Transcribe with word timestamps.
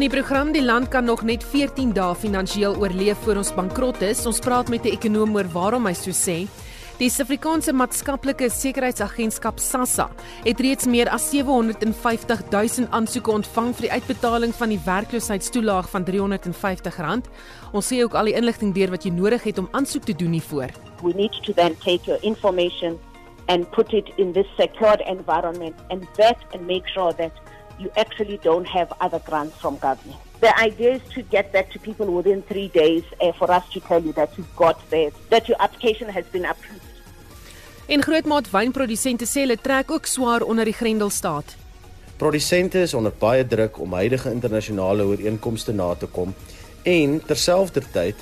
die 0.00 0.10
program 0.10 0.52
die 0.52 0.62
land 0.62 0.88
kan 0.88 1.04
nog 1.04 1.22
net 1.26 1.42
14 1.44 1.90
dae 1.92 2.14
finansiëel 2.14 2.78
oorleef 2.78 3.18
voor 3.26 3.42
ons 3.42 3.50
bankrot 3.54 4.06
is. 4.06 4.22
Ons 4.26 4.38
praat 4.38 4.68
met 4.70 4.84
'n 4.86 4.94
ekonoom 4.94 5.34
oor 5.34 5.48
waarom 5.50 5.86
hy 5.86 5.94
so 5.94 6.10
sê. 6.10 6.46
Die 7.02 7.10
Suid-Afrikaanse 7.10 7.72
Maatskaplike 7.74 8.46
Sekuriteitsagentskap 8.46 9.56
SASSA 9.58 10.04
het 10.44 10.60
reeds 10.62 10.86
meer 10.86 11.08
as 11.10 11.24
750 11.32 12.44
000 12.52 12.86
aansoeke 12.94 13.32
ontvang 13.34 13.72
vir 13.74 13.88
die 13.88 13.90
uitbetaling 13.96 14.52
van 14.54 14.70
die 14.70 14.78
werkloosheidstoelaag 14.84 15.88
van 15.90 16.06
R350. 16.06 17.26
Ons 17.74 17.90
sê 17.90 17.98
ook 18.04 18.14
al 18.14 18.30
die 18.30 18.36
inligting 18.38 18.70
deur 18.76 18.94
wat 18.94 19.02
jy 19.02 19.10
nodig 19.16 19.42
het 19.50 19.58
om 19.58 19.66
aansoek 19.74 20.06
te 20.06 20.14
doen 20.14 20.36
hiervoor. 20.38 20.70
We 21.02 21.10
need 21.18 21.34
to 21.42 21.50
then 21.52 21.74
take 21.82 22.06
your 22.06 22.22
information 22.22 23.00
and 23.48 23.66
put 23.74 23.90
it 23.92 24.14
in 24.14 24.30
this 24.38 24.46
secured 24.54 25.02
environment 25.02 25.74
and 25.90 26.06
vet 26.14 26.38
and 26.54 26.70
make 26.70 26.86
sure 26.86 27.10
that 27.18 27.34
you 27.82 27.90
actually 27.96 28.38
don't 28.46 28.68
have 28.68 28.94
other 29.00 29.18
grants 29.26 29.58
from 29.58 29.74
government. 29.82 30.22
The 30.38 30.54
idea 30.54 31.02
is 31.02 31.02
to 31.14 31.22
get 31.22 31.50
back 31.50 31.70
to 31.72 31.80
people 31.80 32.06
within 32.14 32.42
three 32.42 32.68
days 32.68 33.02
uh, 33.20 33.32
for 33.32 33.50
us 33.50 33.68
to 33.74 33.80
tell 33.80 34.00
you 34.00 34.12
that 34.12 34.38
you've 34.38 34.54
got 34.54 34.78
this, 34.90 35.12
that 35.30 35.48
your 35.48 35.58
application 35.58 36.08
has 36.08 36.26
been 36.26 36.44
approved. 36.44 36.91
En 37.86 38.02
grootmaat 38.02 38.50
wynprodusente 38.50 39.26
sê 39.26 39.42
hulle 39.42 39.58
trek 39.60 39.90
ook 39.90 40.06
swaar 40.06 40.42
onder 40.42 40.64
die 40.64 40.76
Grendelstaat. 40.76 41.56
Produsente 42.16 42.78
is 42.78 42.94
onder 42.94 43.12
baie 43.18 43.46
druk 43.46 43.80
om 43.80 43.92
huidige 43.92 44.30
internasionale 44.30 45.02
ooreenkomste 45.02 45.72
na 45.72 45.94
te 45.94 46.06
kom 46.06 46.34
en 46.82 47.20
terselfdertyd 47.26 48.16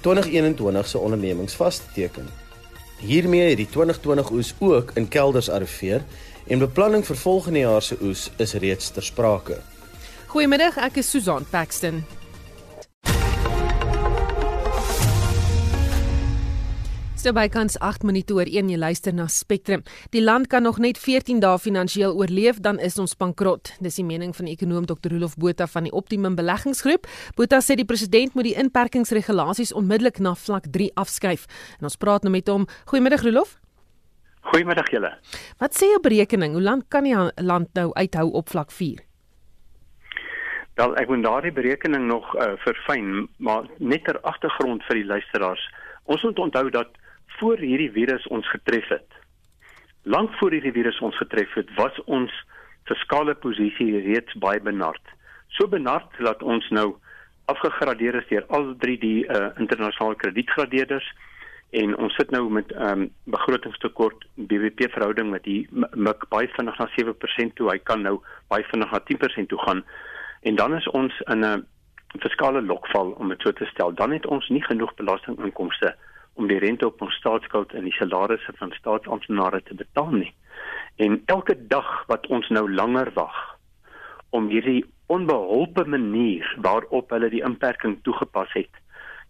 2021 0.00 0.88
se 0.88 0.98
ondernemings 0.98 1.54
vas 1.54 1.78
te 1.78 1.92
teken. 1.94 2.26
Hiermee 2.98 3.48
het 3.48 3.56
die 3.56 3.68
2020 3.70 4.30
oes 4.30 4.54
ook 4.58 4.90
in 4.94 5.08
kelders 5.08 5.50
arriveer 5.50 6.02
en 6.46 6.58
beplanning 6.58 7.06
vir 7.06 7.16
volgende 7.16 7.58
jaar 7.58 7.82
se 7.82 7.96
oes 8.02 8.30
is 8.36 8.54
reeds 8.54 8.90
ter 8.90 9.02
sprake. 9.02 9.60
Goeiemiddag, 10.26 10.76
ek 10.78 11.00
is 11.02 11.10
Susan 11.10 11.46
Paxton. 11.50 12.04
So 17.20 17.34
bykans 17.36 17.74
8 17.84 18.00
minute 18.08 18.32
oor 18.32 18.48
1 18.48 18.70
jy 18.72 18.78
luister 18.80 19.12
na 19.12 19.26
Spectrum. 19.28 19.82
Die 20.08 20.22
land 20.24 20.46
kan 20.48 20.64
nog 20.64 20.78
net 20.80 20.96
14 20.96 21.42
dae 21.42 21.58
finansiëel 21.60 22.14
oorleef 22.16 22.62
dan 22.64 22.78
is 22.80 22.94
ons 22.96 23.12
bankrot. 23.12 23.74
Dis 23.84 23.98
die 23.98 24.04
mening 24.08 24.30
van 24.32 24.46
die 24.48 24.54
ekonom 24.56 24.86
Dr. 24.88 25.12
Rolof 25.12 25.34
Botha 25.36 25.66
van 25.68 25.84
die 25.84 25.92
Optimum 25.92 26.32
Beleggingsgroep. 26.38 27.04
Botha 27.36 27.58
sê 27.60 27.76
die 27.76 27.84
president 27.84 28.32
moet 28.32 28.48
die 28.48 28.54
inperkingsregulasies 28.62 29.74
onmiddellik 29.76 30.22
na 30.24 30.32
vlak 30.32 30.70
3 30.72 30.86
afskuif. 31.02 31.44
En 31.76 31.90
ons 31.90 31.98
praat 32.00 32.24
nou 32.24 32.32
met 32.32 32.48
hom. 32.48 32.64
Goeiemiddag 32.88 33.26
Rolof. 33.28 33.52
Goeiemiddag 34.54 34.88
julle. 34.88 35.12
Wat 35.60 35.76
sê 35.76 35.90
jou 35.92 36.00
berekening? 36.00 36.56
Hoe 36.56 36.64
lank 36.64 36.88
kan 36.88 37.04
die 37.04 37.12
land 37.36 37.68
nou 37.76 37.90
uithou 38.00 38.30
op 38.40 38.48
vlak 38.48 38.72
4? 38.72 39.04
Wel, 40.80 40.96
ek 40.96 41.12
moet 41.12 41.28
daardie 41.28 41.52
berekening 41.52 42.08
nog 42.08 42.32
uh, 42.40 42.54
verfyn, 42.64 43.28
maar 43.36 43.68
net 43.76 44.08
ter 44.08 44.16
agtergrond 44.24 44.88
vir 44.88 45.02
die 45.02 45.06
luisteraars. 45.12 45.68
Ons 46.08 46.24
moet 46.24 46.40
onthou 46.48 46.64
dat 46.72 46.96
voor 47.40 47.58
hierdie 47.58 47.90
virus 47.92 48.26
ons 48.28 48.48
getref 48.52 48.88
het. 48.92 49.18
Lank 50.02 50.34
voor 50.38 50.52
hierdie 50.56 50.72
virus 50.76 50.98
ons 51.00 51.16
getref 51.16 51.54
het, 51.56 51.72
was 51.76 51.96
ons 52.04 52.32
fiskale 52.88 53.34
posisie 53.34 54.00
reeds 54.04 54.36
baie 54.44 54.60
benard. 54.60 55.14
So 55.56 55.68
benard 55.68 56.12
dat 56.18 56.42
ons 56.42 56.68
nou 56.70 56.94
afgegradeer 57.50 58.20
is 58.20 58.28
deur 58.30 58.46
al 58.56 58.72
drie 58.78 58.98
die 59.00 59.24
uh, 59.26 59.50
internasionale 59.58 60.18
kredietgradeerders 60.20 61.06
en 61.80 61.96
ons 62.02 62.14
sit 62.18 62.30
nou 62.34 62.44
met 62.50 62.72
'n 62.74 62.86
um, 62.90 63.02
begrotingstekort 63.24 64.26
BBP 64.34 64.90
verhouding 64.92 65.30
met 65.30 65.44
die 65.44 65.68
mik 65.94 66.28
baie 66.28 66.48
vinnig 66.56 66.78
na 66.78 66.88
7% 66.98 67.54
toe. 67.54 67.70
Hy 67.70 67.78
kan 67.78 68.02
nou 68.02 68.20
baie 68.48 68.64
vinnig 68.70 68.90
na 68.90 69.00
10% 69.10 69.48
toe 69.48 69.58
gaan. 69.58 69.84
En 70.42 70.54
dan 70.54 70.74
is 70.74 70.88
ons 70.88 71.20
in 71.20 71.44
'n 71.44 71.66
fiskale 72.18 72.62
lokval 72.62 73.10
om 73.10 73.28
dit 73.28 73.40
so 73.40 73.52
te 73.52 73.64
stel. 73.64 73.94
Dan 73.94 74.10
het 74.10 74.26
ons 74.26 74.48
nie 74.48 74.62
genoeg 74.62 74.94
belastinginkomste 74.94 75.94
om 76.34 76.46
die 76.46 76.58
rente 76.58 76.86
op 76.86 77.02
ons 77.02 77.14
staatsskuld 77.14 77.72
en 77.72 77.84
die 77.84 77.96
salarisse 77.96 78.52
van 78.58 78.72
staatsamptenare 78.72 79.62
te 79.62 79.74
betaal 79.74 80.10
nie. 80.10 80.34
En 80.96 81.22
elke 81.26 81.56
dag 81.68 82.04
wat 82.06 82.26
ons 82.26 82.48
nou 82.48 82.66
langer 82.72 83.10
wag 83.14 83.38
om 84.30 84.48
hierdie 84.48 84.84
onbeholpe 85.10 85.84
manier 85.84 86.46
waarop 86.62 87.10
hulle 87.10 87.30
die 87.32 87.42
inperking 87.46 87.98
toegepas 88.06 88.52
het 88.54 88.70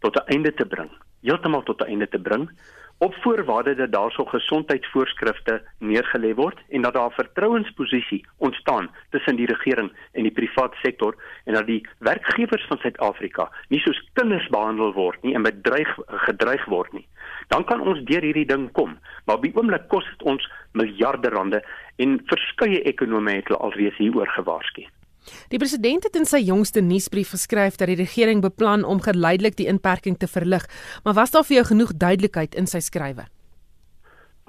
tot 0.01 0.17
'n 0.17 0.33
einde 0.35 0.53
te 0.55 0.67
bring, 0.67 0.91
heeltemal 1.23 1.63
tot 1.63 1.81
'n 1.81 1.91
einde 1.93 2.09
te 2.09 2.19
bring, 2.19 2.51
op 3.01 3.15
voorwaarde 3.15 3.75
dat 3.75 3.93
daarso 3.93 4.25
gesondheidsvoorskrifte 4.25 5.63
neergelê 5.79 6.35
word 6.35 6.59
en 6.69 6.83
dat 6.83 6.95
daar 6.95 7.09
'n 7.09 7.21
vertrouensposisie 7.21 8.25
ontstaan 8.37 8.91
tussen 9.11 9.37
die 9.37 9.47
regering 9.47 9.93
en 10.13 10.23
die 10.23 10.33
private 10.41 10.77
sektor 10.83 11.15
en 11.45 11.55
dat 11.55 11.67
die 11.67 11.87
werkgewers 11.99 12.67
van 12.67 12.79
Suid-Afrika 12.79 13.51
nie 13.69 13.81
soos 13.81 14.09
kinders 14.13 14.49
behandel 14.49 14.93
word 14.93 15.23
nie 15.23 15.35
en 15.35 15.43
bedreig 15.43 15.99
gedreig 16.07 16.65
word 16.65 16.93
nie. 16.93 17.07
Dan 17.49 17.65
kan 17.65 17.81
ons 17.81 18.05
deur 18.05 18.23
hierdie 18.23 18.47
ding 18.47 18.73
kom, 18.73 18.99
maar 19.25 19.37
op 19.37 19.43
die 19.43 19.57
oomblik 19.57 19.89
kos 19.89 20.05
dit 20.05 20.23
ons 20.23 20.53
miljarde 20.73 21.29
rande 21.29 21.65
en 21.97 22.21
verskeie 22.27 22.83
ekonome 22.83 23.31
het 23.31 23.49
alreeds 23.49 23.97
hieroor 23.97 24.29
gewaarsku. 24.29 24.85
Die 25.53 25.59
president 25.59 26.05
het 26.07 26.17
in 26.17 26.27
sy 26.29 26.41
jongste 26.47 26.81
nuusbrief 26.81 27.35
geskryf 27.35 27.77
dat 27.81 27.91
die 27.91 27.99
regering 28.01 28.41
beplan 28.45 28.85
om 28.85 29.03
geleidelik 29.05 29.57
die 29.59 29.69
inperking 29.71 30.17
te 30.19 30.29
verlig, 30.31 30.65
maar 31.05 31.15
was 31.19 31.35
daar 31.35 31.45
vir 31.45 31.61
jou 31.61 31.67
genoeg 31.73 31.93
duidelikheid 31.95 32.55
in 32.55 32.67
sy 32.71 32.81
skrywe? 32.81 33.27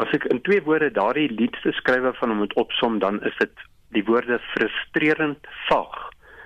As 0.01 0.13
ek 0.15 0.25
in 0.33 0.41
twee 0.47 0.63
woorde 0.65 0.89
daardie 0.95 1.29
liedste 1.29 1.73
skrywe 1.77 2.13
van 2.17 2.33
hom 2.33 2.41
moet 2.45 2.55
opsom, 2.57 2.99
dan 3.03 3.19
is 3.27 3.35
dit 3.39 3.67
die 3.95 4.05
woorde 4.07 4.39
frustrerend 4.53 5.49
vaag. 5.67 5.99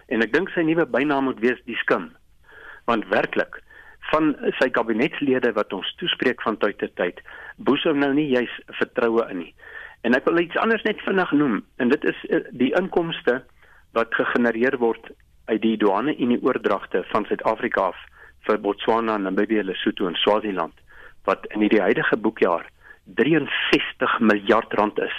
En 0.10 0.26
ek 0.26 0.34
dink 0.34 0.50
sy 0.54 0.66
nuwe 0.66 0.86
bynaam 0.90 1.30
moet 1.30 1.40
wees 1.44 1.62
die 1.70 1.78
skim. 1.82 2.10
Want 2.90 3.08
werklik 3.14 3.62
van 4.12 4.36
sy 4.60 4.68
kabinetslede 4.74 5.54
wat 5.56 5.74
ons 5.74 5.88
toespreek 6.02 6.42
van 6.46 6.58
tyd 6.62 6.78
tot 6.82 6.94
tyd, 7.00 7.22
boes 7.58 7.86
hom 7.88 8.02
nou 8.02 8.12
nie 8.14 8.28
juis 8.34 8.52
vertroue 8.82 9.26
in 9.32 9.46
nie. 9.46 9.54
En 10.06 10.14
ek 10.14 10.28
wil 10.30 10.44
iets 10.44 10.58
anders 10.62 10.84
net 10.86 11.02
vinnig 11.02 11.32
noem 11.34 11.62
en 11.82 11.90
dit 11.90 12.04
is 12.06 12.20
eh, 12.30 12.44
die 12.54 12.70
inkomste 12.78 13.40
wat 13.96 14.16
gegenereer 14.16 14.78
word 14.78 15.12
uit 15.46 15.62
die 15.64 15.78
douane 15.80 16.16
en 16.16 16.34
die 16.34 16.42
oordragte 16.44 17.04
van 17.12 17.26
Suid-Afrika 17.30 17.90
af 17.92 18.00
vir 18.48 18.60
Botswana, 18.62 19.18
Namibië, 19.18 19.64
Lesotho 19.64 20.10
en 20.10 20.18
Swaziland 20.20 20.74
wat 21.26 21.46
in 21.56 21.64
die 21.64 21.82
huidige 21.82 22.18
boekjaar 22.22 22.68
63 23.18 24.20
miljard 24.20 24.74
rand 24.78 25.00
is. 25.02 25.16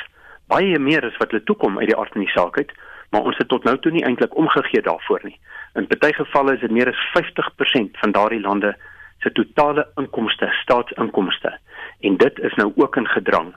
Baie 0.51 0.79
meer 0.79 1.07
as 1.07 1.17
wat 1.19 1.33
hulle 1.33 1.43
toekom 1.49 1.81
uit 1.81 1.89
die 1.91 1.97
aard 1.99 2.13
van 2.15 2.23
die 2.23 2.31
saak 2.35 2.59
uit, 2.61 2.71
maar 3.11 3.27
ons 3.27 3.39
het 3.41 3.49
tot 3.51 3.67
nou 3.67 3.75
toe 3.83 3.91
nie 3.95 4.05
eintlik 4.07 4.37
omgegee 4.39 4.85
daarvoor 4.87 5.25
nie. 5.27 5.35
In 5.75 5.89
baie 5.91 6.15
gevalle 6.15 6.55
is 6.55 6.63
dit 6.63 6.75
meer 6.75 6.93
as 6.93 7.03
50% 7.17 7.99
van 8.03 8.15
daardie 8.15 8.43
lande 8.45 8.77
se 9.25 9.33
totale 9.33 9.87
inkomste, 9.99 10.47
staatsinkomste. 10.63 11.57
En 12.07 12.17
dit 12.23 12.39
is 12.39 12.55
nou 12.61 12.71
ook 12.77 12.97
in 13.01 13.09
gedrang. 13.09 13.55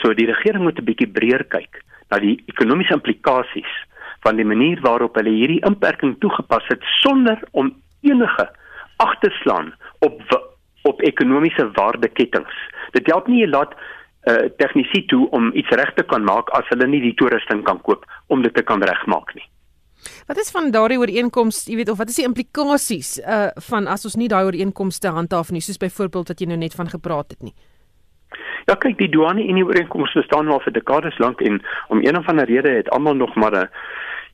So 0.00 0.14
die 0.14 0.30
regering 0.30 0.64
moet 0.64 0.78
'n 0.78 0.88
bietjie 0.88 1.10
breër 1.10 1.44
kyk 1.44 1.82
na 2.10 2.18
die 2.18 2.42
ekonomiese 2.46 2.94
implikasies 2.94 3.72
van 4.24 4.36
die 4.36 4.44
manier 4.44 4.80
waarop 4.84 5.16
hulle 5.18 5.32
hierdie 5.34 5.62
inperking 5.66 6.16
toegepas 6.20 6.66
het 6.68 6.84
sonder 7.00 7.40
om 7.50 7.72
enige 8.00 8.48
ag 8.96 9.18
te 9.20 9.30
slaan 9.42 9.74
op 9.98 10.20
op 10.82 11.00
ekonomiese 11.04 11.70
waardeketings. 11.76 12.54
Dit 12.90 13.06
help 13.06 13.26
nie 13.28 13.44
laat 13.48 13.74
uh, 13.74 14.34
eh, 14.34 14.50
tegnisi 14.56 15.04
toe 15.06 15.26
om 15.36 15.50
iets 15.52 15.68
reg 15.76 15.92
te 15.94 16.02
kan 16.02 16.24
maak 16.24 16.48
as 16.56 16.68
hulle 16.72 16.86
nie 16.88 17.00
die 17.04 17.14
toerusting 17.20 17.60
kan 17.64 17.80
koop 17.84 18.06
om 18.32 18.42
dit 18.42 18.54
te 18.54 18.62
kan 18.62 18.82
regmaak 18.82 19.34
nie. 19.36 19.44
Wat 20.26 20.38
is 20.40 20.50
van 20.50 20.70
daardie 20.72 20.98
ooreenkoms, 20.98 21.66
jy 21.68 21.76
weet 21.76 21.90
of 21.92 21.98
wat 22.00 22.08
is 22.08 22.16
die 22.20 22.24
implikasies 22.24 23.18
uh 23.20 23.50
van 23.68 23.88
as 23.92 24.06
ons 24.08 24.16
nie 24.16 24.28
daai 24.32 24.46
ooreenkomste 24.48 25.12
handhaaf 25.12 25.52
nie, 25.52 25.60
soos 25.60 25.80
byvoorbeeld 25.80 26.32
wat 26.32 26.40
jy 26.40 26.48
nou 26.48 26.58
net 26.60 26.76
van 26.76 26.88
gepraat 26.88 27.36
het 27.36 27.42
nie? 27.44 27.54
Ja, 28.68 28.74
kyk, 28.74 28.98
die 28.98 29.08
douane 29.08 29.46
en 29.46 29.54
die 29.54 29.64
ooreenkomste 29.64 30.22
staan 30.22 30.48
al 30.48 30.60
vir 30.60 30.72
dekades 30.72 31.18
lank 31.18 31.40
en 31.40 31.62
om 31.88 32.02
een 32.04 32.18
of 32.18 32.28
ander 32.28 32.46
rede 32.46 32.70
het 32.70 32.90
almal 32.90 33.14
nog 33.14 33.34
maar 33.34 33.52
'n 33.52 33.68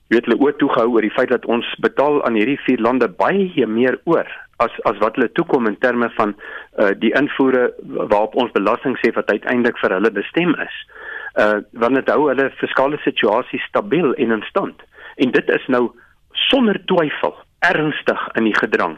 jy 0.07 0.15
weet 0.15 0.25
hulle 0.25 0.39
oor 0.39 0.55
toegehou 0.55 0.91
oor 0.93 1.01
die 1.01 1.15
feit 1.15 1.29
dat 1.29 1.45
ons 1.45 1.67
betaal 1.83 2.21
aan 2.23 2.37
hierdie 2.39 2.59
vier 2.63 2.79
lande 2.79 3.07
baie 3.07 3.67
meer 3.67 3.99
oor 4.05 4.27
as 4.63 4.71
as 4.89 4.97
wat 5.03 5.15
hulle 5.15 5.31
toekom 5.35 5.67
in 5.67 5.77
terme 5.83 6.09
van 6.15 6.33
uh 6.79 6.93
die 7.01 7.11
invoere 7.19 7.73
waarop 7.83 8.35
ons 8.35 8.53
belasting 8.55 8.95
sê 9.01 9.11
wat 9.17 9.31
uiteindelik 9.31 9.77
vir 9.77 9.97
hulle 9.97 10.11
bestem 10.11 10.55
is. 10.63 10.77
Uh 11.35 11.59
want 11.83 11.99
dit 11.99 12.09
hou 12.09 12.29
hulle 12.29 12.49
fiskale 12.61 12.97
situasie 13.03 13.59
stabiel 13.67 14.13
en 14.15 14.31
in 14.31 14.45
stand. 14.49 14.81
En 15.17 15.31
dit 15.31 15.49
is 15.49 15.67
nou 15.67 15.91
sonder 16.47 16.79
twyfel 16.85 17.35
ernstig 17.59 18.27
in 18.39 18.47
die 18.47 18.55
gedrang. 18.55 18.97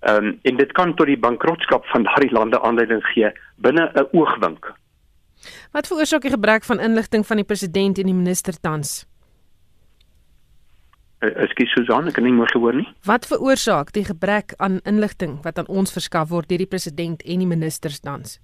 Ehm 0.00 0.24
um, 0.24 0.38
en 0.42 0.56
dit 0.56 0.72
kan 0.72 0.94
tot 0.94 1.06
die 1.06 1.18
bankrotskap 1.18 1.86
van 1.86 2.02
daardie 2.02 2.30
lande 2.30 2.60
aanleiding 2.62 3.02
gee 3.12 3.32
binne 3.56 3.90
'n 3.94 4.08
oogwink. 4.12 4.72
Wat 5.72 5.86
veroorsaak 5.86 6.22
die 6.22 6.30
gebrek 6.30 6.64
van 6.64 6.80
inligting 6.80 7.26
van 7.26 7.36
die 7.36 7.44
president 7.44 7.98
en 7.98 8.06
die 8.06 8.14
minister 8.14 8.60
tans? 8.60 9.06
Ekskuus 11.18 11.72
Susan, 11.74 12.06
ek 12.06 12.14
kan 12.14 12.24
nie 12.24 12.32
mooi 12.32 12.46
gehoor 12.52 12.76
nie. 12.78 12.86
Wat 13.06 13.26
veroorsaak 13.26 13.90
die 13.92 14.04
gebrek 14.06 14.54
aan 14.56 14.78
inligting 14.84 15.40
wat 15.42 15.58
aan 15.58 15.66
ons 15.66 15.92
verskaf 15.92 16.28
word 16.28 16.48
deur 16.48 16.62
die 16.62 16.70
president 16.70 17.22
en 17.22 17.42
die 17.42 17.50
ministers 17.50 17.98
tans? 18.00 18.38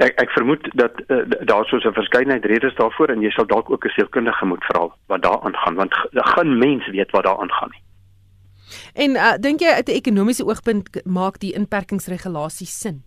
Ek 0.00 0.16
ek 0.20 0.32
vermoed 0.32 0.64
dat 0.76 0.96
uh, 1.08 1.20
daar 1.44 1.68
soos 1.68 1.84
'n 1.84 1.92
verskeidenheid 1.92 2.44
redes 2.44 2.74
daarvoor 2.80 3.12
en 3.12 3.20
jy 3.20 3.30
sal 3.30 3.46
dalk 3.46 3.70
ook 3.70 3.84
'n 3.84 3.92
sielkundige 3.96 4.46
moet 4.46 4.64
vra 4.72 4.88
wat 5.06 5.22
daar 5.22 5.40
aangaan 5.44 5.74
want 5.74 5.92
geen 6.32 6.58
mens 6.58 6.88
weet 6.88 7.10
wat 7.10 7.24
daar 7.24 7.40
aangaan 7.40 7.70
nie. 7.76 7.82
En 8.94 9.10
uh, 9.10 9.34
dink 9.40 9.60
jy 9.60 9.72
uit 9.78 9.88
'n 9.88 10.00
ekonomiese 10.00 10.44
oogpunt 10.44 10.88
maak 11.04 11.38
die 11.38 11.54
inperkingsregulasies 11.54 12.80
sin? 12.80 13.02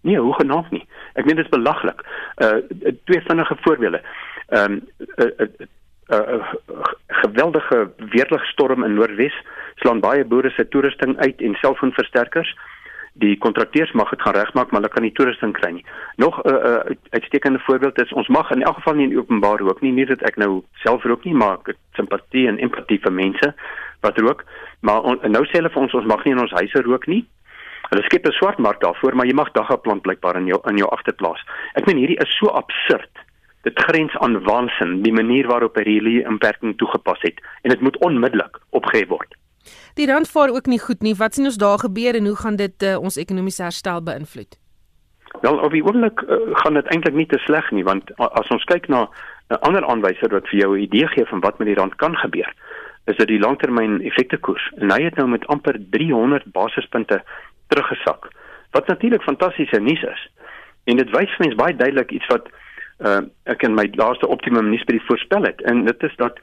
Nee, 0.00 0.18
hoe 0.18 0.34
genaamd 0.34 0.70
nie. 0.70 0.86
Ek 1.14 1.24
meen 1.24 1.36
dit 1.36 1.44
is 1.44 1.50
belaglik. 1.50 2.02
Uh 2.36 2.60
twee 3.04 3.20
vinnige 3.26 3.56
voorbeelde. 3.60 4.00
Ehm 4.48 4.72
um, 4.72 4.80
'n 4.98 5.22
uh, 5.22 5.30
uh, 5.38 5.48
uh, 6.08 6.40
uh, 6.40 6.84
geweldige 7.06 7.90
weerligstorm 7.96 8.84
in 8.84 8.94
Noordwes 8.94 9.42
slaan 9.74 10.00
baie 10.00 10.24
boere 10.24 10.50
se 10.50 10.68
toerusting 10.68 11.18
uit 11.18 11.40
en 11.40 11.54
selfoonversterkers 11.54 12.56
die 13.12 13.38
kontrakteurs 13.38 13.92
mag 13.92 14.10
dit 14.10 14.22
gaan 14.22 14.34
regmaak 14.34 14.70
maar 14.70 14.80
hulle 14.80 14.92
kan 14.94 15.02
nie 15.02 15.12
toerusting 15.12 15.52
kry 15.52 15.70
nie. 15.72 15.84
Nog 16.16 16.38
'n 16.42 16.50
uh, 16.50 16.54
uh, 16.54 16.96
uitstekende 17.10 17.58
voorbeeld 17.58 18.00
is 18.02 18.12
ons 18.12 18.28
mag 18.28 18.50
in 18.50 18.62
elk 18.62 18.74
geval 18.74 18.94
nie 18.94 19.10
in 19.10 19.18
openbaar 19.18 19.58
rook 19.58 19.80
nie, 19.80 19.92
nie 19.92 20.06
dat 20.06 20.22
ek 20.22 20.36
nou 20.36 20.62
self 20.72 21.04
rook 21.04 21.24
nie, 21.24 21.34
maar 21.34 21.58
ek 21.58 21.76
simpatie 21.92 22.48
en 22.48 22.58
empatie 22.58 23.00
vir 23.00 23.12
mense 23.12 23.54
wat 24.00 24.18
rook, 24.18 24.44
maar 24.80 25.02
on, 25.02 25.18
nou 25.22 25.44
sê 25.46 25.58
hulle 25.58 25.70
vir 25.70 25.82
ons 25.82 25.94
ons 25.94 26.06
mag 26.06 26.24
nie 26.24 26.32
in 26.32 26.40
ons 26.40 26.54
huise 26.60 26.82
rook 26.86 27.06
nie. 27.06 27.24
Hulle 27.88 28.02
skep 28.04 28.26
'n 28.26 28.36
swart 28.36 28.58
mark 28.58 28.80
daarvoor, 28.80 29.14
maar 29.14 29.26
jy 29.26 29.34
mag 29.34 29.52
daggaplant 29.52 30.02
blykbaar 30.02 30.36
in 30.36 30.46
jou 30.46 30.60
in 30.68 30.76
jou 30.76 30.88
agterplaas. 30.90 31.40
Ek 31.74 31.86
meen 31.86 31.96
hierdie 31.96 32.20
is 32.20 32.36
so 32.38 32.46
absurd. 32.46 33.10
Dit 33.62 33.78
grens 33.78 34.14
aan 34.18 34.44
waansin 34.44 35.02
die 35.02 35.12
manier 35.12 35.46
waarop 35.46 35.76
hierdie 35.76 36.24
inperking 36.24 36.76
toegepas 36.76 37.20
het 37.22 37.40
en 37.62 37.70
dit 37.70 37.80
moet 37.80 37.96
onmiddellik 37.96 38.58
opgehef 38.70 39.08
word. 39.08 39.34
Die 39.94 40.06
rand 40.06 40.28
vaar 40.28 40.48
ook 40.48 40.66
nie 40.66 40.78
goed 40.78 41.02
nie. 41.02 41.14
Wat 41.14 41.34
sien 41.34 41.44
ons 41.44 41.56
daar 41.56 41.78
gebeur 41.78 42.14
en 42.14 42.26
hoe 42.26 42.36
gaan 42.36 42.56
dit 42.56 42.82
uh, 42.82 42.98
ons 42.98 43.16
ekonomiese 43.16 43.62
herstel 43.62 44.02
beïnvloed? 44.02 44.58
Wel, 45.40 45.58
op 45.58 45.72
die 45.72 45.84
oomblik 45.84 46.22
uh, 46.22 46.36
gaan 46.62 46.74
dit 46.74 46.86
eintlik 46.86 47.14
nie 47.14 47.26
te 47.26 47.38
sleg 47.38 47.70
nie 47.70 47.84
want 47.84 48.14
as 48.16 48.48
ons 48.54 48.64
kyk 48.64 48.88
na 48.88 49.08
'n 49.48 49.60
ander 49.64 49.84
aanwyser 49.84 50.32
wat 50.32 50.48
vir 50.48 50.60
jou 50.60 50.76
'n 50.76 50.82
idee 50.82 51.06
gee 51.08 51.24
van 51.24 51.40
wat 51.40 51.58
met 51.58 51.68
die 51.68 51.74
rand 51.74 51.94
kan 51.96 52.16
gebeur, 52.16 52.54
is 53.08 53.16
dit 53.16 53.28
die 53.28 53.40
langtermyn 53.40 54.00
effektekoers. 54.04 54.64
Hy 54.80 55.02
het 55.02 55.16
nou 55.16 55.28
met 55.32 55.46
amper 55.52 55.78
300 55.94 56.52
basispunte 56.52 57.22
teruggesak. 57.72 58.30
Wat 58.76 58.86
natuurlik 58.86 59.22
fantastiese 59.22 59.80
nuus 59.80 60.02
is. 60.02 60.28
En 60.84 60.96
dit 61.00 61.10
wys 61.16 61.32
vir 61.36 61.46
mens 61.46 61.56
baie 61.60 61.76
duidelik 61.76 62.12
iets 62.16 62.28
wat 62.32 62.48
uh, 63.04 63.20
ek 63.44 63.64
in 63.66 63.76
my 63.76 63.88
laaste 64.00 64.28
optimum 64.28 64.70
nuusbrief 64.72 65.04
voorspel 65.06 65.48
het 65.48 65.60
en 65.70 65.84
dit 65.86 66.02
is 66.08 66.16
dat 66.20 66.40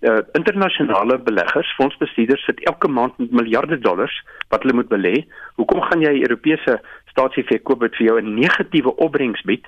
uh, 0.00 0.18
internasionale 0.38 1.18
beleggers, 1.18 1.74
fondsbestuurders 1.76 2.44
sit 2.46 2.62
elke 2.70 2.88
maand 2.88 3.18
met 3.18 3.34
miljarde 3.42 3.78
dollars 3.78 4.14
wat 4.48 4.62
hulle 4.62 4.78
moet 4.80 4.92
belê. 4.92 5.16
Hoekom 5.60 5.82
gaan 5.90 6.02
jy 6.02 6.14
Europese 6.22 6.78
staatseffe 7.12 7.58
koop 7.62 7.82
wat 7.82 7.98
vir 7.98 8.06
jou 8.10 8.20
'n 8.20 8.34
negatiewe 8.38 8.94
opbrengs 8.96 9.42
bied 9.42 9.66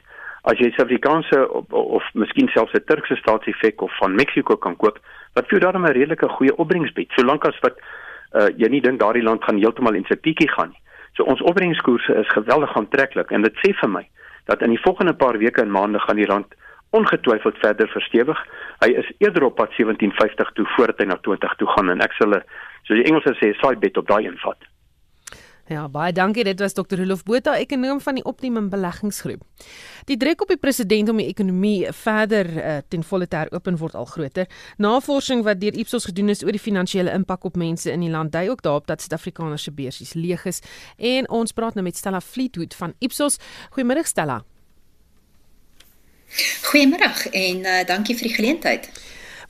as 0.48 0.58
jy 0.58 0.70
Suid-Afrikaanse 0.70 1.48
of, 1.52 1.72
of 1.72 2.04
miskien 2.14 2.48
selfs 2.48 2.74
'n 2.74 2.84
Turkse 2.86 3.16
staatseffe 3.16 3.72
of 3.76 3.96
van 3.98 4.14
Mexiko 4.14 4.56
kan 4.56 4.76
koop 4.76 4.98
wat 5.34 5.48
vir 5.48 5.60
dan 5.60 5.82
'n 5.82 5.92
redelike 5.92 6.28
goeie 6.28 6.56
opbrengs 6.56 6.92
bied, 6.92 7.10
solank 7.16 7.44
as 7.44 7.58
wat 7.60 7.76
uh, 8.34 8.48
jy 8.56 8.68
nie 8.68 8.80
dink 8.80 9.00
daardie 9.00 9.22
land 9.22 9.44
gaan 9.44 9.58
heeltemal 9.58 9.94
in 9.94 10.06
sy 10.08 10.16
piekie 10.16 10.48
gaan 10.48 10.70
nie. 10.70 10.82
So 11.16 11.24
ons 11.24 11.42
opbrengskoerse 11.42 12.14
is 12.14 12.28
geweldig 12.28 12.76
aantreklik 12.76 13.30
en 13.30 13.42
dit 13.42 13.54
sê 13.62 13.74
vir 13.80 13.90
my 13.90 14.04
dat 14.46 14.62
in 14.62 14.70
die 14.70 14.82
volgende 14.82 15.14
paar 15.14 15.38
weke 15.38 15.62
en 15.62 15.70
maande 15.70 15.98
gaan 15.98 16.16
die 16.16 16.26
rand 16.26 16.54
ongetwyfeld 16.90 17.58
verder 17.62 17.88
verstewig. 17.88 18.38
Hy 18.82 18.90
is 19.02 19.10
eerder 19.18 19.44
op 19.46 19.56
pad 19.56 19.74
1750 19.76 20.50
toe 20.54 20.66
voordat 20.76 20.98
hy 20.98 21.06
na 21.10 21.18
20 21.22 21.54
toe 21.58 21.68
gaan 21.76 21.90
en 21.90 22.02
ek 22.02 22.16
sal 22.18 22.34
soos 22.86 22.98
die 22.98 23.06
Engelse 23.06 23.34
sê, 23.38 23.52
side 23.60 23.78
bet 23.82 23.98
op 24.00 24.08
daai 24.08 24.26
invat. 24.26 24.69
Ja, 25.70 25.84
baie 25.86 26.10
dankie. 26.10 26.42
Dit 26.44 26.58
was 26.58 26.72
Dr. 26.74 26.98
Rolof 26.98 27.22
Botha, 27.22 27.52
ekonom 27.62 28.00
van 28.02 28.16
die 28.18 28.24
Optimum 28.26 28.68
Beleggingsgroep. 28.72 29.44
Die 30.08 30.16
druk 30.18 30.40
op 30.42 30.50
die 30.50 30.58
president 30.58 31.08
om 31.12 31.20
die 31.22 31.28
ekonomie 31.30 31.86
verder 31.94 32.48
uh, 32.50 32.78
ten 32.90 33.04
volle 33.06 33.28
te 33.30 33.38
heropen 33.38 33.76
word 33.78 33.94
al 33.94 34.08
groter. 34.10 34.48
Navorsing 34.82 35.44
wat 35.46 35.60
deur 35.62 35.76
Ipsos 35.78 36.08
gedoen 36.10 36.32
is 36.34 36.42
oor 36.42 36.56
die 36.56 36.62
finansiële 36.62 37.14
impak 37.14 37.46
op 37.46 37.58
mense 37.60 37.86
in 37.92 38.02
die 38.02 38.10
land 38.10 38.32
dui 38.34 38.48
ook 38.50 38.64
daarop 38.66 38.88
dat 38.90 39.04
Suid-Afrikaners 39.04 39.68
se 39.68 39.70
beursies 39.76 40.16
leeg 40.18 40.42
is. 40.50 40.58
En 40.98 41.28
ons 41.30 41.54
praat 41.54 41.78
nou 41.78 41.84
met 41.86 41.96
Stella 41.96 42.18
Fleetwood 42.20 42.74
van 42.74 42.96
Ipsos. 42.98 43.38
Goeiemôre 43.76 44.02
Stella. 44.10 44.40
Goeiemôre 46.66 47.30
en 47.30 47.62
uh, 47.62 47.76
dankie 47.86 48.18
vir 48.18 48.26
die 48.26 48.34
geleentheid. 48.40 48.90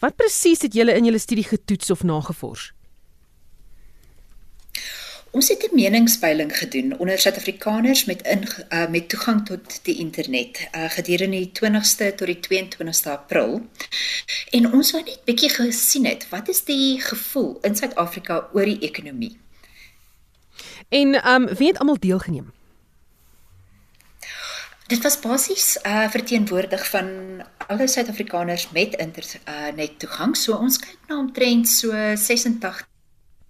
Wat 0.05 0.21
presies 0.21 0.69
het 0.69 0.77
julle 0.77 0.93
in 1.01 1.09
julle 1.09 1.23
studie 1.25 1.49
getoets 1.49 1.97
of 1.97 2.05
nagevors? 2.05 2.75
Ons 5.31 5.49
het 5.49 5.63
'n 5.63 5.75
meningspeiling 5.75 6.59
gedoen 6.59 6.99
onder 6.99 7.19
Suid-Afrikaners 7.19 8.05
met 8.05 8.23
in 8.23 8.49
uh, 8.69 8.89
met 8.89 9.09
toegang 9.09 9.47
tot 9.47 9.85
die 9.85 9.99
internet 9.99 10.69
uh, 10.77 10.91
gedurende 10.91 11.37
die 11.37 11.53
20ste 11.55 12.15
tot 12.15 12.27
die 12.27 12.41
22ste 12.49 13.11
April. 13.11 13.69
En 14.51 14.73
ons 14.73 14.91
wou 14.91 15.03
net 15.05 15.21
bietjie 15.25 15.51
gesien 15.51 16.05
het 16.05 16.29
wat 16.29 16.49
is 16.49 16.65
die 16.65 17.01
gevoel 17.01 17.59
in 17.63 17.77
Suid-Afrika 17.77 18.49
oor 18.53 18.65
die 18.65 18.79
ekonomie. 18.79 19.39
En 20.89 21.23
ehm 21.23 21.43
um, 21.43 21.57
wie 21.57 21.69
het 21.69 21.79
almal 21.79 21.99
deelgeneem? 21.99 22.53
Dit 24.87 25.03
was 25.03 25.21
basies 25.21 25.79
uh 25.87 26.11
verteenwoordig 26.11 26.89
van 26.89 27.07
alle 27.67 27.87
Suid-Afrikaners 27.87 28.71
met 28.71 28.95
internet 28.95 29.41
uh, 29.79 29.97
toegang. 29.97 30.37
So 30.37 30.57
ons 30.57 30.79
kyk 30.79 30.99
na 31.07 31.19
omtrent 31.19 31.69
so 31.69 31.91
86 32.15 32.90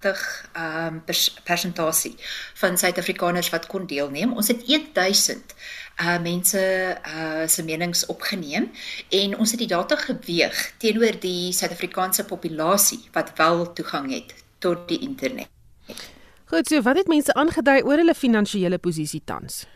um 0.05 1.02
pers 1.05 1.29
persentasie 1.44 2.14
van 2.55 2.79
Suid-Afrikaners 2.79 3.50
wat 3.50 3.67
kon 3.67 3.87
deelneem. 3.87 4.32
Ons 4.32 4.49
het 4.49 4.67
1000 4.67 5.55
uh 6.00 6.19
mense 6.23 6.61
uh 7.06 7.47
se 7.47 7.64
menings 7.64 8.06
opgeneem 8.06 8.70
en 9.08 9.38
ons 9.38 9.50
het 9.50 9.61
die 9.61 9.69
data 9.69 9.97
geweeg 9.97 10.73
teenoor 10.79 11.20
die 11.20 11.52
Suid-Afrikaanse 11.52 12.25
populasie 12.25 13.02
wat 13.12 13.32
wel 13.37 13.73
toegang 13.73 14.12
het 14.12 14.35
tot 14.58 14.88
die 14.88 15.00
internet. 15.00 15.49
Goed, 16.44 16.69
so 16.69 16.82
wat 16.82 16.97
het 16.97 17.08
mense 17.08 17.35
aangedui 17.35 17.82
oor 17.82 18.00
hulle 18.00 18.14
finansiële 18.14 18.79
posisie 18.79 19.23
tans? 19.25 19.67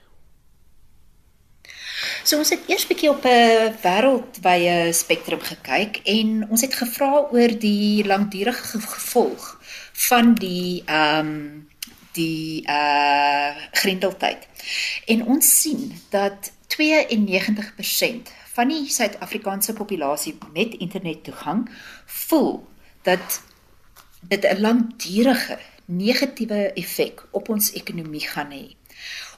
So 2.24 2.40
ons 2.40 2.50
het 2.50 2.64
eers 2.68 2.86
bietjie 2.88 3.10
op 3.10 3.24
'n 3.24 3.76
wêreldwye 3.84 4.92
spektrum 4.92 5.40
gekyk 5.40 6.00
en 6.04 6.48
ons 6.50 6.60
het 6.60 6.74
gevra 6.74 7.28
oor 7.30 7.52
die 7.58 8.04
langdurige 8.06 8.80
gevolg 8.80 9.53
van 9.94 10.34
die 10.34 10.82
ehm 10.86 11.26
um, 11.26 11.68
die 12.12 12.62
uh 12.68 13.50
grendeltyd. 13.70 14.46
En 15.06 15.24
ons 15.24 15.60
sien 15.60 16.00
dat 16.10 16.52
92% 16.76 18.30
van 18.54 18.68
die 18.68 18.90
Suid-Afrikaanse 18.90 19.72
populasie 19.72 20.38
met 20.52 20.74
internettoegang 20.74 21.70
voel 22.06 22.66
dat 23.02 23.42
dit 24.20 24.44
'n 24.44 24.60
langdurige 24.60 25.58
negatiewe 25.84 26.72
effek 26.72 27.26
op 27.30 27.48
ons 27.48 27.72
ekonomie 27.72 28.28
gaan 28.28 28.50
hê. 28.50 28.74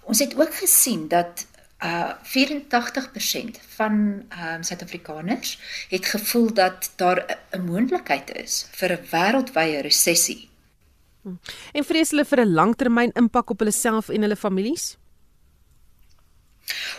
Ons 0.03 0.19
het 0.19 0.37
ook 0.39 0.55
gesien 0.55 1.09
dat 1.09 1.47
uh 1.87 2.11
84% 2.23 3.63
van 3.77 3.95
ehm 4.29 4.55
um, 4.55 4.63
Suid-Afrikaners 4.63 5.59
het 5.89 6.07
gevoel 6.07 6.53
dat 6.55 6.93
daar 6.97 7.39
'n 7.51 7.65
moontlikheid 7.65 8.35
is 8.45 8.67
vir 8.71 8.93
'n 8.93 9.07
wêreldwye 9.11 9.81
resessie. 9.81 10.49
En 11.73 11.85
vrees 11.85 12.11
hulle 12.11 12.25
vir 12.25 12.41
'n 12.41 12.55
langtermyn 12.55 13.13
impak 13.15 13.51
op 13.51 13.59
hulle 13.59 13.73
self 13.73 14.09
en 14.09 14.23
hulle 14.23 14.37
families? 14.37 14.97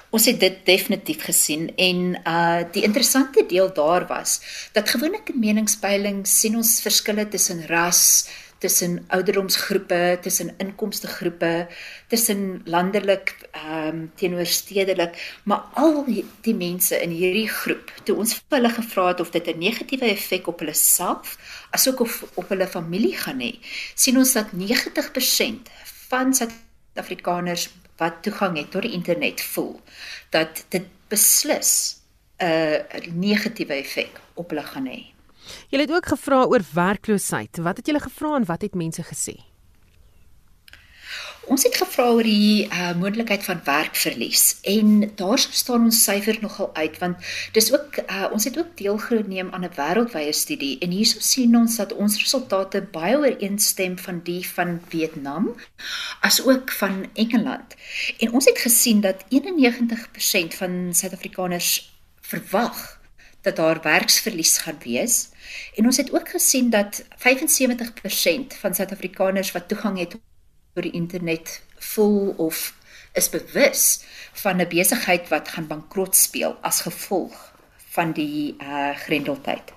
Ons 0.09 0.25
het 0.25 0.39
dit 0.39 0.59
definitief 0.65 1.23
gesien 1.27 1.67
en 1.75 1.97
uh 2.23 2.63
die 2.71 2.83
interessante 2.87 3.43
deel 3.47 3.73
daar 3.73 4.07
was 4.07 4.39
dat 4.71 4.89
gewoonlik 4.89 5.29
in 5.33 5.39
meningspeilings 5.39 6.39
sien 6.39 6.55
ons 6.55 6.81
verskille 6.81 7.27
tussen 7.27 7.65
ras, 7.67 8.29
tussen 8.57 9.05
ouderdomsgroepe, 9.07 10.17
tussen 10.21 10.53
inkomstegroepe, 10.57 11.67
tussen 12.07 12.61
landelik 12.65 13.35
ehm 13.51 13.87
um, 13.87 14.11
teenoor 14.15 14.45
stedelik, 14.45 15.17
maar 15.43 15.63
al 15.73 16.03
die, 16.05 16.25
die 16.41 16.55
mense 16.55 17.01
in 17.01 17.09
hierdie 17.09 17.49
groep, 17.49 17.91
toe 18.03 18.15
ons 18.17 18.33
vir 18.37 18.57
hulle 18.57 18.71
gevra 18.73 19.07
het 19.07 19.19
of 19.19 19.31
dit 19.31 19.47
'n 19.47 19.59
negatiewe 19.59 20.09
effek 20.09 20.47
op 20.47 20.59
hulle 20.59 20.73
self 20.73 21.37
asook 21.71 21.99
of 21.99 22.23
op 22.33 22.49
hulle 22.49 22.67
familie 22.67 23.17
gaan 23.17 23.39
hê, 23.39 23.53
sien 23.95 24.17
ons 24.17 24.33
dat 24.33 24.53
90% 24.53 25.69
van 26.09 26.33
Suid-Afrikaners 26.33 27.69
wat 27.97 28.21
toegang 28.21 28.57
het 28.57 28.71
tot 28.71 28.81
die 28.81 28.93
internet 28.93 29.41
voel 29.41 29.81
dat 30.29 30.65
dit 30.69 30.85
beslis 31.09 31.97
'n 32.37 33.19
negatiewe 33.19 33.73
effek 33.73 34.19
op 34.33 34.49
hulle 34.49 34.63
gaan 34.63 34.85
hê. 34.85 35.16
Jy 35.69 35.79
het 35.79 35.91
ook 35.91 36.05
gevra 36.05 36.43
oor 36.45 36.63
werkloosheid. 36.73 37.57
Wat 37.57 37.77
het 37.77 37.85
julle 37.85 37.99
gevra 37.99 38.35
en 38.35 38.45
wat 38.45 38.61
het 38.61 38.75
mense 38.75 39.03
gesê? 39.03 39.37
Ons 41.47 41.63
het 41.63 41.77
gevra 41.79 42.09
oor 42.11 42.27
die 42.27 42.65
uh, 42.67 42.89
moontlikheid 42.99 43.43
van 43.47 43.61
werkverlies 43.63 44.57
en 44.67 45.05
daar 45.15 45.39
staan 45.39 45.85
ons 45.87 46.01
syfer 46.03 46.35
nogal 46.43 46.73
uit 46.75 46.97
want 46.99 47.29
dis 47.55 47.69
ook 47.71 48.01
uh, 48.01 48.25
ons 48.35 48.43
het 48.49 48.57
ook 48.59 48.73
deelgeneem 48.81 49.53
aan 49.55 49.63
'n 49.63 49.77
wêreldwye 49.77 50.33
studie 50.35 50.75
en 50.83 50.91
hierso 50.91 51.23
sien 51.23 51.55
ons 51.55 51.77
dat 51.79 51.95
ons 51.95 52.19
resultate 52.19 52.81
baie 52.91 53.15
ooreenstem 53.17 53.95
van 53.97 54.19
die 54.27 54.43
van 54.49 54.81
Vietnam 54.91 55.55
as 56.19 56.43
ook 56.43 56.71
van 56.71 57.07
Engeland. 57.13 57.75
En 58.19 58.31
ons 58.31 58.45
het 58.45 58.59
gesien 58.59 59.01
dat 59.01 59.23
91% 59.31 60.59
van 60.59 60.89
Suid-Afrikaners 60.91 61.95
verwag 62.21 62.96
dat 63.47 63.55
daar 63.55 63.81
werksverlies 63.81 64.57
gaan 64.57 64.79
wees. 64.83 65.29
En 65.75 65.85
ons 65.85 65.97
het 65.97 66.13
ook 66.13 66.29
gesien 66.29 66.69
dat 66.69 67.03
75% 67.03 68.59
van 68.59 68.75
Suid-Afrikaners 68.75 69.51
wat 69.51 69.67
toegang 69.67 69.99
het 69.99 70.17
oor 70.75 70.83
die 70.83 70.91
internet 70.91 71.61
voel 71.77 72.33
of 72.37 72.75
is 73.13 73.29
bewus 73.29 74.03
van 74.33 74.61
'n 74.61 74.67
besigheid 74.67 75.27
wat 75.29 75.49
gaan 75.49 75.67
bankrot 75.67 76.15
speel 76.15 76.57
as 76.61 76.81
gevolg 76.81 77.53
van 77.97 78.11
die 78.11 78.55
uh 78.59 78.95
grendeltyd. 78.95 79.73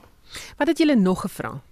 Wat 0.56 0.66
het 0.66 0.78
julle 0.78 0.96
nog 0.96 1.20
gevra? 1.20 1.62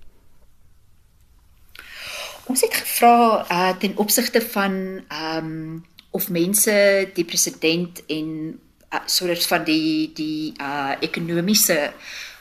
Ons 2.44 2.60
het 2.60 2.74
gevra 2.74 3.44
uh 3.50 3.76
ten 3.78 3.96
opsigte 3.96 4.40
van 4.40 5.04
ehm 5.08 5.36
um, 5.36 5.86
of 6.10 6.30
mense 6.30 7.10
die 7.14 7.24
president 7.24 8.06
en 8.06 8.60
uh, 8.94 9.00
soort 9.06 9.46
van 9.46 9.64
die 9.64 10.12
die 10.14 10.52
uh 10.60 10.94
ekonomiese 11.00 11.92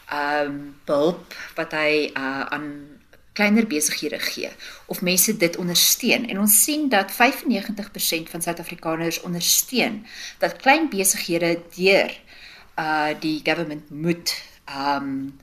ehm 0.08 0.46
um, 0.46 0.76
hulp 0.86 1.36
wat 1.56 1.72
hy 1.76 2.12
uh 2.16 2.46
aan 2.48 2.70
kleiner 3.38 3.68
besighede 3.70 4.20
gee 4.20 4.50
of 4.86 5.02
mense 5.02 5.38
dit 5.38 5.58
ondersteun 5.62 6.26
en 6.30 6.40
ons 6.40 6.64
sien 6.64 6.88
dat 6.90 7.12
95% 7.12 8.32
van 8.32 8.42
Suid-Afrikaners 8.42 9.22
ondersteun 9.22 10.06
dat 10.40 10.56
klein 10.64 10.90
besighede 10.90 11.60
deur 11.76 12.16
uh 12.80 13.12
die 13.20 13.42
government 13.44 13.90
moet 13.90 14.34
um 14.86 15.38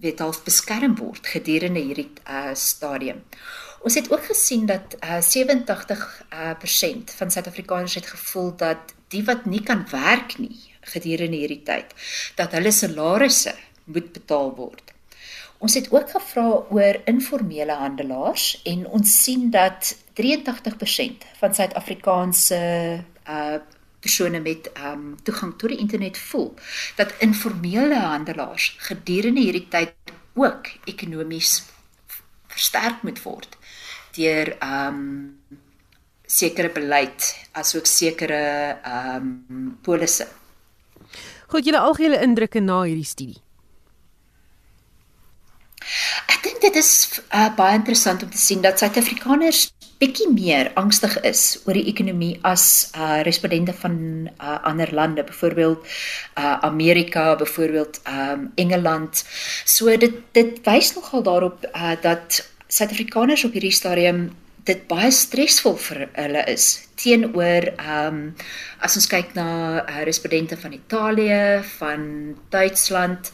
weet 0.00 0.20
al 0.20 0.34
beskerm 0.44 0.94
word 0.96 1.26
gedurende 1.26 1.80
hierdie 1.80 2.12
uh 2.28 2.54
stadium. 2.54 3.24
Ons 3.80 3.94
het 3.94 4.10
ook 4.12 4.24
gesien 4.24 4.66
dat 4.66 4.96
uh 5.00 5.20
87% 5.20 5.26
uh, 6.32 6.54
van 7.16 7.30
Suid-Afrikaners 7.30 7.94
het 7.94 8.06
gevoel 8.06 8.56
dat 8.56 8.94
die 9.10 9.24
wat 9.26 9.46
nie 9.50 9.62
kan 9.66 9.84
werk 9.90 10.38
nie 10.38 10.56
gedurende 10.92 11.36
hierdie 11.36 11.62
tyd 11.66 11.92
dat 12.38 12.54
hulle 12.56 12.72
salarisse 12.72 13.54
moet 13.90 14.12
betaal 14.14 14.54
word. 14.56 14.94
Ons 15.60 15.74
het 15.76 15.90
ook 15.92 16.08
gevra 16.14 16.46
oor 16.72 16.98
informele 17.10 17.74
handelaars 17.76 18.62
en 18.70 18.86
ons 18.86 19.16
sien 19.22 19.50
dat 19.52 19.92
83% 20.20 21.26
van 21.42 21.54
Suid-Afrikaanse 21.54 22.62
uh 23.28 23.60
persone 24.00 24.40
met 24.40 24.70
um 24.80 25.18
toegang 25.22 25.50
tot 25.60 25.68
die 25.68 25.78
internet 25.78 26.16
voel 26.18 26.54
dat 26.96 27.12
informele 27.20 27.98
handelaars 28.00 28.70
gedurende 28.86 29.42
hierdie 29.44 29.66
tyd 29.68 29.92
ook 30.40 30.70
ekonomies 30.88 31.58
versterk 32.48 33.02
moet 33.04 33.20
word 33.26 33.58
deur 34.16 34.54
um 34.64 35.02
sekere 36.30 36.70
beleid 36.74 37.26
asook 37.58 37.88
sekere 37.90 38.42
um 38.86 39.76
polisse. 39.82 40.28
Goed, 41.50 41.66
julle 41.66 41.82
algehele 41.82 42.20
indrukke 42.22 42.62
na 42.62 42.84
hierdie 42.86 43.08
studie. 43.08 43.40
Ek 46.30 46.44
dink 46.44 46.60
dit 46.62 46.76
is 46.78 46.90
uh, 47.34 47.48
baie 47.56 47.74
interessant 47.74 48.22
om 48.22 48.30
te 48.30 48.38
sien 48.38 48.62
dat 48.62 48.78
Suid-Afrikaners 48.78 49.70
bietjie 50.00 50.28
meer 50.32 50.70
angstig 50.80 51.16
is 51.28 51.42
oor 51.66 51.76
die 51.76 51.88
ekonomie 51.90 52.36
as 52.48 52.92
uh 52.96 53.20
respondente 53.26 53.74
van 53.82 53.96
uh, 54.30 54.60
ander 54.70 54.92
lande, 54.96 55.24
byvoorbeeld 55.28 55.82
uh 56.38 56.54
Amerika, 56.68 57.34
byvoorbeeld 57.40 58.00
um 58.06 58.46
Engeland. 58.54 59.24
So 59.64 59.96
dit 59.96 60.22
dit 60.36 60.62
wys 60.68 60.94
nogal 60.94 61.26
daarop 61.26 61.66
uh 61.74 61.96
dat 62.00 62.40
Suid-Afrikaners 62.68 63.44
op 63.44 63.58
hierdie 63.58 63.74
stadium 63.74 64.30
dit 64.70 64.86
baie 64.90 65.10
stresvol 65.14 65.76
vir 65.88 66.04
hulle 66.14 66.44
is 66.52 66.66
teenoor 67.00 67.70
ehm 67.72 68.06
um, 68.06 68.20
as 68.84 68.96
ons 68.96 69.08
kyk 69.10 69.34
na 69.36 69.48
uh, 69.82 70.02
respondente 70.08 70.56
van 70.56 70.72
Italië, 70.72 71.40
van 71.78 72.06
Duitsland. 72.52 73.32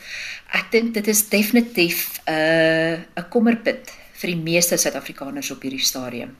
Ek 0.58 0.72
dink 0.72 0.94
dit 0.94 1.06
is 1.12 1.28
definitief 1.30 2.20
'n 2.26 2.32
uh, 2.32 3.22
'n 3.22 3.28
kommerpunt 3.30 3.92
vir 4.20 4.32
die 4.32 4.42
meeste 4.42 4.76
Suid-Afrikaners 4.76 5.50
op 5.50 5.62
hierdie 5.62 5.84
stadium. 5.84 6.36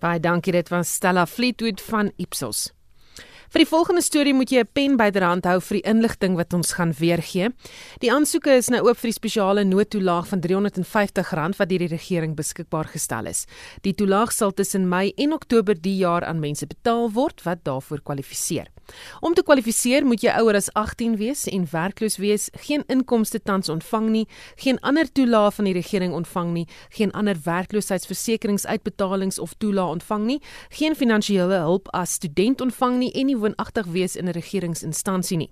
Baie 0.00 0.20
dankie 0.20 0.52
dit 0.52 0.68
was 0.68 0.94
Stella 0.94 1.26
Fleetwood 1.26 1.80
van 1.80 2.12
Ipsos. 2.16 2.75
Vir 3.46 3.62
die 3.62 3.68
volgende 3.70 4.02
storie 4.02 4.34
moet 4.34 4.50
jy 4.50 4.60
'n 4.60 4.72
pen 4.74 4.96
byderhand 4.96 5.44
hou 5.46 5.60
vir 5.60 5.78
die 5.78 5.88
inligting 5.88 6.36
wat 6.36 6.52
ons 6.52 6.72
gaan 6.72 6.92
weergee. 6.92 7.50
Die 8.00 8.10
aansoeke 8.10 8.50
is 8.56 8.68
nou 8.68 8.80
oop 8.88 8.98
vir 8.98 9.10
die 9.10 9.20
spesiale 9.20 9.64
noodtoelaag 9.64 10.26
van 10.28 10.40
R350 10.40 11.56
wat 11.58 11.68
deur 11.68 11.78
die 11.78 11.94
regering 11.96 12.34
beskikbaar 12.34 12.90
gestel 12.90 13.26
is. 13.26 13.46
Die 13.82 13.94
toelaag 13.94 14.32
sal 14.32 14.52
tussen 14.52 14.88
Mei 14.88 15.12
en 15.16 15.32
Oktober 15.32 15.74
die 15.74 15.96
jaar 15.96 16.24
aan 16.24 16.40
mense 16.40 16.66
betaal 16.66 17.12
word 17.12 17.42
wat 17.44 17.64
daarvoor 17.64 18.02
kwalifiseer. 18.02 18.66
Om 19.20 19.34
te 19.34 19.42
kwalifiseer 19.42 20.06
moet 20.06 20.22
jy 20.22 20.30
ouer 20.40 20.54
as 20.58 20.68
18 20.78 21.16
wees 21.20 21.46
en 21.50 21.66
werkloos 21.70 22.16
wees, 22.22 22.48
geen 22.66 22.84
inkomste 22.92 23.40
tans 23.42 23.68
ontvang 23.72 24.08
nie, 24.10 24.26
geen 24.56 24.78
ander 24.80 25.12
toelaag 25.12 25.54
van 25.54 25.64
die 25.68 25.74
regering 25.76 26.14
ontvang 26.14 26.52
nie, 26.54 26.66
geen 26.94 27.12
ander 27.12 27.36
werkloosheidsversekeringsuitbetalings 27.44 29.38
of 29.42 29.54
toelaag 29.58 29.98
ontvang 29.98 30.24
nie, 30.26 30.40
geen 30.78 30.94
finansiële 30.94 31.58
hulp 31.66 31.88
as 31.96 32.12
student 32.20 32.60
ontvang 32.60 32.98
nie 33.02 33.12
en 33.12 33.26
nie 33.30 33.36
woonagtig 33.36 33.86
wees 33.92 34.16
in 34.16 34.28
'n 34.28 34.32
regeringsinstansie 34.32 35.36
nie. 35.36 35.50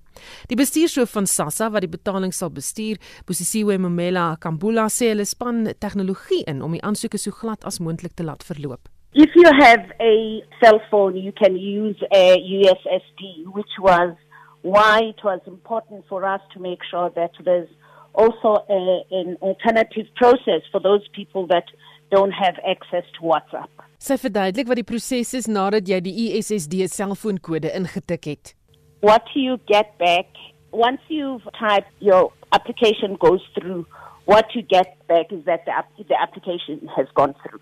Die 0.49 0.57
bestuurshoof 0.57 1.11
van 1.11 1.27
SASSA 1.27 1.71
wat 1.71 1.81
die 1.81 1.91
betaling 1.91 2.35
sal 2.35 2.51
bestuur, 2.51 2.97
Bosisiwe 3.25 3.79
Momela 3.79 4.37
Kambula 4.37 4.89
sê 4.89 5.09
hulle 5.09 5.25
span 5.25 5.75
tegnologie 5.79 6.45
in 6.47 6.63
om 6.63 6.73
die 6.73 6.83
aansoeke 6.83 7.19
so 7.19 7.31
glad 7.31 7.65
as 7.65 7.79
moontlik 7.79 8.15
te 8.15 8.25
laat 8.25 8.45
verloop. 8.45 8.94
If 9.15 9.31
you 9.37 9.49
have 9.61 9.93
a 10.01 10.43
cell 10.63 10.81
phone, 10.91 11.17
you 11.17 11.33
can 11.33 11.57
use 11.57 11.97
a 12.13 12.37
USSD, 12.37 13.47
which 13.53 13.71
was 13.79 14.17
why 14.63 14.99
it 15.03 15.23
was 15.23 15.41
important 15.47 16.05
for 16.09 16.25
us 16.25 16.41
to 16.55 16.61
make 16.61 16.81
sure 16.91 17.11
that 17.15 17.31
there's 17.45 17.69
also 18.15 18.65
a, 18.69 19.05
an 19.13 19.37
alternative 19.41 20.07
process 20.17 20.63
for 20.73 20.81
those 20.81 21.07
people 21.15 21.47
that 21.49 21.65
don't 22.11 22.33
have 22.33 22.55
access 22.69 23.05
to 23.15 23.21
WhatsApp. 23.21 23.71
Sy 23.99 24.19
verduidelik 24.21 24.69
wat 24.69 24.79
die 24.83 24.87
proses 24.87 25.31
is 25.39 25.47
nadat 25.49 25.89
jy 25.89 26.01
die 26.05 26.15
USSD 26.27 26.85
selfoonkode 26.93 27.71
ingetik 27.73 28.29
het. 28.29 28.53
What 29.01 29.31
do 29.33 29.41
you 29.41 29.57
get 29.71 29.95
back 30.03 30.27
once 30.75 31.01
you've 31.09 31.47
typed 31.59 31.93
your 32.01 32.33
application 32.53 33.17
goes 33.21 33.41
through, 33.55 33.87
what 34.25 34.47
you 34.55 34.63
get 34.63 34.99
back 35.07 35.31
is 35.31 35.45
that 35.45 35.65
the, 35.65 36.05
the 36.09 36.21
application 36.21 36.89
has 36.97 37.07
gone 37.15 37.35
through. 37.43 37.61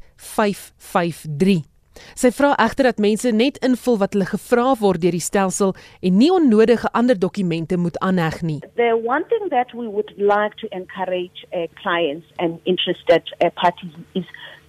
Sy 2.17 2.29
vra 2.37 2.53
egter 2.61 2.87
dat 2.87 3.01
mense 3.01 3.31
net 3.33 3.57
invul 3.65 3.97
wat 4.01 4.15
hulle 4.15 4.27
gevra 4.29 4.67
word 4.81 5.01
deur 5.03 5.15
die 5.15 5.23
stelsel 5.23 5.73
en 6.05 6.17
nie 6.21 6.29
onnodige 6.33 6.89
ander 6.99 7.17
dokumente 7.19 7.77
moet 7.77 7.97
aanheg 8.05 8.41
nie. 8.41 8.59
The 8.77 8.93
one 8.97 9.25
thing 9.31 9.49
that 9.49 9.73
we 9.73 9.87
would 9.87 10.13
like 10.17 10.57
to 10.61 10.69
encourage 10.71 11.45
uh, 11.51 11.67
clients 11.81 12.27
and 12.37 12.59
interested 12.65 13.23
uh, 13.41 13.49
parties 13.55 13.93
is 14.13 14.27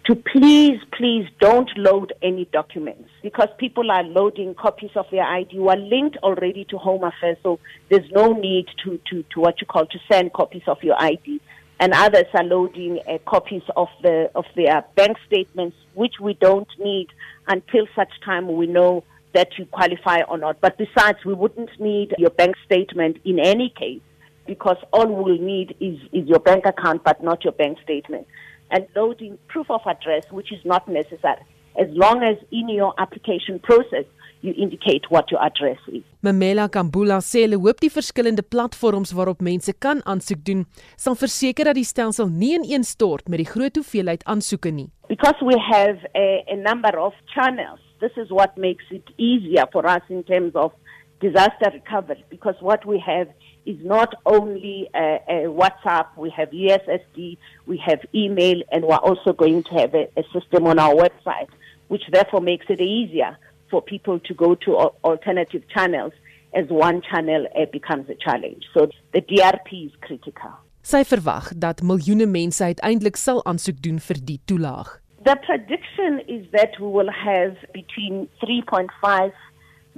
to 0.08 0.16
please, 0.16 0.80
please 0.96 1.28
don't 1.38 1.70
load 1.76 2.14
any 2.22 2.46
documents 2.46 3.10
because 3.22 3.48
people 3.58 3.90
are 3.90 4.02
loading 4.02 4.54
copies 4.54 4.90
of 4.96 5.04
their 5.10 5.22
ID 5.22 5.56
who 5.56 5.68
are 5.68 5.76
linked 5.76 6.16
already 6.22 6.64
to 6.70 6.78
Home 6.78 7.04
Affairs. 7.04 7.36
So 7.42 7.60
there's 7.90 8.10
no 8.12 8.32
need 8.32 8.66
to, 8.84 8.98
to, 9.10 9.22
to 9.34 9.40
what 9.40 9.60
you 9.60 9.66
call 9.66 9.84
to 9.84 9.98
send 10.10 10.32
copies 10.32 10.62
of 10.66 10.82
your 10.82 10.98
ID. 10.98 11.42
And 11.78 11.92
others 11.92 12.24
are 12.32 12.42
loading 12.42 13.00
uh, 13.06 13.18
copies 13.26 13.62
of 13.76 13.88
the 14.02 14.30
of 14.34 14.46
their 14.56 14.82
bank 14.96 15.18
statements, 15.26 15.76
which 15.94 16.14
we 16.20 16.34
don't 16.34 16.68
need 16.78 17.08
until 17.46 17.86
such 17.94 18.10
time 18.24 18.56
we 18.56 18.66
know 18.66 19.04
that 19.34 19.58
you 19.58 19.66
qualify 19.66 20.22
or 20.22 20.38
not. 20.38 20.58
But 20.62 20.78
besides, 20.78 21.18
we 21.24 21.34
wouldn't 21.34 21.78
need 21.78 22.14
your 22.18 22.30
bank 22.30 22.56
statement 22.64 23.18
in 23.26 23.38
any 23.38 23.72
case 23.78 24.00
because 24.46 24.78
all 24.92 25.06
we'll 25.06 25.38
need 25.38 25.76
is, 25.78 26.00
is 26.12 26.26
your 26.26 26.40
bank 26.40 26.64
account, 26.64 27.04
but 27.04 27.22
not 27.22 27.44
your 27.44 27.52
bank 27.52 27.78
statement. 27.84 28.26
And 28.70 28.86
loading 28.94 29.38
proof 29.48 29.70
of 29.70 29.80
address, 29.86 30.24
which 30.30 30.52
is 30.52 30.64
not 30.64 30.88
necessary, 30.88 31.44
as 31.78 31.88
long 31.90 32.22
as 32.22 32.36
in 32.50 32.68
your 32.68 32.94
application 32.98 33.58
process 33.58 34.04
you 34.40 34.52
indicate 34.56 35.04
what 35.08 35.30
your 35.30 35.42
address 35.42 35.78
is. 35.88 36.02
Mamela 36.22 36.68
Kambula 36.68 37.18
sê 37.24 37.42
hulle 37.44 37.58
hoop 37.58 37.80
die 37.82 37.90
verskillende 37.90 38.42
platforms 38.42 39.12
waarop 39.14 39.42
mense 39.42 39.72
kan 39.84 40.02
aansoek 40.06 40.44
doen, 40.46 40.64
sal 40.96 41.18
verseker 41.18 41.70
dat 41.70 41.78
die 41.78 41.86
stelsel 41.86 42.30
nie 42.30 42.54
ineenstort 42.58 43.28
met 43.28 43.42
die 43.42 43.50
groot 43.50 43.78
hoeveelheid 43.80 44.22
aansoeke 44.26 44.70
nie. 44.74 44.88
Because 45.08 45.38
we 45.42 45.58
have 45.58 45.98
a, 46.14 46.44
a 46.54 46.56
number 46.56 46.94
of 46.98 47.14
channels, 47.34 47.80
this 48.00 48.14
is 48.16 48.30
what 48.30 48.56
makes 48.56 48.84
it 48.90 49.06
easier 49.16 49.66
for 49.72 49.86
us 49.86 50.04
in 50.08 50.22
terms 50.22 50.54
of 50.54 50.72
disaster 51.20 51.70
recovery 51.72 52.24
because 52.30 52.54
what 52.60 52.84
we 52.86 52.98
have 52.98 53.28
is 53.68 53.78
not 53.84 54.14
only 54.24 54.88
uh, 54.94 54.98
uh, 54.98 55.18
WhatsApp, 55.60 56.06
we 56.16 56.30
have 56.30 56.48
USSD, 56.50 57.36
we 57.66 57.76
have 57.88 58.00
email, 58.14 58.62
and 58.72 58.84
we're 58.84 59.04
also 59.10 59.32
going 59.32 59.62
to 59.64 59.74
have 59.80 59.94
a, 59.94 60.04
a, 60.16 60.24
system 60.32 60.66
on 60.66 60.78
our 60.78 60.94
website, 60.94 61.50
which 61.88 62.02
therefore 62.10 62.40
makes 62.40 62.66
it 62.70 62.80
easier 62.80 63.36
for 63.70 63.82
people 63.82 64.18
to 64.20 64.32
go 64.34 64.54
to 64.54 64.70
alternative 65.04 65.62
channels 65.74 66.14
as 66.54 66.66
one 66.68 67.02
channel 67.02 67.46
uh, 67.54 67.66
becomes 67.70 68.08
a 68.08 68.14
challenge. 68.14 68.64
So 68.72 68.88
the 69.12 69.20
DRP 69.20 69.86
is 69.88 69.92
critical. 70.00 70.56
Sy 70.88 71.02
verwag 71.04 71.50
dat 71.60 71.82
miljoene 71.84 72.24
mense 72.24 72.64
uiteindelik 72.64 73.18
sal 73.20 73.42
aansoek 73.50 73.82
doen 73.84 73.98
vir 74.00 74.20
die 74.24 74.38
toelaag. 74.48 74.94
The 75.28 75.36
prediction 75.44 76.22
is 76.24 76.46
that 76.56 76.78
we 76.80 76.88
will 76.88 77.10
have 77.12 77.58
between 77.74 78.28
3.5 78.40 79.34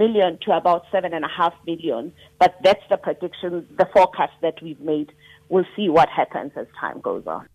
million 0.02 0.38
to 0.44 0.50
about 0.60 0.82
seven 0.94 1.12
and 1.12 1.24
a 1.24 1.32
half 1.40 1.54
million. 1.66 2.12
But 2.40 2.52
that's 2.64 2.86
the 2.88 2.98
prediction, 3.06 3.52
the 3.78 3.88
forecast 3.94 4.36
that 4.42 4.56
we've 4.62 4.84
made. 4.92 5.08
We'll 5.50 5.70
see 5.76 5.88
what 5.88 6.08
happens 6.08 6.52
as 6.56 6.68
time 6.80 7.00
goes 7.00 7.26
on. 7.26 7.46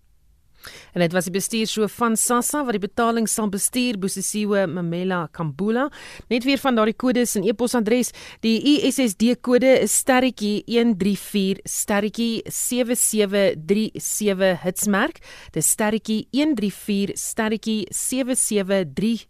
En 0.93 1.01
dit 1.03 1.13
was 1.13 1.27
die 1.27 1.33
bestuurshoof 1.35 1.97
van 1.99 2.15
SASSA 2.19 2.61
wat 2.65 2.75
die 2.77 2.85
betaling 2.85 3.27
sal 3.29 3.49
bestuur, 3.51 3.97
Bosisiwe 4.01 4.65
Mamela 4.71 5.25
Kambula. 5.35 5.85
Net 6.31 6.43
weer 6.47 6.61
van 6.61 6.75
daardie 6.77 6.97
kodes 6.97 7.35
en 7.37 7.43
e-posadres. 7.47 8.09
Die 8.45 8.57
USSD 8.73 9.23
kode 9.45 9.71
is 9.83 9.93
sterretjie 10.01 10.57
134 10.69 11.57
sterretjie 11.69 12.35
7737 12.47 14.63
hitsmerk. 14.63 15.15
Dis 15.55 15.67
sterretjie 15.75 16.21
134 16.31 17.15
sterretjie 17.19 17.81
7737 17.91 19.27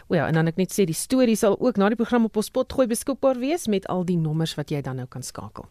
Wel, 0.09 0.25
en 0.25 0.33
dan 0.33 0.49
ek 0.49 0.57
net 0.57 0.73
sê 0.73 0.87
die 0.89 0.97
storie 0.97 1.37
sal 1.37 1.59
ook 1.61 1.77
na 1.77 1.91
die 1.93 2.01
program 2.01 2.25
op 2.29 2.39
ons 2.41 2.49
pot 2.51 2.73
gooi 2.73 2.87
beskikbaar 2.89 3.37
wees 3.43 3.69
met 3.69 3.87
al 3.93 4.07
die 4.09 4.17
nommers 4.17 4.57
wat 4.57 4.73
jy 4.73 4.81
dan 4.85 4.97
nou 4.97 5.09
kan 5.11 5.23
skakel. 5.23 5.69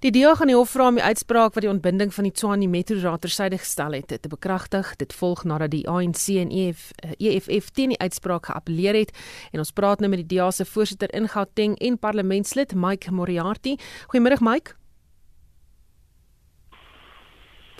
Die 0.00 0.08
DEA 0.10 0.30
gaan 0.32 0.48
die 0.48 0.54
hof 0.56 0.70
vra 0.72 0.86
om 0.88 0.96
die 0.96 1.04
uitspraak 1.04 1.52
wat 1.52 1.60
die 1.60 1.68
ontbinding 1.68 2.08
van 2.16 2.24
die 2.24 2.32
Tshwane 2.32 2.64
Metro 2.72 2.96
Raad 3.02 3.20
terside 3.20 3.58
gestel 3.60 3.92
het 3.98 4.08
te 4.08 4.30
bekragtig. 4.32 4.94
Dit 4.96 5.12
volg 5.12 5.42
nadat 5.44 5.74
die 5.74 5.82
ANC 5.84 6.22
en 6.40 6.48
EF, 6.48 6.86
EFF 7.18 7.50
eh, 7.52 7.74
teen 7.76 7.92
die 7.92 7.98
uitspraak 8.00 8.48
geappeleer 8.48 8.96
het. 8.96 9.12
En 9.52 9.60
ons 9.60 9.72
praat 9.76 10.00
nou 10.00 10.08
met 10.08 10.22
die 10.22 10.30
DEA 10.30 10.48
se 10.56 10.64
voorsitter 10.64 11.12
in 11.12 11.28
Gauteng 11.28 11.76
en 11.84 12.00
parlementslid 12.00 12.72
Mike 12.72 13.12
Moriarty. 13.12 13.76
Goeiemôre 14.08 14.40
Mike. 14.40 14.72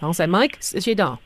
Ons 0.05 0.21
sê 0.21 0.29
Mike, 0.29 0.61
is 0.77 0.85
jy 0.85 0.99
daar? 1.01 1.17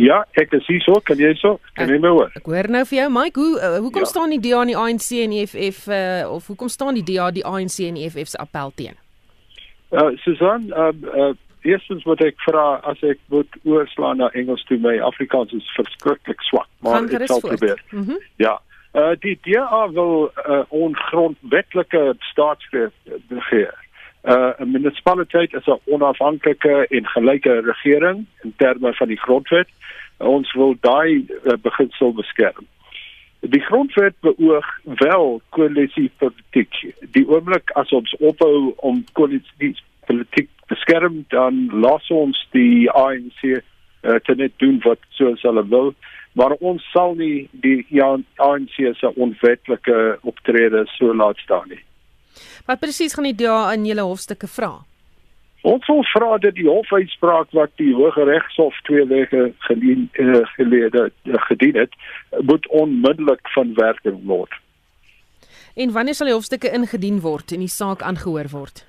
Ja, 0.00 0.22
ek 0.40 0.56
is 0.56 0.64
hier 0.72 0.80
so, 0.88 1.04
kan 1.04 1.20
jy 1.20 1.36
so? 1.36 1.60
Kan 1.76 1.92
jy 1.92 2.00
my 2.00 2.16
hoor? 2.16 2.32
Ek 2.32 2.48
hoor 2.48 2.72
nou 2.72 2.86
vir 2.88 3.02
jou, 3.02 3.12
Mike. 3.12 3.44
Hoe 3.44 3.60
uh, 3.60 3.76
hoekom 3.84 4.08
ja. 4.08 4.12
staan 4.16 4.32
die 4.32 4.40
DA 4.40 4.64
en 4.64 4.72
die 4.72 4.80
ANC 4.88 5.12
en 5.20 5.36
EFF 5.44 5.84
uh, 5.84 6.00
eh, 6.00 6.32
of 6.32 6.48
hoekom 6.48 6.72
staan 6.72 6.96
die 6.96 7.04
DA, 7.12 7.28
die 7.28 7.44
ANC 7.44 7.82
en 7.84 8.00
EFF 8.00 8.32
se 8.32 8.40
appel 8.40 8.72
teen? 8.80 9.03
Uh 9.94 10.16
Susan, 10.16 10.72
uh, 10.76 10.92
uh 11.14 11.34
eerstens 11.62 12.02
wat 12.04 12.20
ek 12.20 12.40
vra 12.44 12.80
as 12.90 13.00
ek 13.06 13.20
moet 13.32 13.56
oorslaan 13.62 14.18
na 14.20 14.28
Engels 14.36 14.64
toe, 14.68 14.76
my 14.82 14.98
Afrikaans 15.00 15.54
is 15.56 15.68
verskriklik 15.78 16.42
swak, 16.44 16.68
maar 16.84 17.06
ek 17.06 17.28
sal 17.30 17.40
probeer. 17.40 17.80
Mm 17.90 18.02
-hmm. 18.04 18.18
Ja. 18.42 18.58
Uh 18.92 19.14
die 19.22 19.38
DA 19.46 19.88
wil 19.92 20.32
uh, 20.34 20.60
ongrondwetlike 20.68 22.14
staatsgreep 22.18 22.92
begeer. 23.28 23.74
Uh 24.22 24.52
'n 24.58 24.70
munisipaliteit 24.70 25.54
is 25.54 25.66
'n 25.66 25.80
onafhanklike 25.84 26.86
en 26.90 27.06
gelyke 27.06 27.60
regering 27.60 28.26
in 28.42 28.54
terme 28.56 28.94
van 28.94 29.08
die 29.08 29.20
grondwet. 29.20 29.68
Ons 30.18 30.52
wil 30.52 30.76
daai 30.80 31.26
uh, 31.44 31.52
beginsel 31.62 32.12
beskerm. 32.14 32.66
Die 33.52 33.60
grondwet 33.60 34.14
beoog 34.24 34.66
wel 34.84 35.40
koalisie 35.48 36.10
politiek. 36.16 36.72
Die 37.12 37.26
oomblik 37.28 37.70
as 37.76 37.92
ons 37.92 38.14
ophou 38.20 38.72
om 38.76 39.02
koalisie 39.12 39.74
politiek 40.08 40.48
beskerm, 40.72 41.24
dan 41.28 41.66
los 41.72 42.08
ons 42.10 42.40
die 42.56 42.88
ANC 42.90 43.42
uh, 43.44 43.60
te 44.24 44.36
net 44.36 44.56
doen 44.62 44.80
wat 44.84 45.02
soos 45.18 45.44
hulle 45.44 45.64
wil. 45.68 45.92
Maar 46.34 46.56
ons 46.64 46.82
sal 46.92 47.14
nie 47.20 47.46
die 47.64 47.84
ja, 47.94 48.14
ANC 48.42 48.80
se 48.98 49.12
onwetlike 49.14 49.98
optrede 50.22 50.86
so 50.96 51.14
laat 51.14 51.38
staan 51.44 51.68
nie. 51.70 51.82
Wat 52.66 52.80
presies 52.80 53.14
gaan 53.14 53.28
die 53.28 53.36
DA 53.44 53.74
in 53.76 53.84
julle 53.86 54.06
hofstukke 54.08 54.48
vra? 54.50 54.72
Ons 55.64 55.86
wil 55.88 56.02
vra 56.12 56.36
dat 56.38 56.58
die 56.58 56.66
hofuitspraak 56.68 57.54
wat 57.56 57.70
die 57.80 57.94
Hoge 57.96 58.24
Regshof 58.28 58.76
twee 58.84 59.06
weke 59.08 59.46
gelede 59.64 60.08
uh, 60.20 60.42
gelede 60.56 61.06
uh, 61.24 61.40
gedien 61.48 61.78
het, 61.80 61.94
moet 62.44 62.68
onmiddellik 62.68 63.48
van 63.56 63.72
werking 63.74 64.18
word. 64.28 64.52
En 65.74 65.92
wanneer 65.92 66.14
sal 66.14 66.28
die 66.28 66.36
hofstukke 66.36 66.72
ingedien 66.72 67.22
word 67.24 67.56
en 67.56 67.64
die 67.64 67.72
saak 67.72 68.04
aangehoor 68.04 68.52
word? 68.52 68.84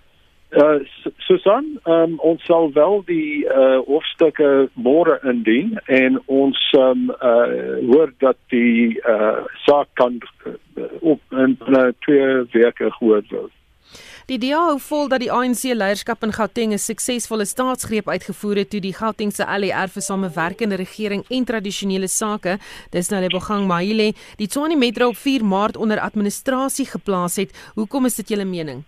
Uh 0.52 0.84
Susan, 1.18 1.72
um, 1.84 2.20
ons 2.20 2.44
sal 2.46 2.70
wel 2.76 3.02
die 3.08 3.48
uh 3.48 3.80
hofstukke 3.88 4.68
môre 4.76 5.18
indien 5.24 5.78
en 5.88 6.20
ons 6.28 6.60
um 6.80 7.10
uh 7.16 7.80
hoor 7.88 8.12
dat 8.20 8.38
die 8.52 9.00
uh 9.00 9.48
saak 9.64 9.88
kan 10.00 10.20
op 11.02 11.20
in 11.32 11.58
uh, 11.72 11.88
twee 12.06 12.44
weke 12.52 12.92
gehoor 13.00 13.24
word. 13.32 13.52
Die 14.26 14.40
DA 14.42 14.58
hou 14.72 14.78
vol 14.82 15.04
dat 15.06 15.22
die 15.22 15.30
ANC 15.30 15.68
leierskap 15.78 16.24
in 16.26 16.32
Gauteng 16.34 16.72
'n 16.74 16.82
suksesvolle 16.82 17.46
staatsgreep 17.46 18.08
uitgevoer 18.10 18.58
het 18.58 18.70
toe 18.70 18.80
die 18.82 18.94
Gautengse 18.94 19.46
ALR 19.46 19.88
vir 19.88 20.02
samewerkende 20.02 20.76
regering 20.76 21.22
en 21.30 21.46
tradisionele 21.46 22.08
sake, 22.08 22.58
dis 22.90 23.10
nou 23.10 23.22
Lebogang 23.22 23.68
Mahile, 23.68 24.14
die 24.38 24.48
Tshwane 24.48 24.76
Metro 24.76 25.08
op 25.08 25.16
4 25.16 25.46
Maart 25.46 25.78
onder 25.78 26.00
administrasie 26.00 26.86
geplaas 26.86 27.36
het. 27.36 27.54
Hoekom 27.76 28.06
is 28.06 28.16
dit 28.16 28.30
julle 28.30 28.46
mening? 28.46 28.84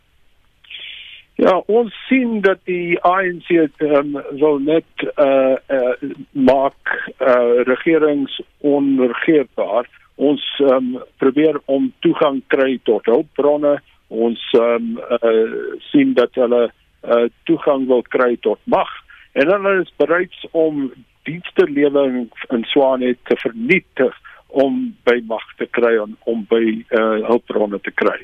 Ja, 1.36 1.62
ons 1.67 1.93
sien 2.08 2.41
dat 2.41 2.58
die 2.65 2.97
ANC 3.02 3.50
um, 3.78 4.17
wil 4.32 4.58
net 4.58 4.89
uh, 5.17 5.56
uh 5.69 5.93
maak 6.32 7.13
uh 7.21 7.62
regerings 7.63 8.41
onregeerbaar. 8.58 9.86
Ons 10.15 10.41
um, 10.60 10.97
probeer 11.17 11.62
om 11.65 11.93
toegang 12.00 12.41
kry 12.47 12.80
tot 12.84 13.06
hulpbronne 13.06 13.78
ons 14.25 14.43
um, 14.58 14.95
uh, 14.97 15.77
sien 15.89 16.13
dat 16.17 16.34
hulle 16.39 16.67
uh, 16.69 17.25
toegang 17.49 17.88
wil 17.91 18.03
kry 18.13 18.36
tot 18.45 18.60
mag 18.65 18.89
en 19.38 19.51
hulle 19.53 19.73
is 19.84 19.91
bereid 20.01 20.34
om 20.51 20.88
dienste 21.27 21.67
lewering 21.69 22.30
in 22.56 22.63
Swane 22.71 23.13
te 23.30 23.38
vernietig 23.43 24.15
om 24.47 24.80
by 25.06 25.19
mag 25.27 25.43
te 25.60 25.67
kry 25.77 25.97
en 26.01 26.15
om 26.30 26.45
by 26.49 26.63
uh, 26.95 27.19
hulpbronne 27.27 27.80
te 27.84 27.91
kry. 27.91 28.17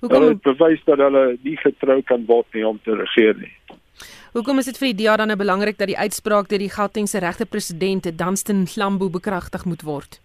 Hoekom 0.00 0.24
hulle 0.24 0.38
bewys 0.42 0.82
dat 0.88 1.02
hulle 1.02 1.24
nie 1.44 1.56
getrou 1.60 2.00
kan 2.08 2.24
word 2.26 2.48
nie 2.56 2.64
om 2.66 2.80
te 2.84 2.96
regeer 2.96 3.36
nie. 3.38 3.52
Hoekom 4.36 4.60
is 4.60 4.68
dit 4.70 4.78
vir 4.80 4.90
die 4.90 5.04
DA 5.04 5.16
dan 5.20 5.30
nou 5.32 5.38
belangrik 5.40 5.78
dat 5.78 5.90
die 5.90 5.98
uitspraak 5.98 6.50
deur 6.50 6.62
die 6.62 6.72
Gautengse 6.72 7.20
regte 7.24 7.46
president 7.48 8.10
Dunstan 8.18 8.66
Glambo 8.68 9.08
bekragtig 9.12 9.64
moet 9.68 9.84
word? 9.86 10.20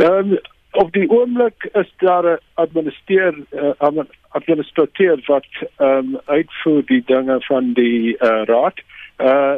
Ehm 0.00 0.36
um, 0.36 0.40
op 0.72 0.92
die 0.92 1.10
oomblik 1.10 1.68
is 1.72 1.92
daar 1.96 2.24
'n 2.24 2.38
administreer 2.54 3.34
uh, 3.50 4.04
administrateur 4.28 5.20
wat 5.26 5.46
ehm 5.76 5.88
um, 5.88 6.20
uitvoer 6.24 6.82
die 6.84 7.02
dinge 7.06 7.40
van 7.40 7.72
die 7.72 8.16
uh, 8.18 8.42
raad. 8.44 8.80
Uh 9.18 9.54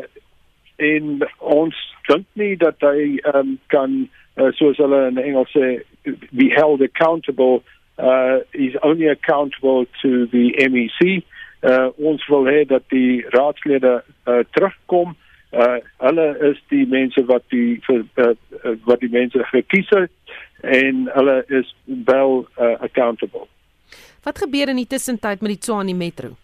en 0.77 1.29
ons 1.39 1.95
dink 2.07 2.27
nie 2.33 2.57
dat 2.57 2.75
hy 2.79 3.19
ehm 3.23 3.37
um, 3.37 3.59
kan 3.67 4.09
uh, 4.35 4.51
soos 4.51 4.77
hulle 4.77 5.07
in 5.07 5.19
Engels 5.19 5.51
sê 5.57 5.83
be 6.31 6.53
held 6.55 6.81
accountable 6.81 7.63
uh 7.99 8.39
is 8.51 8.79
only 8.81 9.09
accountable 9.09 9.87
to 10.03 10.27
the 10.27 10.69
MEC. 10.71 11.23
Uh 11.63 11.89
ons 11.97 12.27
wil 12.27 12.45
hê 12.45 12.65
dat 12.67 12.83
die 12.89 13.25
raadslede 13.29 14.03
uh, 14.27 14.39
terugkom. 14.51 15.17
Uh 15.53 15.79
hulle 15.97 16.39
is 16.51 16.63
die 16.69 16.87
mense 16.87 17.25
wat 17.25 17.43
die 17.49 17.81
vir 17.87 18.05
uh, 18.15 18.35
wat 18.85 19.01
die 19.01 19.13
mense 19.13 19.45
gekies 19.45 19.89
het 19.89 20.11
en 20.65 21.11
hulle 21.13 21.45
is 21.49 21.75
wel 21.85 22.47
uh, 22.59 22.75
accountable. 22.81 23.47
Wat 24.25 24.39
gebeur 24.39 24.69
in 24.73 24.81
die 24.81 24.89
tussentyd 24.89 25.41
met 25.45 25.57
die 25.57 25.61
Tshwane 25.61 25.95
Metro? 25.95 26.37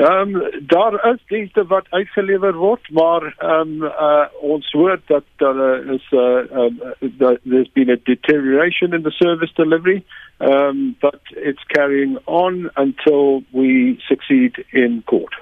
Ehm 0.00 0.34
um, 0.34 0.50
daar 0.66 1.12
is 1.12 1.18
dienste 1.26 1.64
wat 1.66 1.86
uitgelewer 1.90 2.54
word, 2.54 2.90
maar 2.90 3.34
ehm 3.38 3.82
um, 3.82 3.82
uh, 3.82 4.26
ons 4.40 4.70
hoor 4.70 5.00
dat 5.06 5.24
daar 5.36 5.84
is 5.94 6.06
'n 6.10 6.16
uh, 6.16 6.62
um, 6.62 6.80
uh, 7.20 7.36
there's 7.44 7.72
been 7.72 7.90
a 7.90 7.96
deterioration 8.04 8.92
in 8.92 9.02
the 9.02 9.10
service 9.10 9.52
delivery, 9.54 10.02
um 10.38 10.96
but 11.00 11.20
it's 11.36 11.64
carrying 11.66 12.18
on 12.24 12.70
until 12.74 13.42
we 13.50 13.94
succeed 13.98 14.64
in 14.70 15.02
court. 15.04 15.34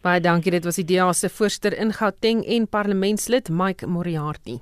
Baie 0.00 0.20
dankie, 0.20 0.50
dit 0.50 0.64
was 0.64 0.76
die 0.76 0.84
DA 0.84 1.12
se 1.12 1.28
voorsteur 1.28 1.78
in 1.78 1.92
Gauteng 1.92 2.44
en 2.46 2.68
parlementslid 2.68 3.48
Mike 3.48 3.86
Moriarty. 3.86 4.58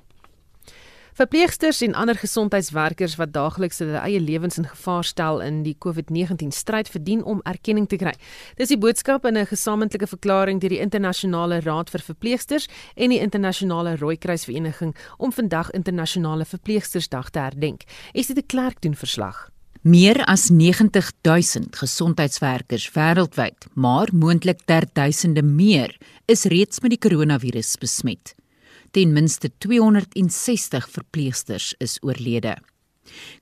Verpleegsters 1.17 1.81
en 1.81 1.95
ander 1.97 2.15
gesondheidswerkers 2.15 3.15
wat 3.17 3.33
daagliks 3.33 3.81
hulle 3.81 3.97
eie 4.03 4.19
lewens 4.21 4.59
in 4.61 4.67
gevaar 4.69 5.03
stel 5.03 5.41
in 5.41 5.63
die 5.65 5.75
COVID-19 5.85 6.53
stryd 6.53 6.89
verdien 6.89 7.23
om 7.23 7.41
erkenning 7.49 7.87
te 7.89 7.97
kry. 7.97 8.13
Dis 8.59 8.69
die 8.69 8.77
boodskap 8.77 9.25
in 9.25 9.37
'n 9.37 9.45
gesamentlike 9.45 10.07
verklaring 10.07 10.59
deur 10.59 10.69
die 10.69 10.79
Internasionale 10.79 11.61
Raad 11.61 11.89
vir 11.89 12.01
Verpleegsters 12.01 12.67
en 12.95 13.09
die 13.09 13.19
Internasionale 13.19 13.97
Rooikruisvereniging 13.97 14.95
om 15.17 15.31
vandag 15.31 15.71
Internasionale 15.71 16.45
Verpleegstersdag 16.45 17.29
te 17.29 17.39
herdenk. 17.39 17.83
Dit 18.13 18.37
'n 18.37 18.45
klerk 18.45 18.81
doen 18.81 18.95
verslag? 18.95 19.49
Meer 19.81 20.25
as 20.25 20.49
90 20.49 21.11
000 21.21 21.71
gesondheidswerkers 21.71 22.91
wêreldwyd, 22.91 23.67
maar 23.73 24.09
moontlik 24.13 24.59
ter 24.65 24.85
duisende 24.93 25.41
meer, 25.41 25.97
is 26.25 26.43
reeds 26.43 26.79
met 26.81 26.89
die 26.91 27.09
koronavirus 27.09 27.77
besmet 27.77 28.35
ten 28.91 29.13
minste 29.13 29.51
260 29.57 30.89
verpleegsters 30.89 31.73
is 31.79 31.97
oorlede. 32.01 32.57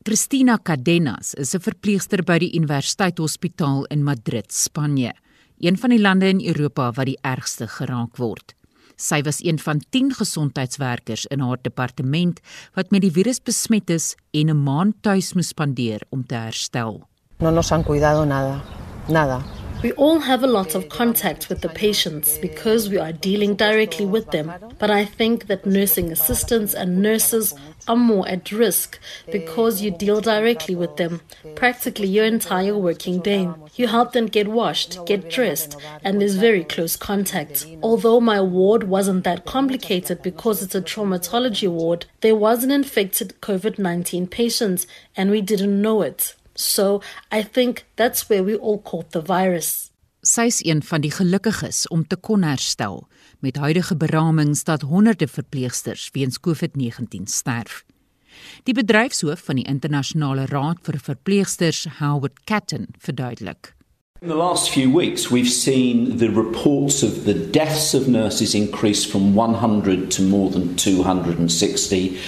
Cristina 0.04 0.58
Cadenas 0.64 1.34
is 1.34 1.54
'n 1.56 1.60
verpleegster 1.60 2.24
by 2.24 2.38
die 2.40 2.56
Universiteit 2.56 3.18
Hospitaal 3.18 3.86
in 3.86 4.04
Madrid, 4.04 4.54
Spanje, 4.54 5.14
een 5.60 5.78
van 5.78 5.90
die 5.90 6.00
lande 6.00 6.30
in 6.30 6.46
Europa 6.46 6.92
wat 6.92 7.06
die 7.06 7.20
ergste 7.22 7.68
geraak 7.68 8.18
word. 8.18 8.54
Sy 8.98 9.22
was 9.22 9.44
een 9.44 9.60
van 9.60 9.82
10 9.90 10.14
gesondheidswerkers 10.14 11.26
in 11.26 11.40
haar 11.40 11.60
departement 11.62 12.40
wat 12.74 12.92
met 12.92 13.02
die 13.02 13.12
virus 13.12 13.40
besmet 13.40 13.90
is 13.90 14.16
en 14.34 14.50
'n 14.50 14.64
maand 14.64 14.96
tuis 15.02 15.34
moes 15.34 15.48
spandeer 15.48 16.02
om 16.10 16.26
te 16.26 16.36
herstel. 16.36 17.08
No 17.40 17.52
nos 17.52 17.70
han 17.70 17.84
cuidado 17.84 18.26
nada. 18.26 18.64
Nada. 19.08 19.57
We 19.84 19.92
all 19.92 20.20
have 20.20 20.44
a 20.44 20.48
lot 20.48 20.74
of 20.74 20.90
contact 20.90 21.50
with 21.50 21.62
the 21.62 21.70
patients 21.70 22.40
because 22.40 22.90
we 22.90 22.98
are 22.98 23.12
dealing 23.12 23.56
directly 23.56 24.08
with 24.08 24.32
them. 24.32 24.52
But 24.80 24.90
I 24.90 25.06
think 25.06 25.46
that 25.48 25.68
nursing 25.68 26.12
assistants 26.12 26.74
and 26.74 27.02
nurses 27.02 27.54
are 27.88 27.96
more 27.96 28.28
at 28.28 28.52
risk 28.52 29.00
because 29.32 29.82
you 29.82 29.92
deal 29.92 30.20
directly 30.20 30.74
with 30.74 30.98
them 30.98 31.22
practically 31.56 32.08
your 32.08 32.26
entire 32.26 32.76
working 32.76 33.20
day. 33.20 33.50
You 33.76 33.88
help 33.88 34.13
them 34.13 34.26
get 34.26 34.48
washed, 34.48 35.06
get 35.06 35.30
dressed, 35.30 35.78
and 36.04 36.20
there's 36.20 36.36
very 36.36 36.63
close 36.63 36.96
contact. 36.96 37.68
Although 37.84 38.20
my 38.20 38.42
ward 38.42 38.86
wasn't 38.86 39.24
that 39.26 39.46
complicated 39.46 40.24
because 40.24 40.63
it's 40.63 40.76
a 40.76 40.82
traumatology 40.82 41.70
ward, 41.70 42.08
there 42.22 42.36
was 42.36 42.63
an 42.63 42.72
infected 42.72 43.36
COVID 43.42 43.78
19 43.78 44.26
patient 44.28 44.88
and 45.16 45.30
we 45.30 45.42
didn't 45.42 45.82
know 45.82 46.02
it. 46.02 46.34
So 46.58 47.02
I 47.30 47.43
think 47.43 47.86
that's 47.96 48.28
where 48.28 48.43
we 48.43 48.58
all 48.58 48.82
caught 48.82 49.12
the 49.12 49.22
virus. 49.22 49.91
Sy's 50.22 50.65
een 50.65 50.82
van 50.84 51.02
die 51.02 51.12
gelukkiges 51.12 51.88
om 51.88 52.08
te 52.08 52.15
kon 52.15 52.43
herstel 52.43 53.08
met 53.39 53.56
huidige 53.56 53.96
beramings 53.96 54.63
dat 54.63 54.82
honderde 54.82 55.28
verpleegsters 55.28 56.10
weens 56.12 56.39
COVID-19 56.39 57.24
sterf. 57.24 57.84
Die 58.63 58.74
bedryfshoof 58.74 59.39
van 59.46 59.62
die 59.62 59.65
internasionale 59.70 60.46
raad 60.46 60.82
vir 60.82 61.00
verpleegsters, 61.00 61.86
Howard 62.00 62.43
Catton, 62.43 62.88
verduidelik. 62.98 63.77
In 64.20 64.30
the 64.30 64.36
last 64.36 64.72
few 64.72 64.90
weeks, 64.90 65.30
we've 65.30 65.48
seen 65.48 66.18
the 66.18 66.30
reports 66.30 67.04
of 67.04 67.26
the 67.26 67.36
deaths 67.36 67.94
of 67.94 68.08
nurses 68.08 68.56
increase 68.56 69.06
from 69.06 69.36
100 69.36 70.10
to 70.10 70.24
more 70.24 70.50
than 70.50 70.76
260. 70.76 72.20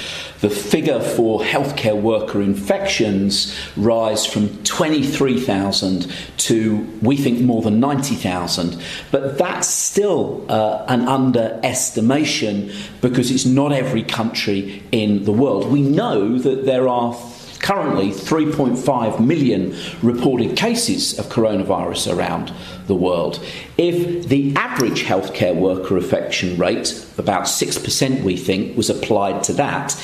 The 0.42 0.50
figure 0.52 1.00
for 1.00 1.42
healthcare 1.42 2.00
worker 2.00 2.44
infections 2.44 3.58
rise 3.76 4.24
from 4.24 4.64
23,000 4.66 6.14
to, 6.38 7.00
we 7.02 7.18
think, 7.18 7.40
more 7.40 7.64
than 7.64 7.80
90,000. 7.80 8.80
But 9.10 9.40
that's 9.40 9.68
still 9.68 10.46
uh, 10.48 10.86
an 10.88 11.08
underestimation 11.08 12.72
because 13.02 13.32
it's 13.32 13.46
not 13.46 13.72
every 13.72 14.04
country 14.04 14.84
in 14.92 15.24
the 15.24 15.34
world. 15.34 15.72
We 15.72 15.82
know 15.82 16.38
that 16.38 16.66
there 16.66 16.88
are 16.88 17.16
currently 17.60 18.10
3.5 18.10 19.20
million 19.20 19.76
reported 20.02 20.56
cases 20.56 21.18
of 21.20 21.26
coronavirus 21.28 22.16
around 22.16 22.52
the 22.88 22.96
world. 22.96 23.44
If 23.78 24.28
the 24.28 24.54
average 24.56 25.04
healthcare 25.04 25.56
worker 25.56 25.98
infection 25.98 26.58
rate, 26.58 27.06
about 27.18 27.44
6% 27.44 28.24
we 28.24 28.38
think, 28.38 28.78
was 28.78 28.90
applied 28.90 29.44
to 29.44 29.54
that, 29.54 29.96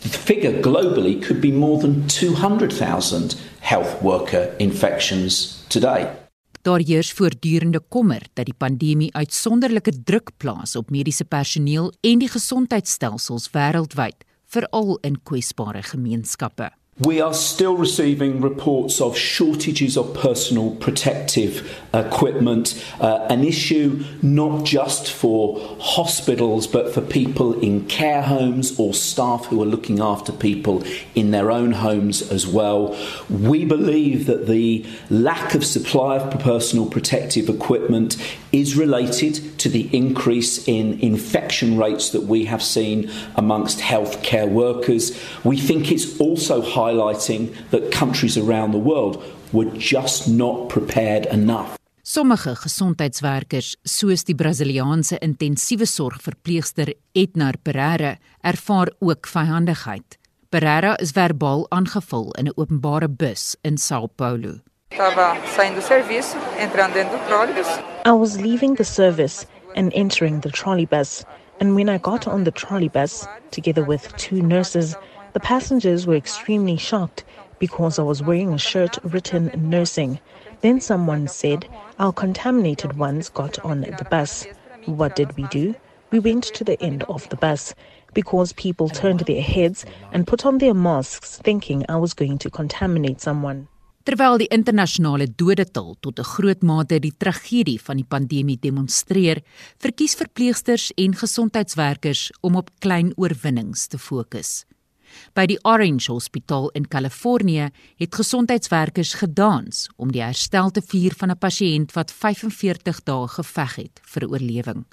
the 0.00 0.08
figure 0.08 0.60
globally 0.60 1.22
could 1.22 1.40
be 1.40 1.52
more 1.52 1.80
than 1.80 2.06
200,000 2.08 3.34
health 3.60 4.02
worker 4.02 4.54
infections 4.58 5.64
today. 5.68 6.10
Daar 6.64 6.80
heers 6.80 7.12
voortdurende 7.12 7.80
kommer 7.88 8.22
dat 8.32 8.44
die 8.44 8.54
pandemie 8.56 9.14
uitsonderlike 9.14 10.02
druk 10.04 10.30
plaas 10.36 10.76
op 10.76 10.90
mediese 10.90 11.24
personeel 11.24 11.92
en 12.00 12.18
die 12.18 12.28
gesondheidstelsels 12.28 13.50
wêreldwyd, 13.52 14.24
veral 14.48 14.96
in 15.02 15.18
kwesbare 15.22 15.82
gemeenskappe. 15.82 16.70
We 17.00 17.20
are 17.20 17.34
still 17.34 17.76
receiving 17.76 18.40
reports 18.40 19.00
of 19.00 19.18
shortages 19.18 19.96
of 19.96 20.14
personal 20.14 20.76
protective 20.76 21.76
equipment, 21.92 22.80
uh, 23.00 23.26
an 23.28 23.42
issue 23.42 24.04
not 24.22 24.64
just 24.64 25.10
for 25.10 25.76
hospitals 25.80 26.68
but 26.68 26.94
for 26.94 27.00
people 27.00 27.58
in 27.58 27.86
care 27.86 28.22
homes 28.22 28.78
or 28.78 28.94
staff 28.94 29.46
who 29.46 29.60
are 29.60 29.66
looking 29.66 29.98
after 29.98 30.30
people 30.30 30.84
in 31.16 31.32
their 31.32 31.50
own 31.50 31.72
homes 31.72 32.22
as 32.30 32.46
well. 32.46 32.96
We 33.28 33.64
believe 33.64 34.26
that 34.26 34.46
the 34.46 34.86
lack 35.10 35.56
of 35.56 35.66
supply 35.66 36.18
of 36.18 36.38
personal 36.38 36.86
protective 36.86 37.48
equipment 37.48 38.16
is 38.54 38.76
related 38.76 39.34
to 39.58 39.68
the 39.68 39.84
increase 39.92 40.52
in 40.66 40.98
infection 41.00 41.76
rates 41.76 42.10
that 42.10 42.24
we 42.32 42.46
have 42.46 42.62
seen 42.62 43.10
amongst 43.34 43.80
healthcare 43.80 44.48
workers. 44.48 45.12
We 45.42 45.56
think 45.58 45.90
it's 45.90 46.20
also 46.20 46.62
high 46.62 46.94
highlighting 46.94 47.52
that 47.70 47.90
countries 47.90 48.36
around 48.36 48.72
the 48.72 48.78
world 48.78 49.22
were 49.52 49.70
just 49.78 50.28
not 50.28 50.68
prepared 50.68 51.26
enough. 51.26 51.76
Sommige 52.02 52.54
gesondheidswerkers, 52.54 53.76
soos 53.82 54.24
die 54.24 54.34
Brasiliaanse 54.34 55.16
intensiewe 55.20 55.86
sorgverpleegster 55.86 56.92
Ednar 57.14 57.56
Pereira, 57.62 58.18
ervaar 58.42 58.92
ook 59.00 59.26
vyandigheid. 59.26 60.18
Pereira 60.50 60.94
is 61.00 61.12
verbaal 61.12 61.66
aangeval 61.70 62.30
in 62.38 62.46
'n 62.46 62.52
openbare 62.56 63.08
bus 63.08 63.56
in 63.62 63.76
São 63.78 64.08
Paulo. 64.16 64.60
I 68.04 68.12
was 68.12 68.40
leaving 68.40 68.74
the 68.74 68.84
service 68.84 69.46
and 69.74 69.92
entering 69.92 70.40
the 70.40 70.50
trolley 70.50 70.86
bus, 70.86 71.24
and 71.58 71.74
when 71.74 71.88
I 71.88 71.98
got 71.98 72.28
on 72.28 72.44
the 72.44 72.50
trolley 72.50 72.88
bus 72.88 73.26
together 73.50 73.84
with 73.84 74.16
two 74.16 74.40
nurses, 74.40 74.96
The 75.34 75.40
passengers 75.40 76.06
were 76.06 76.14
extremely 76.14 76.76
shocked 76.76 77.24
because 77.58 77.98
I 77.98 78.02
was 78.02 78.22
wearing 78.22 78.52
a 78.52 78.58
shirt 78.58 78.98
written 79.02 79.50
nursing. 79.56 80.20
Then 80.60 80.80
someone 80.80 81.26
said 81.26 81.68
our 81.98 82.12
contaminated 82.12 82.96
ones 82.96 83.30
got 83.30 83.58
on 83.64 83.80
the 83.80 84.06
bus. 84.08 84.46
What 84.84 85.16
did 85.16 85.36
we 85.36 85.42
do? 85.48 85.74
We 86.12 86.20
went 86.20 86.44
to 86.44 86.62
the 86.62 86.80
end 86.80 87.02
of 87.04 87.28
the 87.30 87.36
bus. 87.36 87.74
because 88.14 88.52
people 88.52 88.88
turned 88.88 89.20
their 89.20 89.42
heads 89.42 89.84
and 90.12 90.26
put 90.26 90.46
on 90.46 90.58
their 90.58 90.72
masks 90.72 91.38
thinking 91.38 91.84
I 91.88 91.96
was 91.96 92.14
going 92.14 92.38
to 92.38 92.50
contaminate 92.50 93.20
someone. 93.20 93.66
Terwyl 94.04 94.36
die 94.36 94.50
internasionale 94.52 95.30
dodetal 95.32 95.94
tot 96.04 96.18
'n 96.20 96.30
groot 96.34 96.62
mate 96.62 96.98
die 97.00 97.14
tragedie 97.16 97.80
van 97.80 97.96
die 97.96 98.04
pandemie 98.04 98.58
demonstreer, 98.60 99.42
verkies 99.78 100.14
verpleegsters 100.14 100.92
en 100.96 101.14
gesondheidswerkers 101.14 102.30
om 102.42 102.56
op 102.56 102.70
klein 102.80 103.12
oorwinnings 103.16 103.86
te 103.86 103.98
fokus. 103.98 104.66
By 105.34 105.46
die 105.46 105.58
Orange 105.62 106.12
Hospitaal 106.12 106.68
in 106.74 106.88
Kalifornië 106.88 107.70
het 107.96 108.14
gesondheidswerkers 108.14 109.14
gedans 109.14 109.88
om 109.96 110.12
die 110.12 110.22
herstel 110.22 110.70
te 110.70 110.82
vier 110.82 111.14
van 111.16 111.30
'n 111.30 111.38
pasiënt 111.38 111.92
wat 111.92 112.12
45 112.12 113.04
dae 113.04 113.28
geveg 113.28 113.74
het 113.76 114.00
vir 114.04 114.28
oorlewing. 114.28 114.84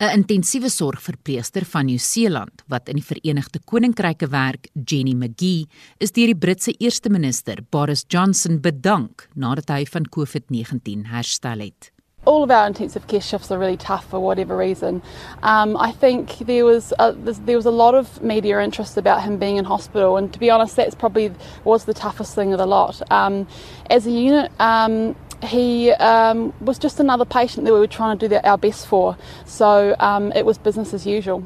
'n 0.00 0.22
Intensiewe 0.22 0.68
sorgverpleegster 0.68 1.64
van 1.64 1.86
Nieu-Seeland 1.86 2.62
wat 2.68 2.88
in 2.88 2.96
die 2.96 3.04
Verenigde 3.04 3.60
Koninkryke 3.64 4.28
werk, 4.30 4.68
Jenny 4.84 5.14
McGee, 5.14 5.66
is 5.98 6.12
deur 6.12 6.26
die 6.26 6.36
Britse 6.36 6.72
eerste 6.78 7.10
minister 7.10 7.58
Boris 7.70 8.04
Johnson 8.08 8.60
bedank 8.60 9.28
nadat 9.34 9.68
hy 9.68 9.84
van 9.84 10.08
COVID-19 10.08 11.06
herstel 11.10 11.60
het. 11.60 11.92
all 12.24 12.42
of 12.42 12.50
our 12.50 12.66
intensive 12.66 13.06
care 13.08 13.20
shifts 13.20 13.50
are 13.50 13.58
really 13.58 13.76
tough 13.76 14.08
for 14.08 14.20
whatever 14.20 14.56
reason. 14.56 15.02
Um, 15.42 15.76
I 15.76 15.90
think 15.90 16.38
there 16.38 16.64
was 16.64 16.92
a, 16.98 17.12
there 17.12 17.56
was 17.56 17.66
a 17.66 17.70
lot 17.70 17.94
of 17.94 18.22
media 18.22 18.60
interest 18.60 18.96
about 18.96 19.22
him 19.22 19.38
being 19.38 19.56
in 19.56 19.64
hospital, 19.64 20.16
and 20.16 20.32
to 20.32 20.38
be 20.38 20.50
honest, 20.50 20.76
that's 20.76 20.94
probably 20.94 21.32
was 21.64 21.84
the 21.84 21.94
toughest 21.94 22.34
thing 22.34 22.52
of 22.52 22.58
the 22.58 22.66
lot. 22.66 23.02
Um, 23.10 23.48
as 23.90 24.06
a 24.06 24.10
unit, 24.10 24.52
um, 24.60 25.16
he 25.42 25.90
um, 25.92 26.52
was 26.60 26.78
just 26.78 27.00
another 27.00 27.24
patient 27.24 27.64
that 27.66 27.72
we 27.72 27.78
were 27.78 27.86
trying 27.86 28.18
to 28.18 28.28
do 28.28 28.38
our 28.44 28.58
best 28.58 28.86
for, 28.86 29.16
so 29.44 29.94
um, 29.98 30.32
it 30.32 30.44
was 30.44 30.58
business 30.58 30.94
as 30.94 31.06
usual. 31.06 31.42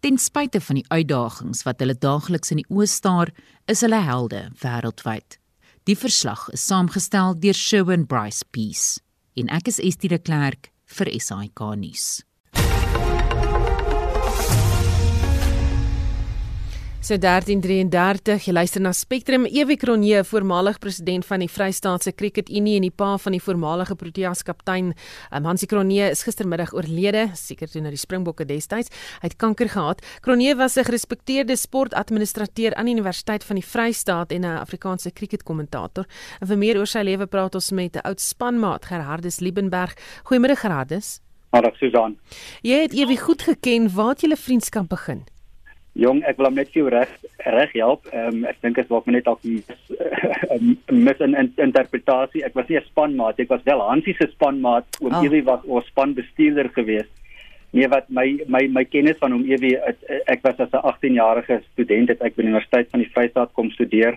Ten 0.00 0.16
spyte 0.16 0.60
van 0.64 0.78
die 0.80 0.86
uitdagings 0.88 1.66
wat 1.66 1.82
hulle 1.82 1.94
daagliks 1.94 2.54
in 2.54 2.62
die 2.62 2.70
oë 2.72 2.88
staar, 2.88 3.34
is 3.68 3.82
hulle 3.84 4.00
helde 4.00 4.46
wêreldwyd. 4.62 5.36
Die 5.84 5.96
verslag 5.96 6.46
is 6.54 6.64
saamgestel 6.64 7.36
deur 7.42 7.56
Sherwin 7.56 8.06
Bryce 8.08 8.46
Peace 8.52 9.00
en 9.36 9.52
ek 9.52 9.68
is 9.68 9.80
Estie 9.80 10.10
de 10.12 10.18
Klerk 10.18 10.70
vir 10.96 11.12
SAK 11.20 11.62
nuus. 11.80 12.22
So 17.00 17.16
1333, 17.16 18.44
jy 18.44 18.52
luister 18.52 18.82
na 18.84 18.90
Spectrum. 18.92 19.46
Ewie 19.48 19.78
Kronje, 19.80 20.18
voormalig 20.28 20.76
president 20.82 21.24
van 21.24 21.40
die 21.40 21.48
Vrystaatse 21.48 22.12
Cricket 22.12 22.50
Unie 22.52 22.74
en 22.76 22.84
die 22.84 22.92
pa 22.92 23.14
van 23.16 23.32
die 23.32 23.40
voormalige 23.40 23.96
Proteas 23.96 24.44
kaptein, 24.44 24.90
um, 25.32 25.48
Hansie 25.48 25.68
Kronje 25.70 26.10
is 26.12 26.20
gistermiddag 26.28 26.74
oorlede, 26.76 27.30
seker 27.40 27.72
toe 27.72 27.80
na 27.80 27.88
die 27.94 28.02
Springbokke 28.02 28.44
destyds. 28.44 28.92
Hy 29.22 29.30
het 29.30 29.38
kanker 29.40 29.72
gehad. 29.72 30.04
Kronje 30.20 30.58
was 30.60 30.76
'n 30.76 30.84
gerespekteerde 30.84 31.56
sportadministrateur 31.56 32.74
aan 32.74 32.84
die 32.84 32.94
Universiteit 32.94 33.44
van 33.44 33.56
die 33.56 33.64
Vrystaat 33.64 34.30
en 34.30 34.44
'n 34.44 34.60
Afrikaanse 34.60 35.10
cricketkommentator. 35.10 36.04
En 36.42 36.46
vir 36.46 36.58
meer 36.58 36.76
oor 36.76 36.86
sy 36.86 37.00
lewe 37.00 37.26
praat 37.26 37.54
ons 37.54 37.70
met 37.70 37.96
'n 37.96 38.04
oud 38.04 38.20
spanmaat, 38.20 38.84
Gerhardus 38.84 39.40
Liebenberg. 39.40 39.96
Goeiemôre 40.24 40.56
Gerhardus. 40.56 41.20
Hallo 41.50 41.70
Susan. 41.78 42.18
Jy 42.62 42.82
het 42.82 42.92
Ewie 42.92 43.18
goed 43.18 43.42
geken. 43.42 43.88
Waar 43.94 44.08
het 44.08 44.20
julle 44.20 44.36
vriendskap 44.36 44.88
begin? 44.88 45.24
Jong, 46.00 46.22
ek 46.24 46.38
wil 46.38 46.48
hom 46.48 46.56
net 46.56 46.70
vir 46.72 46.80
jou 46.80 46.90
reg 46.92 47.10
reg 47.44 47.72
help. 47.76 48.06
Ehm 48.14 48.40
um, 48.40 48.44
ek 48.48 48.60
dink 48.64 48.78
dit 48.80 48.88
was 48.88 49.08
net 49.12 49.26
dalk 49.26 49.42
'n 49.44 50.78
mis 51.06 51.20
in, 51.20 51.34
in 51.36 51.50
interpretasie. 51.60 52.44
Ek 52.44 52.54
was 52.56 52.68
nie 52.68 52.78
'n 52.78 52.88
spanmaat, 52.88 53.40
ek 53.40 53.52
was 53.52 53.66
wel 53.68 53.82
Hansie 53.84 54.16
se 54.16 54.28
spanmaat. 54.32 54.86
Oom 55.02 55.12
oh. 55.12 55.24
Ewie 55.24 55.44
was 55.44 55.60
ons 55.66 55.86
spanbestuurder 55.92 56.70
geweest. 56.72 57.12
Nee, 57.72 57.88
wat 57.88 58.08
my 58.08 58.40
my 58.48 58.66
my 58.68 58.84
kennis 58.84 59.20
van 59.20 59.32
hom 59.32 59.44
Ewie 59.44 59.76
ek 60.26 60.40
was 60.42 60.58
as 60.58 60.72
'n 60.72 60.86
18-jarige 60.92 61.60
student 61.72 62.08
het 62.08 62.22
ek 62.22 62.36
by 62.36 62.42
die 62.42 62.48
Universiteit 62.48 62.90
van 62.90 63.00
die 63.00 63.12
Vrystaat 63.12 63.52
kom 63.52 63.70
studeer. 63.70 64.16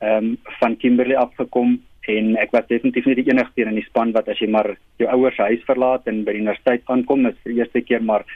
Ehm 0.00 0.34
um, 0.34 0.36
van 0.58 0.76
Kimberley 0.76 1.16
afgekom 1.16 1.78
en 2.10 2.36
ek 2.36 2.50
was 2.50 2.66
definitief 2.66 3.06
nie 3.06 3.14
die 3.14 3.30
enigste 3.30 3.62
in 3.62 3.78
die 3.78 3.86
span 3.86 4.10
wat 4.12 4.28
as 4.28 4.40
jy 4.42 4.50
maar 4.50 4.74
jou 4.98 5.06
ouers 5.08 5.38
huis 5.38 5.62
verlaat 5.70 6.06
en 6.10 6.24
by 6.24 6.32
die 6.32 6.42
universiteit 6.42 6.82
aankom, 6.90 7.26
is 7.26 7.38
vir 7.44 7.52
die 7.52 7.60
eerste 7.62 7.80
keer 7.80 8.02
maar 8.02 8.26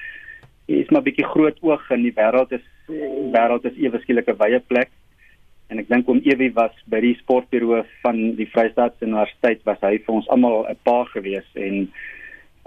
is 0.68 0.90
maar 0.90 1.02
bietjie 1.02 1.26
groot 1.26 1.58
oog 1.62 1.82
in 1.90 2.02
die 2.06 2.14
wêreld 2.14 2.52
is 2.52 2.62
wêreld 2.88 3.64
is 3.64 3.78
ewe 3.78 3.98
skielik 4.02 4.28
'n 4.28 4.38
wye 4.38 4.60
plek. 4.60 4.90
En 5.68 5.78
ek 5.78 5.88
dink 5.88 6.08
om 6.08 6.20
Ewie 6.22 6.52
was 6.54 6.74
by 6.86 7.00
die 7.00 7.16
sportbureau 7.18 7.82
van 8.02 8.36
die 8.38 8.46
Vrystaatse 8.46 9.06
Universiteit 9.06 9.64
was 9.66 9.80
hy 9.82 9.98
vir 9.98 10.14
ons 10.14 10.28
almal 10.28 10.66
'n 10.70 10.78
pa 10.84 11.04
gewees 11.04 11.48
en 11.54 11.90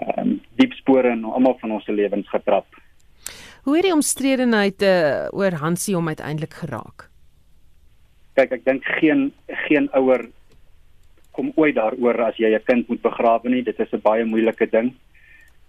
ehm 0.00 0.20
um, 0.20 0.40
diep 0.56 0.72
spore 0.72 1.12
in 1.12 1.24
almal 1.24 1.58
van 1.60 1.70
ons 1.70 1.84
se 1.84 1.92
lewens 1.92 2.28
getrap. 2.28 2.66
Hoe 3.64 3.76
het 3.76 3.84
die 3.84 3.92
omstredenheid 3.92 4.82
uh, 4.82 5.28
oor 5.32 5.52
Hansie 5.60 5.94
hom 5.94 6.08
uiteindelik 6.08 6.54
geraak? 6.54 7.10
Kyk, 8.34 8.52
ek 8.52 8.64
dink 8.64 8.84
geen 9.00 9.32
geen 9.68 9.88
ouer 9.92 10.28
kom 11.36 11.52
ooit 11.56 11.76
daaroor 11.76 12.20
as 12.24 12.36
jy 12.36 12.52
'n 12.54 12.64
kind 12.64 12.88
moet 12.88 13.02
begrawe 13.02 13.48
nie. 13.48 13.62
Dit 13.62 13.80
is 13.80 13.92
'n 13.92 14.00
baie 14.00 14.24
moeilike 14.24 14.66
ding. 14.70 14.94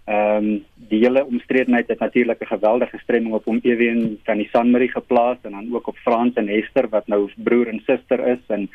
Ehm 0.04 0.36
um, 0.36 0.64
die 0.74 0.98
hele 0.98 1.24
omstredenheid 1.24 1.88
het 1.88 1.98
natuurlik 1.98 2.40
'n 2.42 2.54
geweldige 2.54 2.98
stremming 2.98 3.34
op 3.34 3.44
hom 3.44 3.60
eween 3.62 4.18
van 4.24 4.36
die 4.36 4.48
Sanmarie 4.52 4.90
geplaas 4.90 5.38
en 5.42 5.50
dan 5.50 5.74
ook 5.74 5.86
op 5.86 5.96
Frans 5.96 6.34
en 6.34 6.48
Hester 6.48 6.88
wat 6.88 7.06
nou 7.06 7.30
broer 7.36 7.68
en 7.68 7.82
suster 7.86 8.26
is 8.26 8.42
en 8.48 8.70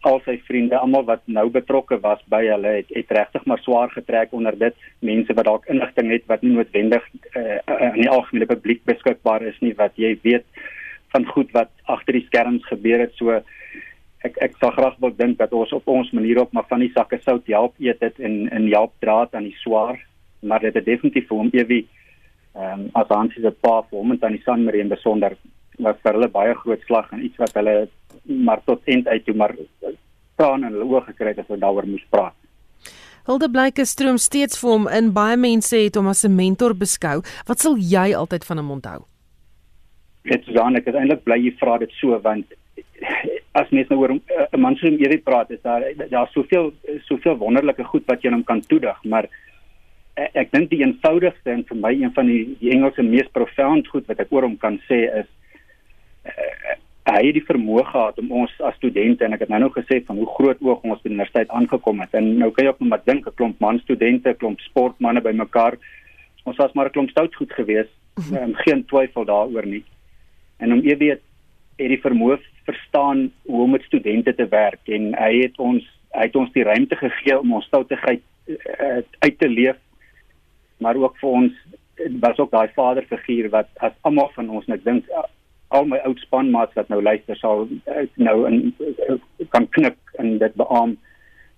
al 0.00 0.20
sy 0.24 0.36
vriende 0.46 0.78
almal 0.78 1.04
wat 1.04 1.22
nou 1.24 1.48
betrokke 1.50 1.98
was 2.00 2.22
by 2.28 2.42
hulle 2.46 2.68
het, 2.76 2.88
het 2.88 3.10
regtig 3.10 3.44
maar 3.44 3.58
swaar 3.58 3.90
getrek 3.90 4.32
onder 4.32 4.58
dit. 4.58 4.74
Mense 4.98 5.34
wat 5.34 5.44
dalk 5.44 5.66
inligting 5.66 6.10
het 6.10 6.26
wat 6.26 6.42
nie 6.42 6.52
noodwendig 6.52 7.02
uh, 7.36 7.58
in 7.94 8.00
die 8.00 8.10
algemene 8.10 8.46
publiek 8.46 8.84
beskikbaar 8.84 9.42
is 9.42 9.60
nie 9.60 9.74
wat 9.74 9.92
jy 9.96 10.18
weet 10.22 10.44
van 11.08 11.26
goed 11.26 11.50
wat 11.52 11.70
agter 11.84 12.12
die 12.12 12.26
skerms 12.26 12.64
gebeur 12.66 12.98
het. 12.98 13.14
So 13.16 13.42
ek 14.24 14.38
ek 14.38 14.58
sal 14.60 14.70
graag 14.70 14.96
wil 15.00 15.14
dink 15.16 15.38
dat 15.38 15.52
ons 15.52 15.72
op 15.72 15.88
ons 15.88 16.10
manier 16.10 16.40
op 16.40 16.52
maar 16.52 16.68
van 16.68 16.80
die 16.80 16.92
sakke 16.94 17.18
sout 17.24 17.46
help 17.46 17.74
eet 17.78 18.00
dit 18.00 18.20
en 18.20 18.48
en 18.50 18.72
help 18.72 18.92
draad 19.00 19.34
aan 19.34 19.50
die 19.50 19.60
swaar 19.64 19.98
maar 20.44 20.60
dit 20.60 20.74
het 20.74 20.84
definitief 20.84 21.28
vir 21.28 21.38
hom 21.42 21.50
ewie 21.52 21.82
ehm 22.54 22.80
um, 22.80 22.88
as 22.94 23.10
Hansie 23.10 23.42
se 23.42 23.50
pa 23.50 23.80
vir 23.82 23.98
hom 23.98 24.12
en 24.14 24.18
tannie 24.22 24.42
Sanmarie 24.44 24.82
in 24.84 24.92
besonder 24.92 25.36
was 25.78 25.96
vir 26.02 26.12
hulle 26.14 26.28
baie 26.28 26.54
groot 26.54 26.82
slag 26.86 27.10
en 27.12 27.24
iets 27.26 27.40
wat 27.42 27.54
hulle 27.58 27.88
maar 28.48 28.62
tot 28.64 28.82
eind 28.86 29.08
uit 29.08 29.24
toe 29.24 29.34
maar 29.34 29.56
staan 30.34 30.64
in 30.64 30.76
hulle 30.76 30.90
oë 30.90 31.06
gekry 31.08 31.32
het 31.32 31.42
as 31.42 31.48
hulle 31.50 31.64
daaroor 31.64 31.88
moes 31.88 32.04
praat. 32.10 32.36
Hulde 33.24 33.48
Blyke 33.48 33.86
stroom 33.88 34.18
steeds 34.20 34.58
vir 34.60 34.70
hom 34.70 34.86
in 34.92 35.10
baie 35.16 35.36
mense 35.40 35.78
het 35.80 35.96
hom 35.96 36.10
as 36.12 36.24
'n 36.24 36.36
mentor 36.36 36.74
beskou. 36.74 37.22
Wat 37.48 37.58
sal 37.58 37.76
jy 37.76 38.14
altyd 38.14 38.44
van 38.44 38.58
hom 38.58 38.70
onthou? 38.70 39.00
Dit 40.24 40.48
is 40.48 40.54
dan 40.54 40.76
ek 40.76 40.86
is 40.86 40.94
eintlik 40.94 41.24
bly 41.24 41.38
jy 41.38 41.56
vra 41.60 41.78
dit 41.78 41.90
so 42.00 42.18
want 42.18 42.46
as 43.54 43.70
mens 43.70 43.88
nou 43.88 43.98
oor 44.00 44.12
'n 44.12 44.60
man 44.60 44.76
so 44.76 44.86
hierdie 44.86 45.22
praat 45.22 45.50
is 45.50 45.62
daar 45.62 45.82
daar's 46.10 46.32
soveel 46.32 46.72
soveel 47.08 47.36
wonderlike 47.36 47.84
goed 47.84 48.04
wat 48.06 48.22
jy 48.22 48.30
hom 48.30 48.44
kan 48.44 48.60
toedig, 48.60 49.04
maar 49.04 49.28
ek, 50.14 50.30
ek 50.34 50.52
dink 50.52 50.70
die 50.70 50.82
eenvoudigste 50.82 51.50
en 51.50 51.64
vir 51.68 51.76
my 51.76 51.92
een 51.92 52.12
van 52.14 52.26
die 52.30 52.56
die 52.60 52.72
Engelse 52.74 53.02
mees 53.02 53.30
profound 53.32 53.88
goed 53.88 54.06
wat 54.10 54.20
ek 54.20 54.32
oor 54.32 54.46
hom 54.48 54.56
kan 54.60 54.80
sê 54.88 55.04
is 55.22 55.28
uh, 56.26 56.76
hy 57.04 57.20
het 57.26 57.36
die 57.36 57.44
vermoë 57.44 57.84
gehad 57.90 58.20
om 58.22 58.30
ons 58.42 58.52
as 58.64 58.76
studente 58.80 59.26
en 59.26 59.36
ek 59.36 59.44
het 59.44 59.52
nou 59.52 59.60
nog 59.66 59.74
gesê 59.76 60.00
van 60.06 60.16
hoe 60.16 60.28
groot 60.36 60.62
oog 60.64 60.86
ons 60.88 61.02
by 61.02 61.10
die 61.10 61.12
universiteit 61.12 61.52
aangekom 61.52 62.00
het 62.00 62.16
en 62.16 62.30
nou 62.40 62.48
kan 62.54 62.64
jy 62.64 62.72
ook 62.72 62.80
net 62.80 62.92
maar 62.94 63.04
dink 63.04 63.28
'n 63.28 63.36
klomp 63.36 63.60
man 63.60 63.78
studente, 63.84 64.30
'n 64.30 64.40
klomp 64.40 64.60
sportmense 64.60 65.20
bymekaar. 65.20 65.76
Ons 66.44 66.56
was 66.56 66.72
maar 66.72 66.86
'n 66.86 66.94
klomp 66.96 67.10
stout 67.10 67.34
goed 67.34 67.52
geweest. 67.52 67.92
Um, 68.32 68.54
geen 68.54 68.84
twyfel 68.86 69.24
daaroor 69.24 69.66
nie. 69.66 69.84
En 70.58 70.72
om 70.72 70.80
jy 70.80 70.96
weet 70.96 71.20
het 71.76 71.88
die 71.88 72.00
vermoë 72.00 72.38
verstaan 72.64 73.32
hoe 73.42 73.62
om 73.62 73.70
met 73.70 73.82
studente 73.82 74.34
te 74.34 74.46
werk 74.48 74.88
en 74.88 75.14
hy 75.18 75.42
het 75.42 75.58
ons 75.58 75.82
hy 76.14 76.28
het 76.28 76.36
ons 76.36 76.52
die 76.52 76.62
ruimte 76.62 76.96
gegee 76.96 77.38
om 77.38 77.52
ons 77.52 77.66
stoutigheid 77.66 78.22
uh, 78.46 79.02
uit 79.18 79.38
te 79.38 79.48
leef 79.48 79.76
maar 80.78 80.96
ook 80.96 81.16
vir 81.20 81.30
ons 81.30 81.52
was 82.20 82.38
ook 82.38 82.50
daai 82.50 82.68
vaderfiguur 82.74 83.50
wat 83.50 83.68
as 83.76 83.92
almal 84.00 84.30
van 84.34 84.50
ons 84.50 84.66
net 84.66 84.84
dink 84.84 85.08
al 85.68 85.86
my 85.90 85.98
oud 86.06 86.18
spanmaats 86.18 86.74
wat 86.74 86.88
nou 86.88 87.02
luister 87.02 87.36
sal 87.36 87.68
nou 88.16 88.36
in 88.48 88.74
kan 89.54 89.68
knik 89.68 89.98
en 90.18 90.38
dit 90.38 90.54
beam 90.54 90.96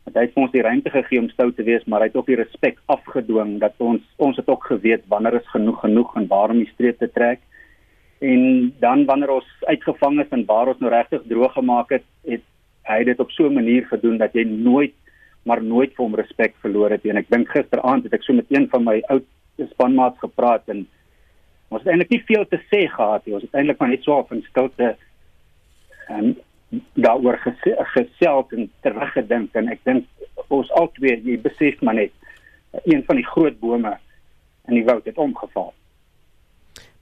dat 0.07 0.21
hy 0.23 0.43
ons 0.43 0.53
die 0.55 0.63
ruimte 0.63 0.91
gegee 0.95 1.19
om 1.19 1.29
stout 1.33 1.57
te 1.59 1.65
wees 1.67 1.85
maar 1.91 2.05
hy 2.05 2.11
het 2.11 2.19
ook 2.19 2.29
die 2.31 2.39
respek 2.39 2.79
afgedwing 2.93 3.57
dat 3.63 3.75
ons 3.83 4.03
ons 4.23 4.37
het 4.39 4.49
ook 4.49 4.69
geweet 4.71 5.07
wanneer 5.13 5.41
is 5.41 5.55
genoeg 5.55 5.81
genoeg 5.83 6.15
en 6.17 6.29
waarom 6.31 6.63
die 6.63 6.71
streep 6.75 6.99
te 6.99 7.11
trek. 7.11 7.43
En 8.25 8.73
dan 8.81 9.05
wanneer 9.09 9.35
ons 9.35 9.49
uitgevang 9.67 10.21
is 10.23 10.31
en 10.33 10.45
waar 10.49 10.71
ons 10.73 10.79
nou 10.81 10.93
regtig 10.93 11.27
droog 11.29 11.57
gemaak 11.59 11.91
het 11.99 12.07
het 12.29 12.45
hy 12.87 13.01
dit 13.05 13.21
op 13.21 13.31
so 13.35 13.49
'n 13.49 13.59
manier 13.59 13.87
gedoen 13.91 14.19
dat 14.19 14.33
jy 14.33 14.45
nooit 14.45 14.95
maar 15.47 15.63
nooit 15.63 15.95
vir 15.95 16.05
hom 16.05 16.19
respek 16.19 16.57
verloor 16.65 16.91
het 16.91 17.05
en 17.07 17.21
ek 17.21 17.31
dink 17.31 17.51
gisteraand 17.55 18.07
het 18.07 18.17
ek 18.19 18.25
so 18.27 18.35
met 18.35 18.51
een 18.51 18.67
van 18.73 18.85
my 18.87 18.97
ou 19.15 19.21
spanmaats 19.71 20.19
gepraat 20.23 20.67
en 20.73 20.83
ons 21.71 21.83
het 21.83 21.93
eintlik 21.93 22.13
nie 22.15 22.25
veel 22.27 22.45
te 22.51 22.59
sê 22.71 22.85
gehad 22.91 23.25
nie. 23.27 23.35
Ons 23.35 23.47
het 23.47 23.55
eintlik 23.59 23.81
maar 23.81 23.91
net 23.91 24.05
so 24.07 24.19
op 24.19 24.33
in 24.35 24.43
stilte 24.47 24.93
en 26.11 26.35
daaroor 26.99 27.39
gesels 27.95 28.53
en 28.55 28.69
teruggedink. 28.87 29.55
En 29.59 29.71
ek 29.73 29.83
dink 29.87 30.51
ons 30.55 30.71
albei 30.79 31.17
jy 31.17 31.39
besef 31.43 31.83
maar 31.83 31.99
net 31.99 32.15
een 32.85 33.03
van 33.07 33.19
die 33.19 33.27
groot 33.27 33.59
bome 33.63 33.97
in 34.69 34.79
die 34.79 34.87
woud 34.87 35.07
het 35.07 35.19
omgeval 35.19 35.73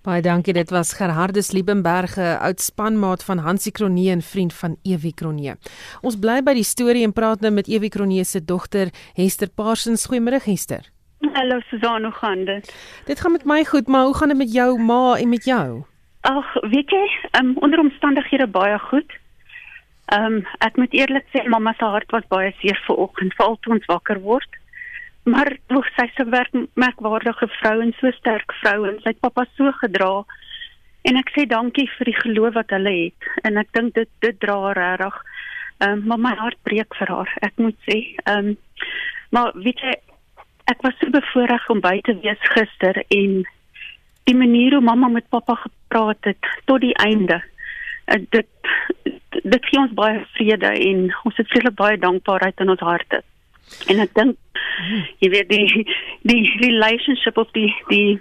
Baie 0.05 0.21
dankie. 0.21 0.53
Dit 0.53 0.69
was 0.71 0.93
Gerhardus 0.93 1.53
Liebenberg, 1.57 2.19
oud 2.19 2.61
spanmaat 2.61 3.23
van 3.25 3.39
Hansie 3.39 3.73
Kronee 3.73 4.11
en 4.13 4.21
vriend 4.23 4.53
van 4.55 4.77
Ewie 4.83 5.15
Kronee. 5.15 5.55
Ons 6.05 6.19
bly 6.21 6.43
by 6.45 6.53
die 6.59 6.67
storie 6.69 7.07
en 7.07 7.15
praat 7.17 7.41
nou 7.41 7.49
met 7.57 7.71
Ewie 7.73 7.89
Kronee 7.89 8.25
se 8.29 8.43
dogter 8.45 8.91
Hester 9.17 9.49
Parsons. 9.49 10.05
Goeiemôre 10.05 10.43
Hester. 10.45 10.91
Hallo 11.33 11.57
Susan, 11.71 12.05
hoe 12.05 12.13
gaan 12.13 12.45
dit? 12.45 12.69
Dit 13.09 13.21
gaan 13.21 13.33
met 13.33 13.47
my 13.49 13.65
goed, 13.65 13.89
maar 13.89 14.05
hoe 14.05 14.17
gaan 14.19 14.29
dit 14.29 14.43
met 14.43 14.53
jou 14.53 14.77
ma 14.79 15.17
en 15.17 15.29
met 15.29 15.49
jou? 15.49 15.85
Ag, 16.21 16.53
weet 16.69 16.93
jy, 16.93 17.07
um, 17.41 17.57
onder 17.65 17.81
omstandighede 17.81 18.47
baie 18.47 18.77
goed. 18.91 19.17
Ehm 20.13 20.37
um, 20.37 20.39
ek 20.61 20.77
moet 20.77 20.93
eerlik 20.93 21.25
sê 21.33 21.49
mamma 21.49 21.73
se 21.79 21.89
hart 21.89 22.13
was 22.13 22.29
baie 22.29 22.53
seer 22.61 22.77
vanoggend, 22.85 23.33
veral 23.41 23.57
toe 23.65 23.73
ons 23.79 23.89
wakker 23.89 24.21
word. 24.21 24.61
Maar 25.25 25.57
hoe 25.73 25.85
sy 25.97 26.05
se 26.15 26.25
werk 26.29 26.53
merkwaardige 26.75 27.49
vrou 27.59 27.79
en 27.81 27.93
so 27.99 28.11
sterk 28.13 28.53
vrou 28.61 28.85
en 28.89 28.99
sy 29.01 29.15
het 29.15 29.23
pappa 29.25 29.47
so 29.57 29.73
gedra. 29.81 30.25
En 31.09 31.17
ek 31.21 31.33
sê 31.33 31.47
dankie 31.49 31.87
vir 31.97 32.11
die 32.11 32.19
geloof 32.21 32.55
wat 32.59 32.73
hulle 32.77 32.93
het 32.93 33.31
en 33.49 33.61
ek 33.61 33.73
dink 33.77 33.95
dit 33.97 34.11
dit 34.25 34.39
dra 34.41 34.73
regtig. 34.77 35.17
Ehm 35.85 35.93
um, 35.99 36.05
maar 36.09 36.21
my 36.27 36.35
hart 36.39 36.61
breek 36.69 36.97
vir 37.01 37.11
haar. 37.13 37.33
Ek 37.41 37.57
moet 37.57 37.77
sê, 37.89 37.99
ehm 38.25 38.53
um, 38.53 38.57
maar 39.35 39.51
weet 39.65 39.81
jy 39.83 39.95
ek 40.73 40.85
was 40.87 40.95
so 41.01 41.11
bevoorreg 41.13 41.69
om 41.73 41.81
by 41.85 41.99
te 42.05 42.15
wees 42.23 42.45
gister 42.55 43.01
en 43.09 43.43
die 44.29 44.37
manier 44.37 44.77
hoe 44.77 44.85
mamma 44.85 45.09
met 45.09 45.29
pappa 45.29 45.57
gepraat 45.65 46.31
het 46.31 46.53
tot 46.65 46.81
die 46.81 46.95
einde. 47.05 47.41
Uh, 48.07 48.21
dit 48.31 48.49
dit 49.43 49.67
gee 49.69 49.81
ons 49.81 49.97
baie 49.97 50.21
vrede 50.37 50.71
en 50.89 51.07
ons 51.25 51.37
het 51.37 51.75
baie 51.77 51.99
dankbaarheid 51.99 52.61
in 52.61 52.71
ons 52.77 52.81
harte. 52.81 53.25
En 53.91 54.01
ek 54.05 54.15
dink 54.15 54.37
jy 55.23 55.31
weet 55.33 55.51
die 55.51 55.85
die 56.31 56.45
relationship 56.63 57.39
of 57.41 57.51
die 57.57 57.71
die 57.91 58.21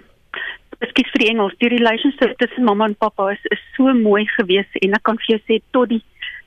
skiet 0.90 1.08
vir 1.12 1.22
die 1.22 1.30
Engels, 1.32 1.54
die 1.62 1.70
relationship 1.72 2.34
tussen 2.40 2.66
mamma 2.66 2.88
en 2.90 2.96
pappa 2.98 3.30
is, 3.32 3.44
is 3.54 3.62
so 3.76 3.92
mooi 3.96 4.24
geweest 4.34 4.82
en 4.82 4.96
ek 4.98 5.04
kan 5.06 5.20
vir 5.22 5.36
jou 5.36 5.40
sê 5.46 5.60
tot 5.76 5.92
die 5.92 6.02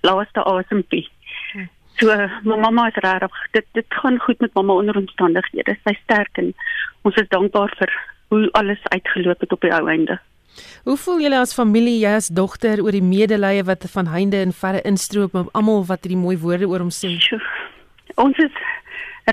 laaste 0.06 0.44
asempie. 0.44 1.08
So 1.98 2.14
my 2.46 2.60
mamma 2.62 2.88
is 2.92 3.00
regtig 3.02 3.38
dit 3.58 3.68
dit 3.74 4.00
gaan 4.02 4.20
goed 4.22 4.40
met 4.44 4.54
mamma 4.54 4.78
onder 4.82 4.98
omstandighede. 5.00 5.78
Sy 5.84 5.96
sterk 6.04 6.42
en 6.42 6.54
ons 7.08 7.18
is 7.18 7.30
dankbaar 7.34 7.74
vir 7.80 7.94
hoe 8.34 8.50
alles 8.60 8.82
uitgeloop 8.94 9.42
het 9.42 9.56
op 9.56 9.64
die 9.66 9.74
ou 9.74 9.88
einde. 9.90 10.20
Hoe 10.86 10.98
voel 10.98 11.22
julle 11.22 11.40
as 11.40 11.54
familie, 11.54 12.00
jy 12.02 12.14
as 12.18 12.30
dogter 12.34 12.82
oor 12.84 12.96
die 12.96 13.06
medelee 13.06 13.64
wat 13.66 13.86
van 13.94 14.10
heinde 14.14 14.42
en 14.42 14.54
verre 14.54 14.82
instroop 14.90 15.34
met 15.38 15.50
almal 15.58 15.86
wat 15.90 16.06
hierdie 16.06 16.20
mooi 16.20 16.38
woorde 16.42 16.70
oor 16.70 16.86
hom 16.86 16.94
sê? 16.94 17.14
Ons 18.18 18.40
is 18.42 18.62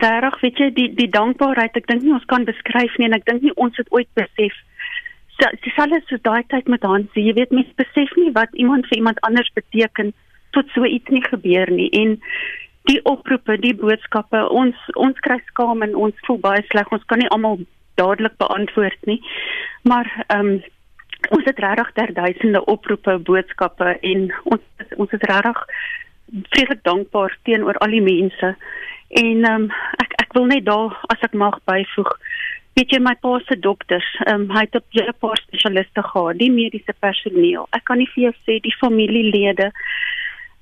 regtig, 0.02 0.40
weet 0.42 0.58
jy, 0.58 0.70
die 0.74 0.88
die 0.98 1.10
dankbaarheid, 1.10 1.76
ek 1.76 1.86
dink 1.90 2.02
nie 2.02 2.14
ons 2.16 2.30
kan 2.30 2.44
beskryf 2.44 2.94
nie 2.98 3.06
en 3.06 3.18
ek 3.18 3.26
dink 3.30 3.42
nie 3.42 3.54
ons 3.56 3.76
het 3.78 3.90
ooit 3.94 4.10
besef 4.18 4.54
dis 5.38 5.78
alles 5.82 6.04
so 6.08 6.16
daai 6.22 6.44
tyd 6.48 6.68
met 6.68 6.84
Hans, 6.86 7.10
jy 7.14 7.32
weet 7.34 7.50
mens 7.50 7.70
besef 7.80 8.12
nie 8.16 8.30
wat 8.32 8.52
iemand 8.54 8.86
vir 8.86 8.98
iemand 9.00 9.20
anders 9.26 9.50
beteken 9.54 10.12
tot 10.54 10.68
so 10.74 10.86
iets 10.86 11.10
nie 11.10 11.24
gebeur 11.24 11.70
nie 11.70 11.90
en 11.90 12.18
die 12.90 13.00
oproepe, 13.08 13.56
die 13.58 13.74
boodskappe, 13.74 14.44
ons 14.52 14.76
ons 15.00 15.18
kry 15.24 15.38
skaam 15.48 15.82
en 15.82 15.94
ons 15.96 16.24
voel 16.26 16.38
baie 16.42 16.62
sleg. 16.68 16.90
Ons 16.92 17.04
kan 17.08 17.22
nie 17.22 17.30
almal 17.32 17.62
dadelik 17.96 18.36
beantwoord 18.42 19.10
nie. 19.10 19.20
Maar 19.88 20.10
ehm 20.28 20.54
um, 20.54 20.62
ons 21.32 21.46
het 21.48 21.60
regtig 21.64 22.10
duisende 22.12 22.60
oproepe, 22.68 23.14
boodskappe 23.24 23.94
en 24.04 24.26
ons 24.44 24.90
ons 25.00 25.14
is 25.16 25.28
regtig 25.30 25.62
vreeslik 26.52 26.82
dankbaar 26.84 27.32
teenoor 27.48 27.80
al 27.80 27.96
die 27.96 28.04
mense. 28.04 28.50
En 29.08 29.44
ehm 29.44 29.62
um, 29.62 29.70
ek 30.02 30.14
ek 30.24 30.32
wil 30.32 30.46
net 30.50 30.64
daar 30.64 30.96
as 31.12 31.20
ek 31.22 31.34
mag 31.34 31.60
byvoeg 31.64 32.18
Weet 32.74 32.90
jy 32.90 32.98
my 32.98 33.12
pa 33.22 33.36
se 33.46 33.54
dokters, 33.62 34.06
ehm 34.26 34.48
um, 34.48 34.48
hy 34.50 34.64
het 34.66 34.74
op 34.74 34.86
julle 34.90 35.12
paar 35.22 35.38
spesialiste 35.38 36.02
gehad, 36.02 36.38
die 36.40 36.50
mediese 36.50 36.94
personeel. 36.98 37.68
Ek 37.70 37.84
kan 37.86 38.00
nie 38.02 38.10
vir 38.14 38.24
jou 38.24 38.32
sê 38.46 38.58
die 38.64 38.74
familielede 38.80 39.70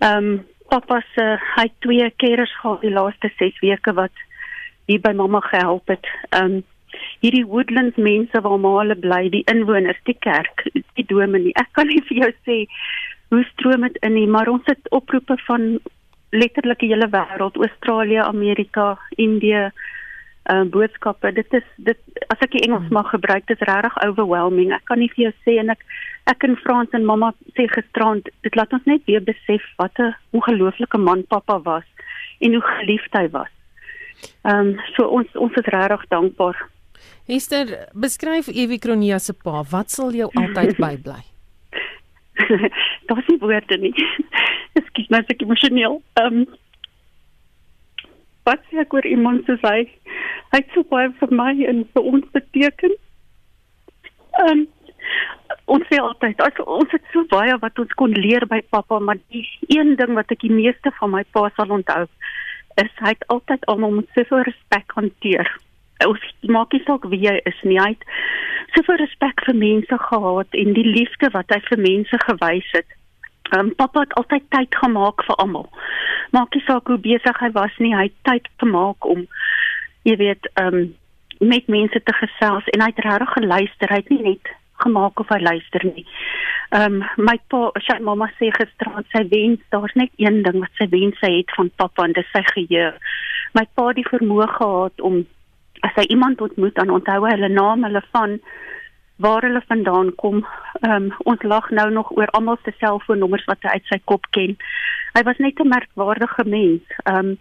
Ehm 0.03 0.27
um, 0.27 0.45
pappa 0.73 0.99
se 1.15 1.25
hy 1.55 1.69
twee 1.85 2.07
kers 2.23 2.53
gehad 2.59 2.81
die 2.83 2.91
laaste 2.91 3.29
6 3.39 3.61
weke 3.63 3.93
wat 3.95 4.23
hier 4.91 5.03
by 5.05 5.13
mamma 5.15 5.41
gehelp 5.47 5.93
het. 5.95 6.09
Ehm 6.31 6.57
um, 6.59 6.65
hierdie 7.23 7.47
woodlands 7.47 7.97
mense 7.97 8.41
waar 8.45 8.59
maar 8.61 8.81
hulle 8.81 8.97
bly, 9.05 9.21
die 9.31 9.45
inwoners, 9.53 10.01
die 10.11 10.17
kerk, 10.27 10.65
die 10.99 11.07
dominee. 11.09 11.55
Ek 11.63 11.71
kan 11.79 11.87
nie 11.89 12.03
vir 12.09 12.19
jou 12.25 12.31
sê 12.49 12.57
hoe 13.33 13.45
stroom 13.53 13.87
dit 13.87 14.01
in 14.09 14.17
nie, 14.19 14.27
maar 14.27 14.51
ons 14.51 14.67
het 14.69 14.91
oproepe 14.99 15.39
van 15.47 15.69
letterlik 16.33 16.81
die 16.81 16.91
hele 16.93 17.09
wêreld, 17.13 17.57
Australië, 17.57 18.23
Amerika, 18.25 18.99
Indië, 19.21 19.71
uh 20.51 20.65
boodskappe. 20.75 21.33
Dit 21.33 21.53
is 21.55 21.67
dit 21.77 21.99
as 22.35 22.41
ek 22.43 22.57
die 22.57 22.65
Engels 22.67 22.89
mag 22.91 23.11
gebruik, 23.13 23.47
dit 23.47 23.61
is 23.61 23.69
regtig 23.69 23.99
overwhelming. 24.03 24.73
Ek 24.75 24.85
kan 24.91 24.99
nie 24.99 25.11
vir 25.15 25.29
jou 25.29 25.33
sê 25.45 25.59
en 25.63 25.71
ek 25.71 25.85
ek 26.31 26.47
en 26.49 26.57
Frans 26.59 26.91
en 26.97 27.07
mamma 27.07 27.31
sê 27.55 27.69
gisterand, 27.71 28.27
dit 28.43 28.59
laat 28.59 28.75
ons 28.75 28.89
net 28.91 29.05
weer 29.07 29.23
besef 29.23 29.63
wat 29.79 29.95
'n 29.99 30.15
ongelooflike 30.35 30.99
man 30.99 31.23
pappa 31.31 31.61
was 31.63 31.87
en 32.41 32.55
hoe 32.55 32.65
geliefd 32.79 33.13
hy 33.15 33.29
was. 33.31 33.53
Ehm 34.45 34.75
um, 34.75 34.81
so 34.97 35.07
ons 35.07 35.29
ons 35.35 35.55
is 35.55 35.73
regtig 35.75 36.09
dankbaar. 36.09 36.59
Esther, 37.27 37.89
beskryf 37.95 38.49
Evie 38.49 38.79
Kronia 38.79 39.19
se 39.19 39.33
pa, 39.33 39.63
wat 39.71 39.91
sal 39.91 40.11
jou 40.11 40.31
altyd 40.41 40.77
bybly? 40.77 41.32
Daar's 43.09 43.29
nie 43.29 43.39
woorde 43.41 43.79
nie. 43.79 43.95
Ekskuus, 44.79 45.09
maar 45.09 45.25
ek 45.29 45.45
emosioneel. 45.45 46.01
Ehm 46.21 46.43
um, 46.43 46.45
wat 48.43 48.63
sê 48.69 48.81
ek 48.83 48.95
oor 48.97 49.07
iemand 49.07 49.47
soos 49.47 49.63
hy? 49.63 49.87
Hy 50.51 50.59
het 50.59 50.73
so 50.75 50.83
baie 50.91 51.13
vir 51.21 51.35
my 51.39 51.53
en 51.71 51.85
vir 51.95 52.09
ons 52.13 52.31
beteken. 52.37 52.95
Ehm 54.43 54.65
um, 54.65 54.65
ons 55.73 55.85
sê 55.89 55.99
altyd, 56.01 56.41
as 56.43 56.59
ons 56.65 56.91
het 56.95 57.05
so 57.13 57.25
baie 57.31 57.55
wat 57.63 57.79
ons 57.79 57.93
kon 58.01 58.15
leer 58.17 58.47
by 58.51 58.61
pappa, 58.75 58.99
maar 58.99 59.21
die 59.35 59.45
een 59.69 59.95
ding 60.01 60.15
wat 60.19 60.33
ek 60.35 60.43
die 60.45 60.53
meeste 60.53 60.93
van 60.99 61.13
my 61.15 61.23
pa 61.37 61.49
sal 61.57 61.75
onthou, 61.77 62.07
is 62.81 62.93
hy 63.05 63.13
het 63.13 63.27
altyd 63.33 63.67
almal 63.71 63.99
met 63.99 64.17
soveel 64.17 64.47
respek 64.49 64.95
hanteer. 64.97 65.49
Ons 66.07 66.25
maak 66.51 66.73
nie 66.75 66.83
saak 66.87 67.05
wie 67.13 67.21
jy 67.23 67.37
is 67.49 67.59
nie, 67.69 67.79
hy 67.79 67.93
het 67.95 68.07
soveel 68.75 69.01
respek 69.03 69.45
vir 69.47 69.57
mense 69.57 69.99
gehad 70.09 70.59
en 70.63 70.73
die 70.79 70.89
liefde 70.89 71.31
wat 71.37 71.53
hy 71.55 71.61
vir 71.69 71.81
mense 71.85 72.19
gewys 72.25 72.71
het. 72.77 72.99
Um, 73.57 73.75
papa 73.77 74.07
het 74.07 74.15
altyd 74.21 74.49
tyd 74.55 74.77
gemaak 74.81 75.25
vir 75.27 75.37
almal. 75.43 75.69
Maak 76.33 76.55
nie 76.55 76.65
saak 76.65 76.89
hoe 76.89 76.99
besig 76.99 77.41
hy 77.45 77.51
was 77.53 77.75
nie, 77.79 77.93
hy 77.97 78.09
het 78.09 78.19
tyd 78.29 78.49
gemaak 78.63 79.05
om 79.05 79.27
jy 80.09 80.17
weet, 80.17 80.49
ehm 80.55 80.83
um, 80.83 80.91
met 81.43 81.67
mense 81.67 81.99
te 82.07 82.13
gesels 82.15 82.69
en 82.71 82.85
hy 82.85 82.87
het 82.93 83.01
regtig 83.03 83.33
geluister. 83.35 83.91
Hy 83.91 83.97
het 83.99 84.11
nie 84.13 84.23
net 84.23 84.51
gemaak 84.85 85.21
of 85.21 85.31
hy 85.35 85.41
luister 85.43 85.85
nie. 85.89 86.07
Ehm 86.71 87.03
um, 87.03 87.27
my 87.29 87.37
pa, 87.53 87.65
sy 87.85 87.99
mamma 88.01 88.31
sê 88.39 88.49
gisterand 88.55 89.09
sy 89.13 89.25
wens, 89.33 89.61
daar's 89.75 89.95
net 89.99 90.13
een 90.23 90.43
ding 90.47 90.61
wat 90.63 90.81
sy 90.81 90.87
wens 90.95 91.19
sy 91.21 91.33
het 91.41 91.53
van 91.57 91.71
pappa 91.83 92.07
en 92.09 92.17
dis 92.17 92.31
sy 92.33 92.45
geheue. 92.53 92.93
My 93.59 93.67
pa 93.75 93.91
het 93.91 94.01
die 94.01 94.09
vermoë 94.09 94.49
gehad 94.55 95.05
om 95.05 95.25
as 95.87 95.95
hy 95.99 96.05
iemand 96.15 96.41
ontmoet 96.41 96.75
dan 96.79 96.91
onthou 96.91 97.25
hy 97.27 97.35
hulle 97.35 97.49
naam, 97.53 97.85
hulle 97.85 98.03
van 98.15 98.39
waar 99.23 99.43
hulle 99.47 99.63
vandaan 99.67 100.15
kom. 100.15 100.43
Ehm 100.81 100.95
um, 100.95 101.07
ons 101.31 101.43
lag 101.43 101.71
nou 101.71 101.91
nog 101.91 102.11
oor 102.17 102.31
almal 102.37 102.59
se 102.65 102.73
selfoonnommers 102.79 103.45
wat 103.51 103.63
hy 103.63 103.77
uit 103.77 103.91
sy 103.91 103.99
kop 104.11 104.27
ken. 104.37 104.57
Hy 105.15 105.23
was 105.29 105.39
net 105.39 105.61
'n 105.61 105.69
merkwaardige 105.69 106.45
mens. 106.45 106.83
Ehm 107.05 107.19
um, 107.19 107.39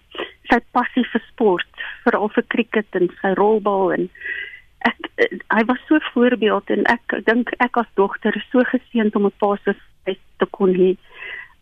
sy 0.49 0.60
passie 0.77 1.06
vir 1.13 1.23
sport, 1.32 1.84
veral 2.04 2.30
vir 2.36 2.45
cricket 2.47 2.99
en 2.99 3.10
sy 3.21 3.34
rolbal 3.39 3.93
en 3.97 4.10
ek 4.89 4.99
uh, 5.23 5.30
hy 5.58 5.63
was 5.71 5.82
so 5.88 5.99
voorbeeld 6.13 6.69
en 6.69 6.86
ek 6.86 7.17
dink 7.25 7.54
ek 7.60 7.77
as 7.77 7.91
dogter 7.95 8.36
is 8.36 8.49
so 8.51 8.63
geseënd 8.73 9.15
om 9.15 9.25
'n 9.25 9.38
pa 9.39 9.56
so 9.63 9.73
te 10.38 10.47
kon 10.58 10.73
hê. 10.73 10.95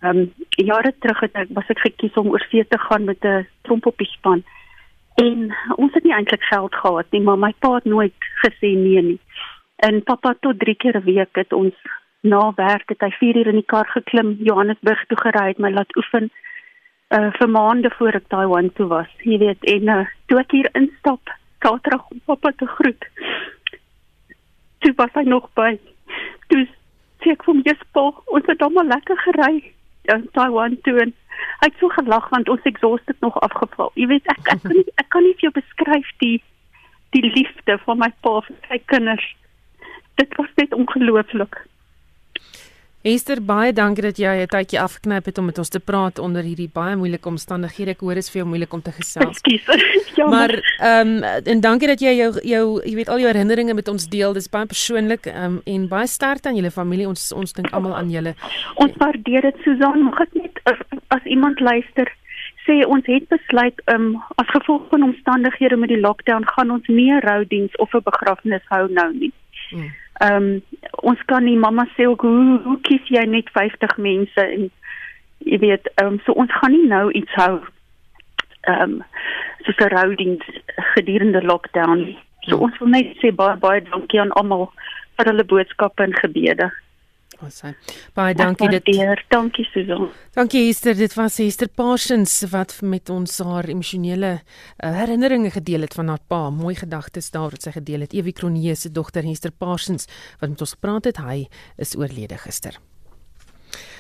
Ehm 0.04 0.18
um, 0.18 0.34
jare 0.72 0.94
terug 1.00 1.20
het 1.20 1.36
ek 1.36 1.50
was 1.56 1.70
ek 1.70 1.80
gekies 1.88 2.16
om 2.18 2.32
oor 2.32 2.46
see 2.52 2.64
te 2.64 2.80
gaan 2.88 3.04
met 3.06 3.24
'n 3.24 3.48
trompoppie 3.64 4.12
span. 4.18 4.44
En 5.20 5.56
ons 5.76 5.94
het 5.94 6.04
nie 6.04 6.14
eintlik 6.16 6.44
geld 6.48 6.76
gehad 6.76 7.08
nie, 7.12 7.22
maar 7.22 7.40
my 7.40 7.54
pa 7.60 7.74
het 7.76 7.88
nooit 7.90 8.28
gesê 8.44 8.72
nee 8.76 9.02
nie. 9.02 9.20
En 9.88 10.04
pappa 10.04 10.36
tot 10.40 10.60
3 10.60 10.76
keer 10.76 10.98
'n 10.98 11.04
week 11.04 11.36
het 11.36 11.54
ons 11.54 11.76
na 12.22 12.52
werk 12.56 12.90
het 12.90 13.02
hy 13.02 13.10
4 13.12 13.38
uur 13.38 13.48
in 13.48 13.60
die 13.62 13.72
kar 13.74 13.88
geklim 13.88 14.38
Johannesburg 14.40 15.06
toe 15.08 15.18
gery 15.18 15.48
het 15.48 15.60
my 15.60 15.72
laat 15.72 15.96
oefen 15.96 16.32
uh 17.18 17.32
vir 17.38 17.50
maande 17.50 17.90
voor 17.98 18.14
ek 18.14 18.28
Taiwan 18.28 18.72
toe 18.74 18.88
was. 18.88 19.12
Jy 19.24 19.38
weet 19.38 19.64
en 19.64 19.88
uh, 19.88 20.06
toe 20.26 20.40
ek 20.40 20.52
hier 20.52 20.70
instap, 20.74 21.34
Saterdag 21.60 22.10
om 22.10 22.22
pappa 22.26 22.52
te 22.52 22.68
groet. 22.68 23.08
Toe 24.80 24.94
was 24.96 25.14
hy 25.14 25.24
nog 25.24 25.50
by. 25.54 25.80
Toe 26.48 26.68
sê 27.20 27.32
ek 27.32 27.44
vir 27.44 27.56
my 27.56 27.76
spa, 27.80 28.06
ons 28.26 28.46
het 28.46 28.62
almal 28.62 28.88
lekker 28.88 29.18
gery 29.18 29.74
Taiwan 30.08 30.78
toe 30.84 31.00
en 31.02 31.14
hy 31.62 31.68
het 31.68 31.80
so 31.80 31.88
gelag 31.96 32.30
want 32.30 32.50
ons 32.50 32.68
exhaust 32.70 33.06
het 33.06 33.20
nog 33.20 33.40
afgeval. 33.40 33.92
Jy 33.96 34.08
weet 34.14 34.32
ek 34.32 34.54
ek 34.56 34.64
kan 34.64 34.78
nie 34.78 34.86
ek 35.02 35.10
kan 35.10 35.24
nie 35.24 35.36
vir 35.38 35.50
jou 35.50 35.56
beskryf 35.60 36.14
die 36.24 36.38
die 37.16 37.26
liefde 37.26 37.78
van 37.86 37.98
my 37.98 38.12
pa 38.22 38.40
vir 38.46 38.56
sy 38.70 38.82
kinders 38.92 39.28
dit 40.20 40.36
was 40.38 40.52
net 40.60 40.74
ongelooflik. 40.76 41.56
Esther, 43.02 43.40
baie 43.40 43.72
dankie 43.72 44.04
dat 44.04 44.18
jy 44.20 44.44
'n 44.44 44.48
tydjie 44.52 44.80
afgeknyp 44.80 45.26
het 45.26 45.38
om 45.38 45.46
met 45.46 45.58
ons 45.58 45.70
te 45.70 45.80
praat 45.80 46.20
onder 46.20 46.44
hierdie 46.44 46.70
baie 46.74 46.96
moeilike 46.96 47.30
omstandighede. 47.30 47.92
Ek 47.92 48.02
hoor 48.02 48.16
dit 48.16 48.24
is 48.24 48.30
vir 48.30 48.42
jou 48.42 48.48
moeilik 48.48 48.74
om 48.74 48.82
te 48.82 48.92
gesels. 48.92 49.40
ja, 50.20 50.28
maar 50.28 50.52
ehm 50.80 51.08
um, 51.08 51.24
en 51.24 51.62
dankie 51.62 51.88
dat 51.88 52.02
jy 52.02 52.12
jou 52.18 52.40
jou 52.44 52.82
jy 52.84 52.96
weet 52.96 53.10
al 53.10 53.20
jou 53.20 53.32
herinneringe 53.32 53.74
met 53.74 53.88
ons 53.88 54.10
deel. 54.10 54.34
Dit 54.34 54.42
is 54.42 54.50
baie 54.50 54.66
persoonlik 54.66 55.26
ehm 55.26 55.44
um, 55.44 55.62
en 55.66 55.88
baie 55.88 56.08
sterkte 56.08 56.50
aan 56.50 56.56
julle 56.56 56.72
familie. 56.72 57.08
Ons 57.08 57.32
ons 57.32 57.54
dink 57.54 57.72
almal 57.72 57.96
aan 57.96 58.12
julle. 58.12 58.36
Ons 58.76 58.92
waardeer 58.98 59.42
dit 59.42 59.56
Susan. 59.64 60.04
Mag 60.04 60.20
ek 60.20 60.34
net 60.34 60.60
as, 60.64 60.80
as 61.08 61.24
iemand 61.24 61.60
luister 61.60 62.12
sê 62.68 62.84
ons 62.86 63.06
het 63.06 63.28
besluit 63.32 63.80
ehm 63.86 64.12
um, 64.12 64.22
as 64.36 64.52
gevolg 64.52 64.90
van 64.90 65.04
omstandighede 65.04 65.78
met 65.78 65.90
die 65.90 66.04
lockdown 66.04 66.44
gaan 66.52 66.72
ons 66.72 66.88
nie 66.88 67.12
'n 67.16 67.24
roudiens 67.24 67.76
of 67.76 67.96
'n 67.96 68.04
begrafnis 68.04 68.66
hou 68.68 68.92
nou 68.92 69.14
nie. 69.14 69.32
Hmm. 69.70 69.92
Ehm 70.20 70.36
um, 70.36 70.62
ons 71.08 71.22
kan 71.26 71.44
nie 71.44 71.58
mamma 71.58 71.86
sê 71.96 72.08
ook 72.08 72.22
hoe 72.22 72.60
hoe 72.64 72.80
kies 72.88 73.06
jy 73.08 73.24
net 73.26 73.50
50 73.56 73.98
mense 73.98 74.44
en 74.46 74.70
jy 75.48 75.60
weet 75.64 75.88
ehm 75.96 76.08
um, 76.08 76.18
so 76.26 76.36
ons 76.44 76.52
gaan 76.60 76.76
nie 76.76 76.88
nou 76.88 77.06
iets 77.12 77.38
hou 77.40 77.62
ehm 78.68 78.82
um, 78.82 79.04
so 79.64 79.72
'n 79.86 79.94
roudiens 79.96 80.44
gedurende 80.94 81.42
lockdown. 81.42 82.18
So 82.42 82.56
hmm. 82.56 82.64
ons 82.64 82.78
wil 82.80 82.88
net 82.88 83.16
sê 83.22 83.32
baie 83.32 83.56
baie 83.56 83.82
dankie 83.82 84.22
aan 84.22 84.36
almal 84.42 84.72
vir 85.18 85.32
hulle 85.32 85.44
boodskappe 85.44 86.04
en 86.04 86.16
gebede. 86.24 86.72
Ons 87.40 87.62
sê 87.62 87.72
baie 88.18 88.36
dankie 88.36 88.68
dit. 88.74 88.84
Deer, 88.90 89.22
dankie 89.32 89.64
Susan. 89.72 90.10
Dankie 90.36 90.66
Esther, 90.70 90.98
dit 90.98 91.14
was 91.16 91.40
Esther 91.40 91.70
Parsons 91.72 92.34
wat 92.52 92.76
met 92.84 93.10
ons 93.14 93.38
haar 93.48 93.70
emosionele 93.72 94.34
uh, 94.40 94.92
herinneringe 94.98 95.54
gedeel 95.56 95.88
het 95.88 95.96
van 95.96 96.12
haar 96.12 96.24
pa. 96.28 96.42
Mooi 96.52 96.76
gedagtes 96.76 97.32
daar 97.32 97.56
wat 97.56 97.64
sy 97.64 97.74
gedeel 97.78 98.04
het. 98.08 98.16
Evie 98.18 98.36
Kronee 98.36 98.76
se 98.76 98.92
dogter 98.92 99.28
Esther 99.28 99.56
Parsons 99.56 100.10
wat 100.42 100.50
met 100.52 100.66
ons 100.68 100.76
gepraat 100.76 101.12
het. 101.12 101.24
Hy 101.24 101.46
is 101.80 101.96
oorlede 102.00 102.40
gister. 102.44 102.80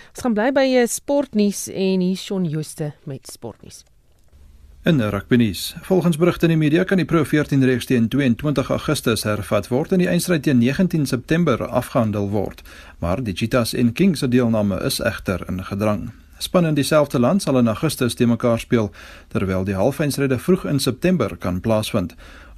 Ons 0.09 0.25
gaan 0.25 0.35
bly 0.35 0.49
by 0.51 0.65
eh, 0.81 0.89
sportnuus 0.89 1.67
en 1.69 2.03
hier 2.03 2.19
Shaun 2.19 2.47
Jooste 2.49 2.93
met 3.07 3.29
sportnuus. 3.29 3.85
In 4.83 5.01
rugbynuus. 5.01 5.75
Volgens 5.81 6.17
berigte 6.17 6.45
in 6.45 6.49
die 6.49 6.57
media 6.57 6.83
kan 6.83 6.97
die 6.97 7.05
Pro 7.05 7.23
14 7.23 7.63
reeks 7.63 7.85
teen 7.85 8.07
22 8.07 8.69
Augustus 8.69 9.25
hervat 9.27 9.67
word 9.67 9.91
en 9.91 9.99
die 9.99 10.07
eindstryd 10.07 10.45
teen 10.47 10.61
19 10.63 11.03
September 11.05 11.65
afgehandel 11.67 12.29
word, 12.31 12.63
maar 13.03 13.19
die 13.23 13.35
Cheetahs 13.35 13.73
en 13.73 13.91
Kings 13.93 14.23
se 14.23 14.31
deelname 14.31 14.79
is 14.87 15.01
egter 15.03 15.43
in 15.51 15.59
gedrang. 15.67 16.07
Spanne 16.39 16.67
in 16.67 16.75
dieselfde 16.75 17.19
land 17.19 17.41
sal 17.41 17.57
in 17.59 17.67
Augustus 17.67 18.13
te 18.15 18.25
mekaar 18.25 18.59
speel, 18.59 18.91
terwyl 19.27 19.65
die 19.67 19.75
halfeindstryde 19.75 20.37
vroeg 20.39 20.63
in 20.71 20.79
September 20.79 21.35
kan 21.37 21.59
plaasvind. 21.59 22.13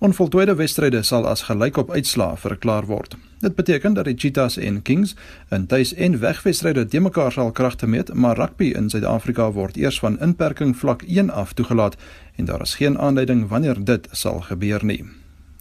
Onvoltooide 0.05 0.53
wedstryde 0.55 1.01
sal 1.03 1.25
as 1.29 1.41
gelykop 1.47 1.89
uitslaa 1.89 2.35
verklaar 2.37 2.85
word. 2.85 3.15
Dit 3.41 3.55
beteken 3.57 3.93
dat 3.97 4.05
die 4.05 4.13
Cheetahs 4.17 4.57
en 4.57 4.81
Kings 4.81 5.15
in 5.49 5.65
tuis- 5.65 5.93
en 5.93 6.19
wegwedstryde 6.19 6.85
te 6.85 6.99
mekaar 6.99 7.31
sal 7.31 7.51
kragte 7.51 7.87
meet, 7.87 8.13
maar 8.13 8.37
rugby 8.37 8.69
in 8.77 8.89
Suid-Afrika 8.89 9.51
word 9.51 9.77
eers 9.77 9.99
van 9.99 10.19
inperking 10.19 10.77
vlak 10.77 11.01
1 11.01 11.29
af 11.29 11.53
toegelaat 11.53 11.97
en 12.35 12.45
daar 12.45 12.61
is 12.61 12.75
geen 12.75 12.99
aanduiding 12.99 13.47
wanneer 13.47 13.83
dit 13.83 14.07
sal 14.11 14.41
gebeur 14.41 14.85
nie. 14.85 15.05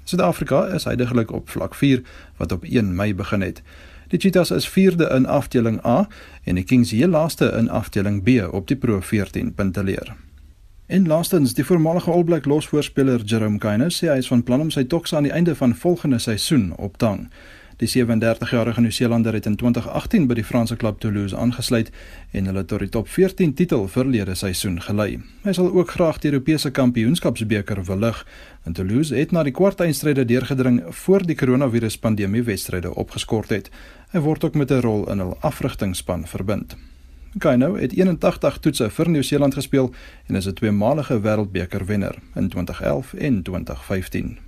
Suid-Afrika 0.05 0.67
is 0.67 0.85
heidaglik 0.85 1.33
op 1.33 1.51
vlak 1.51 1.75
4 1.75 2.03
wat 2.37 2.53
op 2.53 2.65
1 2.65 2.95
Mei 2.97 3.15
begin 3.15 3.41
het. 3.41 3.63
Die 4.11 4.19
Cheetahs 4.19 4.51
is 4.51 4.67
4de 4.69 5.07
in 5.15 5.27
afdeling 5.27 5.85
A 5.87 6.09
en 6.45 6.55
die 6.55 6.65
Kings 6.65 6.91
heel 6.91 7.09
laaste 7.09 7.47
in 7.59 7.69
afdeling 7.71 8.23
B 8.23 8.43
op 8.51 8.67
die 8.67 8.77
Pro 8.77 9.01
14 9.01 9.55
punteleer. 9.55 10.17
En 10.87 11.07
laastens, 11.07 11.55
die 11.55 11.65
voormalige 11.65 12.11
All 12.11 12.25
Black 12.25 12.45
losvoorspeler 12.45 13.23
Jerome 13.25 13.59
Kine 13.59 13.87
sê 13.95 14.11
hy 14.11 14.19
is 14.19 14.31
van 14.33 14.43
plan 14.43 14.67
om 14.67 14.73
sy 14.75 14.83
toks 14.83 15.15
aan 15.15 15.29
die 15.29 15.33
einde 15.33 15.55
van 15.55 15.77
volgende 15.79 16.19
seisoen 16.19 16.73
op 16.77 16.99
tang. 16.99 17.29
Die 17.81 17.89
37-jarige 17.89 18.81
Nieu-Seelander 18.81 19.33
het 19.33 19.47
in 19.47 19.55
2018 19.57 20.27
by 20.29 20.35
die 20.37 20.45
Franse 20.45 20.77
klub 20.77 20.99
Toulouse 21.01 21.37
aangesluit 21.37 21.89
en 22.37 22.51
hulle 22.51 22.65
tot 22.69 22.83
die 22.85 22.91
top 22.93 23.09
14 23.09 23.55
titel 23.57 23.87
verlede 23.89 24.35
seisoen 24.37 24.77
gelei. 24.85 25.23
Hy 25.47 25.55
sal 25.57 25.71
ook 25.73 25.95
graag 25.95 26.19
die 26.21 26.29
Europese 26.29 26.75
Kampioenskapsbeker 26.77 27.81
wil 27.89 28.03
lig. 28.05 28.21
En 28.69 28.77
Toulouse 28.77 29.17
het 29.17 29.33
na 29.33 29.47
die 29.49 29.55
kwartfinale 29.57 30.27
deurgedring 30.29 30.83
voor 31.05 31.25
die 31.25 31.39
koronaviruspandemie 31.41 32.45
wedstryde 32.51 32.93
opgeskort 32.95 33.49
het. 33.49 33.73
Hy 34.11 34.19
word 34.19 34.45
ook 34.45 34.55
met 34.55 34.71
'n 34.71 34.81
rol 34.83 35.11
in 35.11 35.19
hul 35.19 35.37
afrigtingspan 35.41 36.27
verbind. 36.27 36.77
Kaino 37.39 37.77
het 37.77 37.93
81 37.93 38.59
toetse 38.59 38.91
vir 38.91 39.09
Nieu-Seeland 39.09 39.55
gespeel 39.55 39.95
en 40.27 40.35
is 40.35 40.47
'n 40.47 40.53
tweemalige 40.53 41.21
wêreldbeker 41.21 41.87
wenner 41.87 42.19
in 42.35 42.49
2011 42.49 43.15
en 43.15 43.43
2015. 43.43 44.39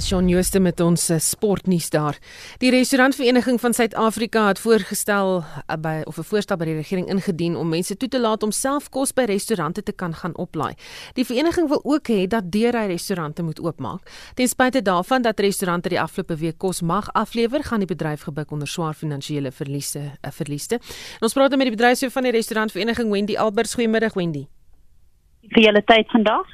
Shaun 0.00 0.28
Jooste 0.28 0.60
met 0.60 0.80
ons 0.80 1.08
eh, 1.10 1.18
sportnuus 1.18 1.90
daar. 1.90 2.18
Die 2.58 2.70
restaurantvereniging 2.70 3.60
van 3.60 3.74
Suid-Afrika 3.74 4.46
het 4.46 4.58
voorgestel 4.58 5.42
eh, 5.42 5.76
by 5.80 6.02
of 6.04 6.18
'n 6.18 6.22
voorstel 6.22 6.56
by 6.56 6.64
die 6.64 6.74
regering 6.74 7.08
ingedien 7.08 7.56
om 7.56 7.68
mense 7.68 7.96
toe 7.96 8.08
te 8.08 8.20
laat 8.20 8.42
om 8.42 8.50
self 8.50 8.88
kos 8.88 9.12
by 9.12 9.22
restaurante 9.22 9.82
te 9.82 9.92
kan 9.92 10.14
gaan 10.14 10.36
oplaai. 10.36 10.74
Die 11.14 11.24
vereniging 11.24 11.68
wil 11.68 11.80
ook 11.84 12.08
hê 12.08 12.26
dat 12.26 12.50
deurry 12.52 12.86
restaurante 12.86 13.42
moet 13.42 13.60
oopmaak. 13.60 14.10
Ten 14.34 14.48
spyte 14.48 14.82
daarvan 14.82 15.22
dat 15.22 15.40
restaurante 15.40 15.88
die 15.88 16.00
afgelope 16.00 16.36
week 16.36 16.58
kos 16.58 16.80
mag 16.80 17.12
aflewer, 17.12 17.64
gaan 17.64 17.78
die 17.78 17.94
bedryf 17.94 18.22
gebuk 18.22 18.50
onder 18.50 18.68
swaar 18.68 18.94
finansiële 18.94 19.52
verliese, 19.52 19.98
'n 19.98 20.26
uh, 20.26 20.30
verlieste. 20.30 20.74
En 20.74 21.22
ons 21.22 21.32
praat 21.32 21.48
nou 21.48 21.58
met 21.58 21.66
die 21.68 21.76
bedryfshoof 21.76 22.12
van 22.12 22.22
die 22.22 22.32
restaurantvereniging 22.32 23.10
Wendy 23.10 23.36
Albers. 23.36 23.74
Goeiemiddag 23.74 24.14
Wendy 24.14 24.46
vir 25.54 25.64
julle 25.68 25.82
tyd 25.88 26.10
vandag. 26.12 26.46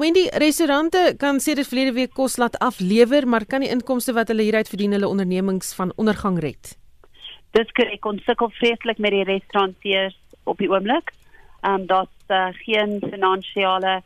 Mean 0.00 0.14
die 0.16 0.30
restaurante 0.40 1.00
kan 1.20 1.36
sê 1.44 1.52
dit 1.52 1.68
verlede 1.68 1.92
week 1.92 2.14
kos 2.16 2.38
laat 2.40 2.54
aflewer, 2.64 3.26
maar 3.28 3.44
kan 3.44 3.60
die 3.60 3.68
inkomste 3.68 4.14
wat 4.16 4.30
hulle 4.32 4.46
hieruit 4.46 4.70
verdien 4.72 4.94
hulle 4.96 5.08
ondernemings 5.08 5.74
van 5.76 5.92
ondergang 6.00 6.38
red? 6.40 6.70
Dis 7.52 7.68
korrek, 7.76 8.06
ons 8.08 8.24
sukkel 8.24 8.48
vreeslik 8.56 9.02
met 9.04 9.12
die 9.12 9.26
restauranteurs 9.28 10.16
op 10.48 10.62
die 10.64 10.70
oomblik. 10.72 11.12
Ehm 11.60 11.82
um, 11.82 11.84
daar's 11.90 12.32
uh, 12.32 12.48
geen 12.64 12.96
finansiële 13.04 13.98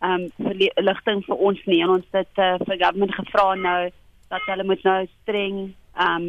ehm 0.00 0.28
um, 0.28 0.52
ligting 0.84 1.24
vir 1.24 1.40
ons 1.48 1.64
nie 1.64 1.80
en 1.86 1.96
ons 1.96 2.12
het 2.12 2.44
uh, 2.44 2.52
vir 2.66 2.76
government 2.84 3.16
gevra 3.16 3.54
nou 3.54 3.80
dat 4.28 4.46
hulle 4.52 4.68
moet 4.68 4.84
nou 4.84 5.00
streng 5.22 5.58
ehm 5.64 6.28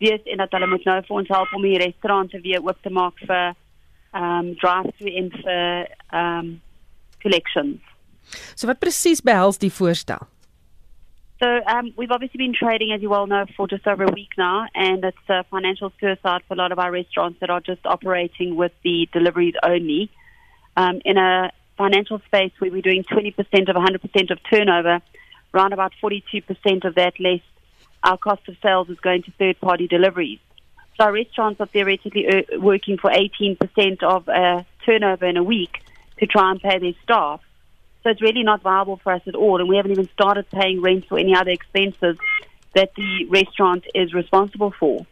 wees 0.00 0.24
en 0.24 0.40
dat 0.40 0.56
hulle 0.56 0.72
moet 0.72 0.88
nou 0.88 0.96
vir 1.04 1.16
ons 1.20 1.36
help 1.36 1.52
om 1.52 1.68
die 1.68 1.76
restaurante 1.84 2.40
weer 2.40 2.64
oop 2.64 2.80
te 2.80 2.96
maak 3.02 3.20
vir 3.20 3.52
ehm 3.52 4.24
um, 4.24 4.50
drive-through 4.64 5.22
en 5.22 5.32
vir 5.44 5.94
ehm 6.08 6.26
um, 6.40 6.52
collections. 7.20 7.89
So 8.54 8.66
wat 8.66 8.78
presies 8.78 9.22
behels 9.22 9.58
die 9.58 9.70
voorstel? 9.70 10.28
So 11.40 11.46
um, 11.66 11.92
we've 11.96 12.10
obviously 12.10 12.36
been 12.36 12.52
trading, 12.52 12.92
as 12.92 13.00
you 13.00 13.08
well 13.08 13.26
know, 13.26 13.46
for 13.56 13.66
just 13.66 13.86
over 13.86 14.04
a 14.04 14.12
week 14.12 14.36
now, 14.36 14.66
and 14.74 15.02
it's 15.02 15.28
a 15.28 15.42
financial 15.44 15.90
suicide 15.98 16.42
for 16.46 16.52
a 16.52 16.56
lot 16.56 16.70
of 16.70 16.78
our 16.78 16.92
restaurants 16.92 17.40
that 17.40 17.48
are 17.48 17.60
just 17.60 17.80
operating 17.86 18.56
with 18.56 18.72
the 18.84 19.08
deliveries 19.12 19.54
only. 19.62 20.10
Um, 20.76 21.00
in 21.04 21.16
a 21.16 21.50
financial 21.78 22.20
space 22.26 22.52
where 22.58 22.70
we're 22.70 22.82
doing 22.82 23.04
20% 23.04 23.34
of 23.70 23.76
100% 23.76 24.30
of 24.30 24.38
turnover, 24.50 25.00
around 25.54 25.72
about 25.72 25.92
42% 26.02 26.84
of 26.84 26.94
that 26.96 27.18
less 27.18 27.40
our 28.02 28.18
cost 28.18 28.46
of 28.48 28.56
sales 28.62 28.88
is 28.88 28.98
going 29.00 29.22
to 29.22 29.30
third-party 29.32 29.88
deliveries. 29.88 30.38
So 30.96 31.04
our 31.04 31.12
restaurants 31.12 31.60
are 31.60 31.66
theoretically 31.66 32.26
uh, 32.28 32.60
working 32.60 32.98
for 32.98 33.10
18% 33.10 34.02
of 34.02 34.28
uh, 34.28 34.62
turnover 34.84 35.26
in 35.26 35.36
a 35.36 35.42
week 35.42 35.82
to 36.18 36.26
try 36.26 36.50
and 36.50 36.60
pay 36.60 36.78
their 36.78 36.94
staff. 37.02 37.40
So 38.02 38.10
it's 38.10 38.22
really 38.22 38.42
not 38.42 38.62
viable 38.62 38.96
for 38.96 39.12
us 39.12 39.22
at 39.26 39.34
all, 39.34 39.60
and 39.60 39.68
we 39.68 39.76
haven't 39.76 39.92
even 39.92 40.08
started 40.12 40.48
paying 40.50 40.80
rent 40.80 41.06
or 41.10 41.18
any 41.18 41.34
other 41.34 41.50
expenses 41.50 42.16
that 42.74 42.94
the 42.94 43.26
restaurant 43.28 43.84
is 43.94 44.14
responsible 44.14 44.72
for. 44.78 45.06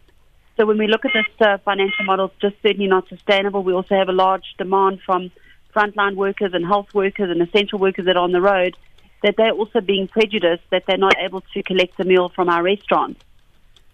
So 0.56 0.66
when 0.66 0.78
we 0.78 0.86
look 0.86 1.04
at 1.04 1.12
this 1.12 1.46
uh, 1.46 1.58
financial 1.58 2.04
model, 2.04 2.26
it's 2.26 2.40
just 2.40 2.56
certainly 2.62 2.88
not 2.88 3.08
sustainable. 3.08 3.62
We 3.62 3.72
also 3.72 3.94
have 3.94 4.08
a 4.08 4.12
large 4.12 4.54
demand 4.56 5.00
from 5.04 5.30
frontline 5.74 6.16
workers 6.16 6.52
and 6.54 6.64
health 6.66 6.92
workers 6.94 7.30
and 7.30 7.40
essential 7.42 7.78
workers 7.78 8.06
that 8.06 8.16
are 8.16 8.24
on 8.24 8.32
the 8.32 8.40
road 8.40 8.76
that 9.22 9.34
they're 9.36 9.52
also 9.52 9.80
being 9.80 10.08
prejudiced 10.08 10.62
that 10.70 10.84
they're 10.86 10.96
not 10.96 11.16
able 11.18 11.40
to 11.52 11.62
collect 11.62 11.98
a 12.00 12.04
meal 12.04 12.28
from 12.28 12.48
our 12.48 12.62
restaurants. 12.62 13.20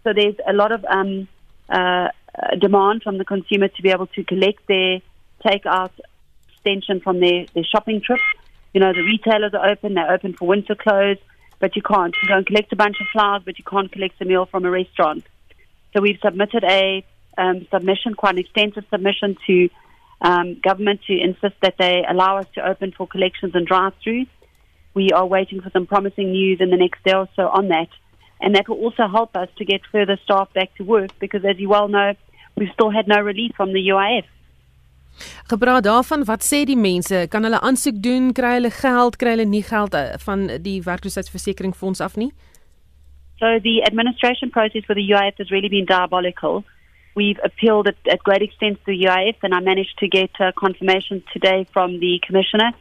So 0.03 0.13
there's 0.13 0.37
a 0.47 0.53
lot 0.53 0.71
of 0.71 0.85
um, 0.85 1.29
uh, 1.69 2.09
demand 2.59 3.03
from 3.03 3.19
the 3.19 3.25
consumer 3.25 3.69
to 3.69 3.83
be 3.83 3.91
able 3.91 4.07
to 4.09 4.25
collect 4.25 4.67
their 4.67 5.01
takeout 5.45 5.93
extension 6.53 7.01
from 7.01 7.21
their, 7.21 7.47
their 7.55 7.65
shopping 7.65 8.01
trip. 8.03 8.21
You 8.75 8.81
know, 8.81 8.93
the 8.93 9.03
retailers 9.03 9.55
are 9.55 9.71
open, 9.71 9.95
they're 9.95 10.13
open 10.13 10.35
for 10.35 10.47
winter 10.49 10.75
clothes, 10.75 11.19
but 11.61 11.77
you 11.77 11.83
can't. 11.83 12.15
You 12.23 12.35
and 12.35 12.45
collect 12.45 12.73
a 12.73 12.77
bunch 12.77 12.97
of 13.01 13.07
flowers, 13.13 13.43
but 13.45 13.57
you 13.57 13.65
can't 13.65 13.91
collect 13.91 14.21
a 14.21 14.25
meal 14.25 14.47
from 14.47 14.65
a 14.65 14.71
restaurant. 14.71 15.25
So 15.93 16.03
we've 16.03 16.19
submitted 16.23 16.65
a 16.65 17.05
um, 17.39 17.67
submission, 17.71 18.15
quite 18.15 18.35
an 18.35 18.41
extensive 18.41 18.85
submission 18.91 19.37
to 19.47 19.69
um, 20.21 20.61
government 20.61 21.03
to 21.07 21.13
insist 21.13 21.55
that 21.63 21.77
they 21.79 22.03
allow 22.09 22.39
us 22.39 22.47
to 22.57 22.69
open 22.69 22.93
for 22.93 23.07
collections 23.07 23.55
and 23.55 23.65
drive-throughs. 23.67 24.29
We 24.93 25.11
are 25.11 25.27
waiting 25.27 25.61
for 25.61 25.71
some 25.71 25.87
promising 25.87 26.33
news 26.33 26.61
in 26.61 26.71
the 26.71 26.77
next 26.77 27.03
day 27.05 27.15
or 27.15 27.29
so 27.37 27.49
on 27.49 27.69
that. 27.69 27.89
And 28.41 28.57
that 28.57 28.69
will 28.69 28.79
also 28.79 29.07
help 29.07 29.37
us 29.37 29.49
to 29.59 29.65
get 29.65 29.83
further 29.91 30.19
staff 30.25 30.53
back 30.53 30.75
to 30.77 30.85
work 30.85 31.11
because, 31.21 31.45
as 31.45 31.59
you 31.59 31.69
well 31.69 31.89
know, 31.89 32.15
we've 32.57 32.73
still 32.75 32.91
had 32.91 33.07
no 33.07 33.21
relief 33.21 33.53
from 33.57 33.73
the 33.73 33.89
UIF. 33.89 34.25
Gepraat 35.51 35.85
daarvan, 35.85 36.25
wat 36.25 36.43
sê 36.45 36.65
die 36.65 36.79
mense? 36.79 37.27
Kan 37.31 37.47
hulle 37.47 37.61
aansoek 37.61 38.03
doen, 38.03 38.33
kry 38.33 38.57
hulle 38.59 38.73
geld, 38.75 39.19
kry 39.21 39.37
hulle 39.37 39.49
nie 39.49 39.63
geld 39.63 39.95
eh, 39.95 40.15
van 40.27 40.47
die 40.65 40.81
werkloosheidsversekeringsfonds 40.85 42.01
af 42.05 42.17
nie? 42.17 42.33
So 43.39 43.59
the 43.59 43.83
administration 43.87 44.51
process 44.51 44.85
for 44.87 44.95
the 44.95 45.07
UIF 45.11 45.39
has 45.39 45.51
really 45.51 45.69
been 45.69 45.87
diabolical. 45.87 46.65
We've 47.15 47.39
appealed 47.45 47.87
at, 47.89 47.97
at 48.11 48.23
great 48.25 48.43
extent 48.43 48.79
to 48.85 48.93
the 48.93 49.05
UIF, 49.07 49.37
and 49.43 49.55
I 49.55 49.61
managed 49.61 49.99
to 49.99 50.09
get 50.09 50.31
uh, 50.41 50.53
confirmation 50.57 51.23
today 51.33 51.67
from 51.73 52.01
the 52.01 52.21
commissioner 52.27 52.73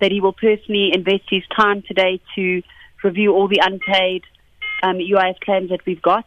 that 0.00 0.10
he 0.10 0.20
will 0.20 0.32
personally 0.32 0.90
invest 0.94 1.24
his 1.28 1.42
time 1.54 1.82
today 1.82 2.20
to 2.34 2.62
review 3.02 3.34
all 3.34 3.48
the 3.48 3.60
unpaid 3.62 4.22
um, 4.82 4.96
UIF 4.96 5.40
claims 5.40 5.70
that 5.70 5.84
we've 5.86 6.02
got 6.02 6.26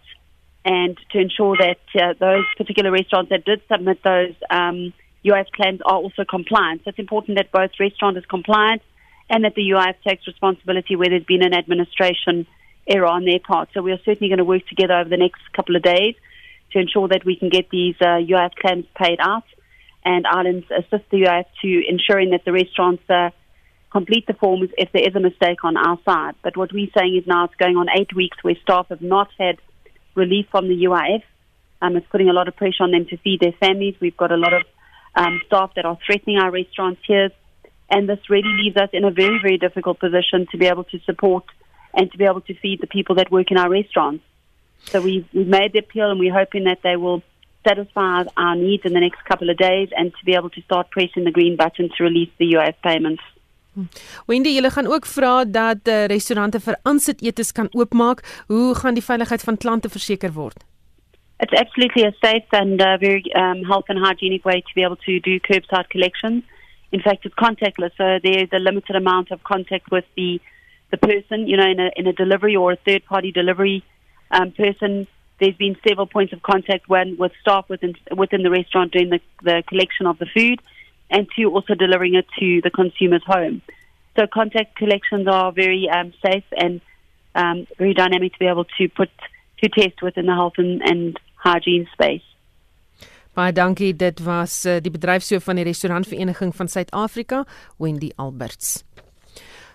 and 0.66 0.98
to 1.12 1.20
ensure 1.20 1.58
that 1.58 1.82
uh, 2.02 2.14
those 2.20 2.46
particular 2.58 2.92
restaurants 2.92 3.30
that 3.30 3.44
did 3.46 3.62
submit 3.70 4.02
those 4.04 4.34
um, 4.50 4.94
UIF 5.26 5.52
claims 5.52 5.82
are 5.86 5.96
also 5.96 6.24
compliant. 6.30 6.82
So 6.84 6.90
it's 6.90 7.00
important 7.00 7.38
that 7.38 7.52
both 7.52 7.72
restaurant 7.80 8.18
is 8.18 8.26
compliant 8.26 8.82
and 9.30 9.46
that 9.46 9.56
the 9.56 9.70
UIF 9.70 9.96
takes 10.08 10.28
responsibility 10.28 10.96
where 10.96 11.10
there's 11.10 11.24
been 11.24 11.44
an 11.44 11.54
administration 11.54 12.46
error 12.88 13.08
on 13.08 13.26
their 13.26 13.40
part. 13.40 13.70
So 13.74 13.82
we 13.82 13.92
are 13.92 14.00
certainly 14.04 14.28
going 14.28 14.40
to 14.40 14.46
work 14.46 14.68
together 14.68 14.94
over 14.94 15.10
the 15.10 15.18
next 15.18 15.42
couple 15.56 15.76
of 15.76 15.82
days 15.82 16.16
to 16.74 16.80
ensure 16.80 17.08
that 17.08 17.24
we 17.24 17.38
can 17.38 17.50
get 17.50 17.70
these 17.70 17.96
uh, 18.02 18.20
UIF 18.20 18.56
claims 18.56 18.86
paid 18.96 19.20
out 19.20 19.46
and 20.06 20.28
Ireland 20.28 20.66
assist 20.70 21.10
the 21.10 21.22
UIF 21.22 21.46
to 21.62 21.84
ensuring 21.88 22.32
that 22.32 22.44
the 22.46 22.52
restaurants 22.52 23.04
uh, 23.10 23.30
complete 23.92 24.28
the 24.28 24.34
forms 24.34 24.70
if 24.78 24.92
there 24.92 25.08
is 25.08 25.16
a 25.16 25.20
mistake 25.20 25.64
on 25.64 25.78
our 25.78 25.98
side. 26.04 26.36
But 26.44 26.58
what 26.58 26.74
we're 26.74 26.92
saying 26.98 27.16
is 27.16 27.28
now 27.28 27.46
it's 27.46 27.56
going 27.56 27.78
on 27.78 27.88
eight 27.98 28.14
weeks 28.16 28.38
where 28.42 28.56
staff 28.62 28.88
have 28.90 29.02
not 29.02 29.30
had 29.38 29.58
relief 30.16 30.48
from 30.52 30.68
the 30.68 30.84
UIF. 30.86 31.24
Um, 31.82 31.96
it's 31.96 32.08
putting 32.10 32.30
a 32.30 32.34
lot 32.34 32.48
of 32.48 32.56
pressure 32.56 32.84
on 32.84 32.92
them 32.92 33.06
to 33.10 33.18
feed 33.18 33.40
their 33.40 33.54
families. 33.54 33.96
We've 34.00 34.18
got 34.18 34.32
a 34.32 34.38
lot 34.38 34.54
of 34.54 34.64
um, 35.16 35.42
staff 35.46 35.72
that 35.76 35.86
are 35.86 35.98
threatening 36.06 36.38
our 36.38 36.52
restaurants 36.52 37.02
here. 37.06 37.30
And 37.90 38.10
this 38.10 38.20
really 38.30 38.54
leaves 38.64 38.78
us 38.78 38.90
in 38.94 39.04
a 39.04 39.12
very, 39.12 39.40
very 39.42 39.58
difficult 39.58 40.00
position 40.00 40.48
to 40.52 40.58
be 40.58 40.66
able 40.66 40.86
to 40.86 41.00
support 41.00 41.46
and 41.94 42.12
to 42.12 42.18
be 42.18 42.26
able 42.26 42.42
to 42.42 42.56
feed 42.56 42.82
the 42.82 42.88
people 42.88 43.16
that 43.16 43.32
work 43.32 43.52
in 43.52 43.58
our 43.58 43.70
restaurants. 43.70 44.24
So 44.86 45.02
we've, 45.02 45.28
we've 45.34 45.48
made 45.48 45.74
the 45.74 45.80
appeal 45.80 46.10
and 46.10 46.20
we're 46.20 46.34
hoping 46.34 46.64
that 46.66 46.80
they 46.84 46.96
will 46.96 47.22
satisfy 47.66 48.24
our 48.36 48.56
needs 48.56 48.84
in 48.86 48.94
the 48.94 49.00
next 49.00 49.24
couple 49.26 49.50
of 49.50 49.58
days 49.58 49.90
and 49.96 50.12
to 50.12 50.26
be 50.26 50.34
able 50.34 50.50
to 50.50 50.62
start 50.62 50.90
pressing 50.92 51.24
the 51.24 51.32
green 51.32 51.56
button 51.56 51.90
to 51.98 52.04
release 52.04 52.30
the 52.38 52.54
UIF 52.54 52.76
payments. 52.82 53.24
Wendy, 54.26 54.54
julle 54.54 54.70
gaan 54.70 54.88
ook 54.88 55.06
vra 55.06 55.46
dat 55.46 55.88
uh, 55.88 56.06
restaurante 56.06 56.60
vir 56.60 56.76
aansit 56.82 57.22
etes 57.22 57.52
kan 57.52 57.70
oopmaak. 57.72 58.22
Hoe 58.48 58.76
gaan 58.76 58.94
die 58.94 59.04
veiligheid 59.04 59.42
van 59.42 59.58
klante 59.58 59.90
verseker 59.90 60.34
word? 60.34 60.62
It's 61.44 61.52
absolutely 61.52 62.04
a 62.06 62.14
safe 62.24 62.46
and 62.54 62.82
uh, 62.82 62.96
very 62.96 63.26
um, 63.36 63.64
health 63.64 63.86
and 63.90 64.00
hygienic 64.00 64.46
way 64.46 64.62
to 64.62 64.76
be 64.76 64.82
able 64.82 64.96
to 64.96 65.20
do 65.20 65.42
curbside 65.42 65.90
collections. 65.90 66.44
In 66.94 67.02
fact, 67.02 67.26
it's 67.26 67.36
contactless, 67.36 67.92
so 67.98 68.18
there's 68.24 68.48
a 68.54 68.60
limited 68.60 68.96
amount 68.96 69.30
of 69.30 69.44
contact 69.44 69.92
with 69.92 70.06
the 70.16 70.40
the 70.92 70.96
person. 70.96 71.46
You 71.50 71.58
know, 71.58 71.70
in 71.70 71.82
a 71.82 71.92
in 71.98 72.08
a 72.08 72.14
delivery 72.14 72.56
or 72.56 72.72
a 72.72 72.78
third 72.78 73.04
party 73.04 73.34
delivery 73.34 73.84
um, 74.32 74.52
person, 74.52 75.06
there's 75.42 75.56
been 75.56 75.76
several 75.86 76.08
points 76.08 76.32
of 76.32 76.42
contact 76.44 76.88
when 76.88 77.18
with 77.18 77.34
staff 77.42 77.68
within 77.68 77.96
within 78.16 78.44
the 78.44 78.50
restaurant 78.50 78.94
doing 78.94 79.10
the 79.10 79.20
the 79.42 79.64
collection 79.68 80.06
of 80.08 80.20
the 80.20 80.28
food 80.28 80.62
and 81.10 81.28
two, 81.36 81.52
also 81.52 81.74
delivering 81.74 82.16
it 82.16 82.28
to 82.40 82.62
the 82.62 82.70
consumer's 82.70 83.26
home. 83.26 83.62
So 84.16 84.28
contact 84.28 84.78
collections 84.78 85.28
are 85.28 85.52
very 85.52 85.90
um, 85.90 86.14
safe 86.26 86.46
and 86.56 86.80
um, 87.36 87.68
very 87.78 87.94
dynamic 87.94 88.32
to 88.32 88.40
be 88.40 88.48
able 88.48 88.64
to 88.78 88.88
put 88.88 89.10
to 89.62 89.68
test 89.68 90.02
within 90.02 90.26
the 90.26 90.34
health 90.34 90.54
and, 90.58 90.82
and 90.82 91.20
hygiene 91.44 91.86
space. 91.94 92.26
Baie 93.34 93.54
dankie. 93.54 93.96
Dit 93.98 94.22
was 94.22 94.66
uh, 94.66 94.78
die 94.82 94.94
bedryfshoof 94.94 95.44
van 95.44 95.58
die 95.58 95.66
restaurantvereniging 95.66 96.54
van 96.56 96.68
Suid-Afrika, 96.70 97.46
Wendy 97.78 98.12
Alberts. 98.16 98.84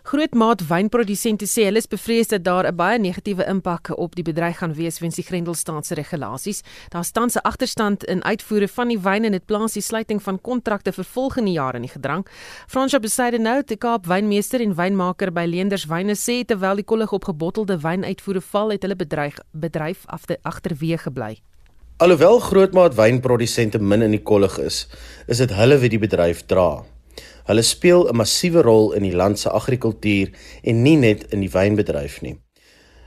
Grootmaat 0.09 0.63
wynprodusente 0.65 1.45
sê 1.45 1.67
hulle 1.67 1.83
is 1.83 1.89
bevrees 1.91 2.31
dat 2.31 2.45
daar 2.45 2.65
'n 2.67 2.77
baie 2.77 2.99
negatiewe 2.99 3.45
impak 3.45 3.91
op 3.93 4.15
die 4.15 4.25
bedryf 4.25 4.57
gaan 4.57 4.73
wees 4.73 5.01
weens 5.01 5.17
die 5.17 5.25
Grendelstaatse 5.25 5.95
regulasies. 5.95 6.63
Daar 6.89 7.05
staan 7.05 7.29
'n 7.29 7.43
agterstand 7.43 8.05
in 8.05 8.25
uitvoere 8.25 8.69
van 8.69 8.89
die 8.89 8.99
wyn 8.99 9.25
en 9.25 9.33
dit 9.33 9.45
plaas 9.47 9.73
die 9.73 9.83
sluiting 9.83 10.23
van 10.23 10.41
kontrakte 10.41 10.93
vir 10.93 11.05
volgende 11.05 11.51
jare 11.51 11.77
in 11.77 11.83
die 11.83 11.91
gedrang. 11.91 12.27
Fransjo 12.67 13.01
Besaide 13.01 13.39
nou, 13.39 13.63
die 13.63 13.77
Kaap 13.77 14.07
wynmeester 14.07 14.61
en 14.61 14.75
wynmaker 14.75 15.33
by 15.33 15.45
Leenders 15.45 15.85
Wyne 15.85 16.15
sê 16.15 16.45
terwyl 16.45 16.77
die 16.77 16.85
kollig 16.85 17.13
op 17.13 17.25
gebottelde 17.25 17.79
wynuitvoere 17.79 18.41
val, 18.41 18.71
het 18.71 18.83
hulle 18.83 18.97
bedryf 18.97 19.39
bedryf 19.53 20.07
agterweë 20.43 20.99
gebly. 20.99 21.37
Alhoewel 21.99 22.39
grootmaat 22.39 22.95
wynprodusente 22.95 23.79
min 23.83 24.05
in 24.07 24.13
die 24.15 24.23
kollig 24.23 24.55
is, 24.63 24.77
is 25.27 25.41
dit 25.43 25.51
hulle 25.59 25.81
wie 25.83 25.89
die 25.91 25.99
bedryf 25.99 26.45
dra. 26.47 26.85
Hulle 27.49 27.65
speel 27.67 28.07
'n 28.07 28.21
massiewe 28.21 28.63
rol 28.63 28.93
in 28.95 29.03
die 29.03 29.17
land 29.17 29.39
se 29.39 29.51
agrikultuur 29.51 30.31
en 30.63 30.83
nie 30.83 30.95
net 30.97 31.27
in 31.35 31.41
die 31.41 31.51
wynbedryf 31.51 32.21
nie. 32.23 32.37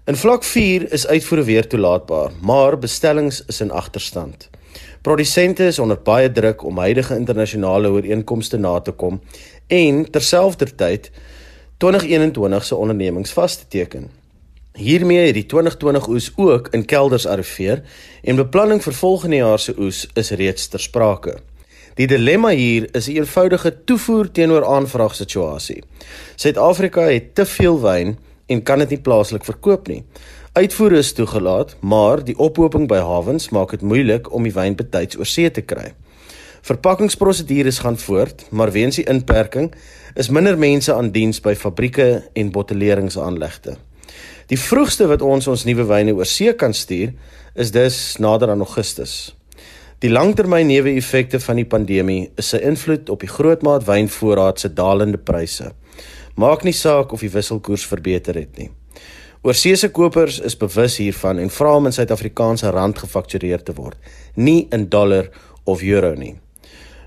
In 0.08 0.16
vlak 0.16 0.44
4 0.44 0.92
is 0.92 1.08
uitvoere 1.08 1.44
weer 1.44 1.68
toelaatbaar, 1.68 2.32
maar 2.42 2.78
bestellings 2.78 3.46
is 3.48 3.62
in 3.62 3.72
agterstand. 3.72 4.50
Produsente 5.02 5.64
is 5.64 5.80
onder 5.80 5.98
baie 5.98 6.32
druk 6.32 6.64
om 6.64 6.78
huidige 6.78 7.16
internasionale 7.16 7.88
ooreenkomste 7.88 8.58
na 8.58 8.80
te 8.80 8.92
kom 8.92 9.22
en 9.68 10.12
terselfdertyd 10.12 11.12
2021 11.78 12.66
se 12.66 12.76
ondernemings 12.76 13.32
vas 13.32 13.56
te 13.56 13.68
teken. 13.68 14.21
Hiermee 14.74 15.26
het 15.26 15.36
die 15.36 15.46
2020 15.46 16.08
oes 16.08 16.32
ook 16.36 16.68
in 16.72 16.86
kelders 16.86 17.26
arriveer 17.28 17.82
en 18.24 18.36
beplanning 18.40 18.80
vir 18.84 18.94
volgende 18.94 19.36
jaar 19.36 19.60
se 19.60 19.74
oes 19.78 20.06
is 20.16 20.32
reeds 20.40 20.68
ter 20.72 20.80
sprake. 20.80 21.34
Die 22.00 22.08
dilemma 22.08 22.50
hier 22.56 22.88
is 22.96 23.08
'n 23.08 23.18
eenvoudige 23.20 23.84
toevoer 23.84 24.32
teenoor 24.32 24.66
aanvraag 24.66 25.16
situasie. 25.16 25.84
Suid-Afrika 26.36 27.02
het 27.02 27.36
te 27.36 27.46
veel 27.46 27.82
wyn 27.82 28.18
en 28.46 28.64
kan 28.64 28.80
dit 28.80 28.90
nie 28.90 29.02
plaaslik 29.02 29.44
verkoop 29.46 29.88
nie. 29.88 30.04
Uitvoer 30.54 30.92
is 30.92 31.14
toegelaat, 31.14 31.76
maar 31.80 32.24
die 32.24 32.38
ophoping 32.38 32.88
by 32.88 32.98
hawens 32.98 33.50
maak 33.50 33.70
dit 33.72 33.82
moeilik 33.82 34.34
om 34.34 34.44
die 34.44 34.54
wyn 34.54 34.76
betyds 34.76 35.18
oor 35.18 35.26
see 35.26 35.52
te 35.52 35.62
kry. 35.62 35.94
Verpakkingsprosedures 36.62 37.80
gaan 37.80 37.98
voort, 37.98 38.46
maar 38.50 38.72
weens 38.72 38.96
die 38.96 39.10
inperking 39.10 39.74
is 40.14 40.30
minder 40.30 40.58
mense 40.58 40.94
aan 40.94 41.12
diens 41.12 41.42
by 41.42 41.56
fabrieke 41.56 42.30
en 42.34 42.52
bottelleringsaanlegte. 42.52 43.78
Die 44.52 44.60
vroegste 44.60 45.06
wat 45.08 45.22
ons 45.24 45.46
ons 45.48 45.62
nuwe 45.64 45.86
wyne 45.88 46.12
oor 46.12 46.28
see 46.28 46.52
kan 46.60 46.74
stuur, 46.76 47.14
is 47.56 47.70
dus 47.72 47.98
nader 48.20 48.52
aan 48.52 48.60
Augustus. 48.60 49.32
Die 50.04 50.12
langtermyn 50.12 50.68
neeweffekte 50.68 51.40
van 51.40 51.62
die 51.62 51.68
pandemie 51.72 52.26
is 52.42 52.50
sy 52.52 52.60
invloed 52.68 53.08
op 53.14 53.24
die 53.24 53.30
grootmaat 53.32 53.86
wynvoorraad 53.88 54.60
se 54.60 54.74
dalende 54.76 55.22
pryse. 55.24 55.70
Maak 56.36 56.66
nie 56.68 56.76
saak 56.76 57.16
of 57.16 57.24
die 57.24 57.32
wisselkoers 57.32 57.86
verbeter 57.88 58.42
het 58.42 58.60
nie. 58.60 58.68
Oorseese 59.48 59.88
kopers 59.96 60.42
is 60.44 60.60
bewus 60.60 61.00
hiervan 61.00 61.40
en 61.40 61.54
vra 61.54 61.78
om 61.80 61.88
in 61.88 61.96
Suid-Afrikaanse 61.96 62.76
rand 62.76 63.00
gefaktureer 63.06 63.64
te 63.64 63.78
word, 63.78 63.96
nie 64.36 64.68
in 64.76 64.90
dollar 64.92 65.32
of 65.64 65.80
euro 65.80 66.12
nie. 66.20 66.36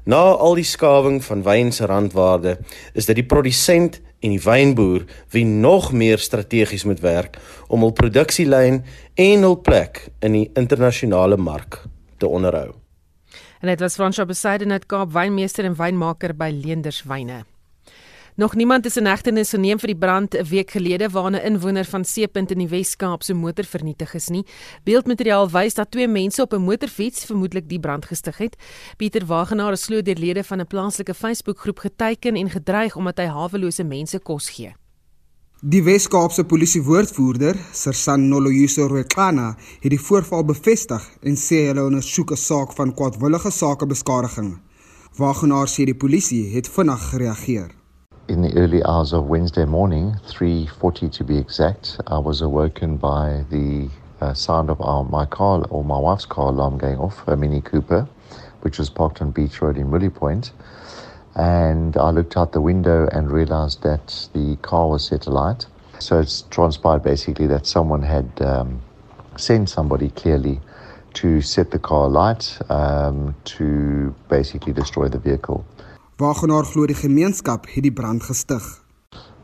Na 0.08 0.22
al 0.32 0.56
die 0.56 0.64
skawing 0.64 1.20
van 1.28 1.44
wyn 1.44 1.76
se 1.76 1.84
randwaarde, 1.92 2.56
is 2.96 3.04
dit 3.04 3.20
die 3.20 3.28
produsent 3.28 4.00
en 4.24 4.32
die 4.32 4.40
wynboer 4.40 5.04
wie 5.34 5.44
nog 5.44 5.92
meer 5.92 6.18
strategies 6.18 6.86
moet 6.88 7.02
werk 7.04 7.36
om 7.68 7.84
hul 7.84 7.92
produksielyn 7.92 8.80
en 9.20 9.44
hul 9.46 9.58
plek 9.60 10.06
in 10.24 10.38
die 10.38 10.46
internasionale 10.56 11.36
mark 11.36 11.82
te 12.18 12.26
onderhou. 12.26 12.72
En 13.60 13.68
dit 13.68 13.80
was 13.80 13.96
Fransjo 13.96 14.26
Besaide 14.28 14.68
net 14.68 14.86
Kaap 14.86 15.12
wynmeester 15.12 15.64
en 15.64 15.76
wynmaker 15.76 16.34
by 16.36 16.50
Leenders 16.52 17.02
Wyne. 17.08 17.44
Nog 18.36 18.54
niemand 18.54 18.84
is 18.86 18.96
in 18.96 19.06
hegtenis 19.06 19.52
geneem 19.54 19.78
vir 19.78 19.92
die 19.92 19.98
brand 19.98 20.34
'n 20.34 20.48
week 20.50 20.70
gelede 20.70 21.08
waarna 21.08 21.38
'n 21.38 21.52
inwoner 21.52 21.84
van 21.84 22.04
Seepunt 22.04 22.50
in 22.50 22.58
die 22.58 22.68
Wes-Kaap 22.68 23.22
se 23.22 23.34
motor 23.34 23.64
vernietig 23.64 24.14
is 24.14 24.28
nie. 24.28 24.44
Beeldmateriaal 24.84 25.50
wys 25.50 25.74
dat 25.74 25.90
twee 25.90 26.08
mense 26.08 26.42
op 26.42 26.52
'n 26.52 26.62
motorfiets 26.62 27.24
vermoedelik 27.24 27.68
die 27.68 27.78
brand 27.80 28.04
gestig 28.04 28.38
het. 28.38 28.56
Pieter 28.96 29.26
Wagenaar 29.26 29.72
is 29.72 29.84
glo 29.84 30.02
deur 30.02 30.18
lede 30.18 30.44
van 30.44 30.60
'n 30.60 30.66
plaaslike 30.66 31.14
Facebookgroep 31.14 31.78
geteiken 31.78 32.34
en 32.34 32.50
gedreig 32.50 32.96
omdat 32.96 33.18
hy 33.18 33.26
hawelose 33.26 33.84
mense 33.84 34.18
kos 34.18 34.50
gee. 34.50 34.74
Die 35.62 35.82
Wes-Kaapse 35.82 36.44
polisiewoordvoerder, 36.44 37.56
Sersan 37.72 38.28
Noloyuso 38.28 38.86
Rwexana, 38.86 39.56
het 39.80 39.90
die 39.90 40.00
voorval 40.00 40.44
bevestig 40.44 41.10
en 41.22 41.36
sê 41.36 41.66
hulle 41.66 41.84
ondersoek 41.84 42.30
'n 42.30 42.36
saak 42.36 42.72
van 42.72 42.94
kwaadwillige 42.94 43.50
sakebeskadiging. 43.50 44.58
Wagenaar 45.16 45.68
sê 45.68 45.84
die 45.84 45.96
polisie 45.96 46.54
het 46.54 46.68
vinnig 46.68 47.10
gereageer. 47.10 47.83
In 48.26 48.40
the 48.40 48.56
early 48.56 48.82
hours 48.84 49.12
of 49.12 49.26
Wednesday 49.26 49.66
morning, 49.66 50.14
3:40 50.26 51.12
to 51.12 51.24
be 51.24 51.36
exact, 51.36 52.00
I 52.06 52.18
was 52.18 52.40
awoken 52.40 52.96
by 52.96 53.44
the 53.50 53.90
uh, 54.22 54.32
sound 54.32 54.70
of 54.70 54.80
our, 54.80 55.04
my 55.04 55.26
car 55.26 55.62
or 55.68 55.84
my 55.84 55.98
wife's 55.98 56.24
car 56.24 56.48
alarm 56.48 56.78
going 56.78 56.96
off, 56.96 57.22
a 57.28 57.36
Mini 57.36 57.60
Cooper, 57.60 58.08
which 58.62 58.78
was 58.78 58.88
parked 58.88 59.20
on 59.20 59.30
Beach 59.30 59.60
Road 59.60 59.76
in 59.76 59.90
Willie 59.90 60.08
Point. 60.08 60.52
and 61.34 61.98
I 61.98 62.10
looked 62.10 62.36
out 62.38 62.52
the 62.52 62.62
window 62.62 63.08
and 63.12 63.30
realized 63.30 63.82
that 63.82 64.28
the 64.32 64.56
car 64.62 64.88
was 64.88 65.04
set 65.04 65.26
alight. 65.26 65.66
So 65.98 66.18
it's 66.18 66.42
transpired 66.48 67.02
basically 67.02 67.46
that 67.48 67.66
someone 67.66 68.02
had 68.02 68.30
um, 68.40 68.80
sent 69.36 69.68
somebody 69.68 70.08
clearly 70.08 70.60
to 71.14 71.42
set 71.42 71.72
the 71.72 71.78
car 71.78 72.06
alight 72.06 72.58
um, 72.70 73.34
to 73.44 74.14
basically 74.30 74.72
destroy 74.72 75.08
the 75.08 75.18
vehicle. 75.18 75.66
Wagenaar 76.16 76.62
glo 76.62 76.86
die 76.86 76.94
gemeenskap 76.94 77.64
het 77.66 77.82
die 77.82 77.92
brand 77.92 78.22
gestig. 78.22 78.62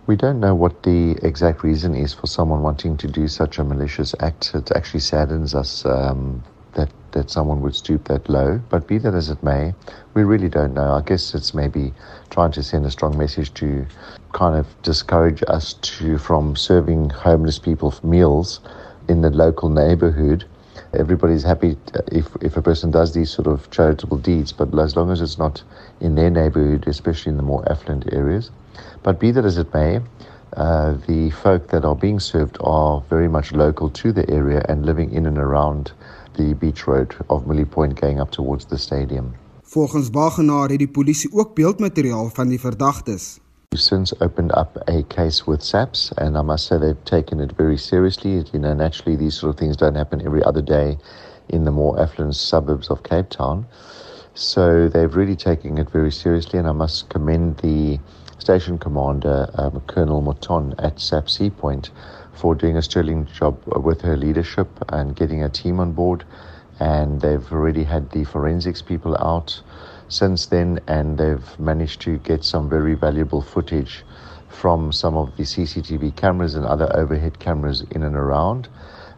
We 0.06 0.14
don't 0.16 0.38
know 0.38 0.54
what 0.54 0.84
the 0.84 1.16
exact 1.26 1.64
reason 1.64 1.94
is 1.94 2.14
for 2.14 2.28
someone 2.28 2.62
wanting 2.62 2.96
to 2.98 3.08
do 3.08 3.26
such 3.26 3.58
a 3.58 3.64
malicious 3.64 4.14
act. 4.20 4.52
It 4.54 4.70
actually 4.76 5.00
saddens 5.00 5.52
us 5.52 5.84
um, 5.84 6.44
that, 6.74 6.92
that 7.10 7.28
someone 7.28 7.60
would 7.62 7.74
stoop 7.74 8.04
that 8.04 8.28
low. 8.28 8.60
But 8.68 8.86
be 8.86 8.98
that 8.98 9.14
as 9.14 9.30
it 9.30 9.42
may, 9.42 9.74
we 10.14 10.22
really 10.22 10.48
don't 10.48 10.72
know. 10.72 10.94
I 10.94 11.02
guess 11.02 11.34
it's 11.34 11.52
maybe 11.54 11.92
trying 12.30 12.52
to 12.52 12.62
send 12.62 12.86
a 12.86 12.90
strong 12.90 13.18
message 13.18 13.52
to 13.54 13.84
kind 14.32 14.54
of 14.54 14.66
discourage 14.82 15.42
us 15.48 15.74
to 15.74 16.18
from 16.18 16.54
serving 16.54 17.10
homeless 17.10 17.58
people 17.58 17.92
meals 18.04 18.60
in 19.08 19.22
the 19.22 19.30
local 19.30 19.70
neighborhood. 19.70 20.44
Everybody's 20.92 21.42
happy 21.42 21.76
if, 22.10 22.26
if 22.40 22.56
a 22.56 22.62
person 22.62 22.90
does 22.90 23.14
these 23.14 23.30
sort 23.30 23.46
of 23.46 23.70
charitable 23.70 24.18
deeds, 24.18 24.52
but 24.52 24.76
as 24.78 24.96
long 24.96 25.10
as 25.10 25.20
it's 25.20 25.38
not 25.38 25.62
in 26.00 26.14
their 26.14 26.30
neighborhood, 26.30 26.86
especially 26.88 27.30
in 27.30 27.36
the 27.36 27.42
more 27.42 27.62
affluent 27.70 28.12
areas. 28.12 28.50
But 29.02 29.20
be 29.20 29.30
that 29.32 29.44
as 29.44 29.58
it 29.58 29.72
may, 29.72 30.00
uh, 30.56 30.94
the 31.06 31.30
folk 31.30 31.68
that 31.68 31.84
are 31.84 31.94
being 31.94 32.20
served 32.20 32.56
are 32.60 33.02
very 33.08 33.28
much 33.28 33.52
local 33.52 33.88
to 33.90 34.12
the 34.12 34.28
area 34.28 34.64
and 34.68 34.84
living 34.84 35.12
in 35.12 35.26
and 35.26 35.38
around 35.38 35.92
the 36.36 36.54
beach 36.54 36.86
road 36.86 37.14
of 37.28 37.46
Millie 37.46 37.64
Point 37.64 38.00
going 38.00 38.20
up 38.20 38.30
towards 38.30 38.64
the 38.64 38.78
stadium. 38.78 39.34
Volgens 39.62 40.08
Wagenaar 40.10 40.68
het 40.68 40.78
die 40.78 40.90
polisie 40.90 41.30
ook 41.32 41.54
beeldmateriaal 41.54 42.30
van 42.34 42.48
die 42.48 42.60
verdagtes. 42.60 43.38
We've 43.72 43.80
since 43.80 44.12
opened 44.20 44.50
up 44.50 44.76
a 44.88 45.04
case 45.04 45.46
with 45.46 45.62
SAPS, 45.62 46.10
and 46.18 46.36
I 46.36 46.42
must 46.42 46.66
say 46.66 46.76
they've 46.76 47.04
taken 47.04 47.38
it 47.38 47.52
very 47.52 47.78
seriously. 47.78 48.44
You 48.52 48.58
know, 48.58 48.74
naturally, 48.74 49.14
these 49.14 49.36
sort 49.36 49.54
of 49.54 49.60
things 49.60 49.76
don't 49.76 49.94
happen 49.94 50.26
every 50.26 50.42
other 50.42 50.60
day 50.60 50.98
in 51.48 51.62
the 51.62 51.70
more 51.70 51.96
affluent 52.00 52.34
suburbs 52.34 52.90
of 52.90 53.04
Cape 53.04 53.28
Town. 53.28 53.68
So 54.34 54.88
they've 54.88 55.14
really 55.14 55.36
taken 55.36 55.78
it 55.78 55.88
very 55.88 56.10
seriously, 56.10 56.58
and 56.58 56.66
I 56.66 56.72
must 56.72 57.10
commend 57.10 57.58
the 57.58 58.00
station 58.38 58.76
commander, 58.76 59.48
um, 59.54 59.80
Colonel 59.86 60.20
Moton 60.20 60.74
at 60.82 60.98
SAPS 60.98 61.38
Sea 61.38 61.50
Point, 61.50 61.92
for 62.32 62.56
doing 62.56 62.76
a 62.76 62.82
sterling 62.82 63.28
job 63.32 63.56
with 63.66 64.00
her 64.00 64.16
leadership 64.16 64.66
and 64.88 65.14
getting 65.14 65.44
a 65.44 65.48
team 65.48 65.78
on 65.78 65.92
board. 65.92 66.24
And 66.80 67.20
they've 67.20 67.52
already 67.52 67.84
had 67.84 68.10
the 68.10 68.24
forensics 68.24 68.82
people 68.82 69.16
out 69.18 69.62
since 70.10 70.46
then, 70.46 70.80
and 70.86 71.16
they've 71.16 71.58
managed 71.58 72.02
to 72.02 72.18
get 72.18 72.44
some 72.44 72.68
very 72.68 72.94
valuable 72.94 73.40
footage 73.40 74.04
from 74.48 74.92
some 74.92 75.16
of 75.16 75.34
the 75.36 75.44
CCTV 75.44 76.14
cameras 76.16 76.54
and 76.54 76.66
other 76.66 76.94
overhead 76.94 77.38
cameras 77.38 77.82
in 77.92 78.02
and 78.02 78.16
around, 78.16 78.68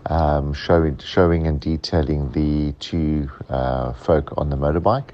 um, 0.07 0.53
showing, 0.53 0.99
showing 0.99 1.47
and 1.47 1.61
detailing 1.61 2.31
the 2.33 2.73
two 2.79 3.29
uh, 3.49 3.93
folk 3.95 4.33
on 4.37 4.51
the 4.51 4.57
motorbike. 4.57 5.11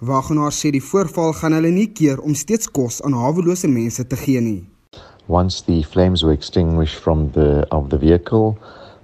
Wagenaar 0.00 0.54
sê 0.54 0.70
die 0.70 0.82
voorval 0.82 1.32
gaan 1.34 1.56
hulle 1.56 1.72
nie 1.74 1.88
keer 1.90 2.20
om 2.22 2.34
steeds 2.38 2.68
kos 2.70 3.00
aan 3.02 3.16
hawelose 3.18 3.66
mense 3.66 4.04
te 4.06 4.16
gee 4.16 4.38
nie. 4.40 4.60
Once 5.26 5.64
the 5.66 5.82
flames 5.82 6.22
were 6.22 6.32
extinguished 6.32 7.02
from 7.02 7.32
the 7.32 7.66
of 7.74 7.90
the 7.90 7.98
vehicle, 7.98 8.54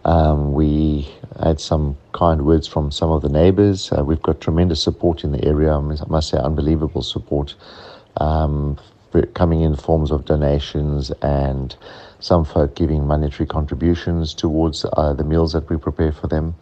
um, 0.04 0.52
we 0.52 1.08
had 1.42 1.60
some 1.60 1.96
kind 2.12 2.44
words 2.44 2.66
from 2.68 2.90
some 2.90 3.10
of 3.10 3.22
the 3.22 3.28
neighbors. 3.28 3.90
Uh, 3.92 4.04
we've 4.04 4.22
got 4.22 4.40
tremendous 4.40 4.82
support 4.82 5.24
in 5.24 5.32
the 5.32 5.44
area. 5.44 5.72
I 5.72 5.80
must 6.08 6.28
say, 6.30 6.38
unbelievable 6.38 7.02
support 7.02 7.54
um, 8.18 8.78
coming 9.34 9.62
in 9.62 9.76
forms 9.76 10.10
of 10.10 10.24
donations 10.24 11.10
and 11.22 11.76
some 12.20 12.44
folk 12.44 12.74
giving 12.74 13.06
monetary 13.06 13.46
contributions 13.46 14.34
towards 14.34 14.84
uh, 14.92 15.12
the 15.12 15.24
meals 15.24 15.52
that 15.52 15.68
we 15.70 15.76
prepare 15.76 16.12
for 16.12 16.26
them. 16.26 16.54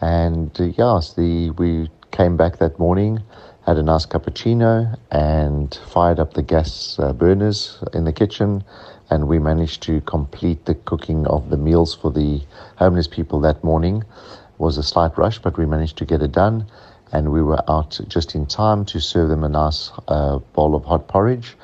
And 0.00 0.50
uh, 0.60 0.64
yes, 0.76 1.14
the 1.14 1.50
we 1.50 1.90
came 2.10 2.36
back 2.36 2.58
that 2.58 2.78
morning, 2.78 3.20
had 3.66 3.76
a 3.78 3.82
nice 3.82 4.06
cappuccino, 4.06 4.98
and 5.10 5.78
fired 5.88 6.18
up 6.18 6.34
the 6.34 6.42
gas 6.42 6.98
uh, 6.98 7.12
burners 7.12 7.78
in 7.94 8.04
the 8.04 8.12
kitchen 8.12 8.64
and 9.10 9.26
we 9.26 9.38
managed 9.38 9.82
to 9.82 10.00
complete 10.02 10.64
the 10.64 10.74
cooking 10.74 11.26
of 11.26 11.50
the 11.50 11.56
meals 11.56 11.94
for 11.94 12.10
the 12.10 12.40
homeless 12.76 13.08
people 13.08 13.40
that 13.40 13.62
morning. 13.64 13.98
It 13.98 14.60
was 14.60 14.78
a 14.78 14.82
slight 14.82 15.18
rush, 15.18 15.38
but 15.38 15.58
we 15.58 15.66
managed 15.66 15.98
to 15.98 16.04
get 16.04 16.22
it 16.22 16.32
done, 16.32 16.66
and 17.12 17.32
we 17.32 17.42
were 17.42 17.62
out 17.68 18.00
just 18.08 18.34
in 18.34 18.46
time 18.46 18.84
to 18.86 19.00
serve 19.00 19.28
them 19.28 19.44
a 19.44 19.48
nice 19.48 19.90
uh, 20.08 20.38
bowl 20.54 20.74
of 20.74 20.84
hot 20.84 21.08
porridge 21.08 21.56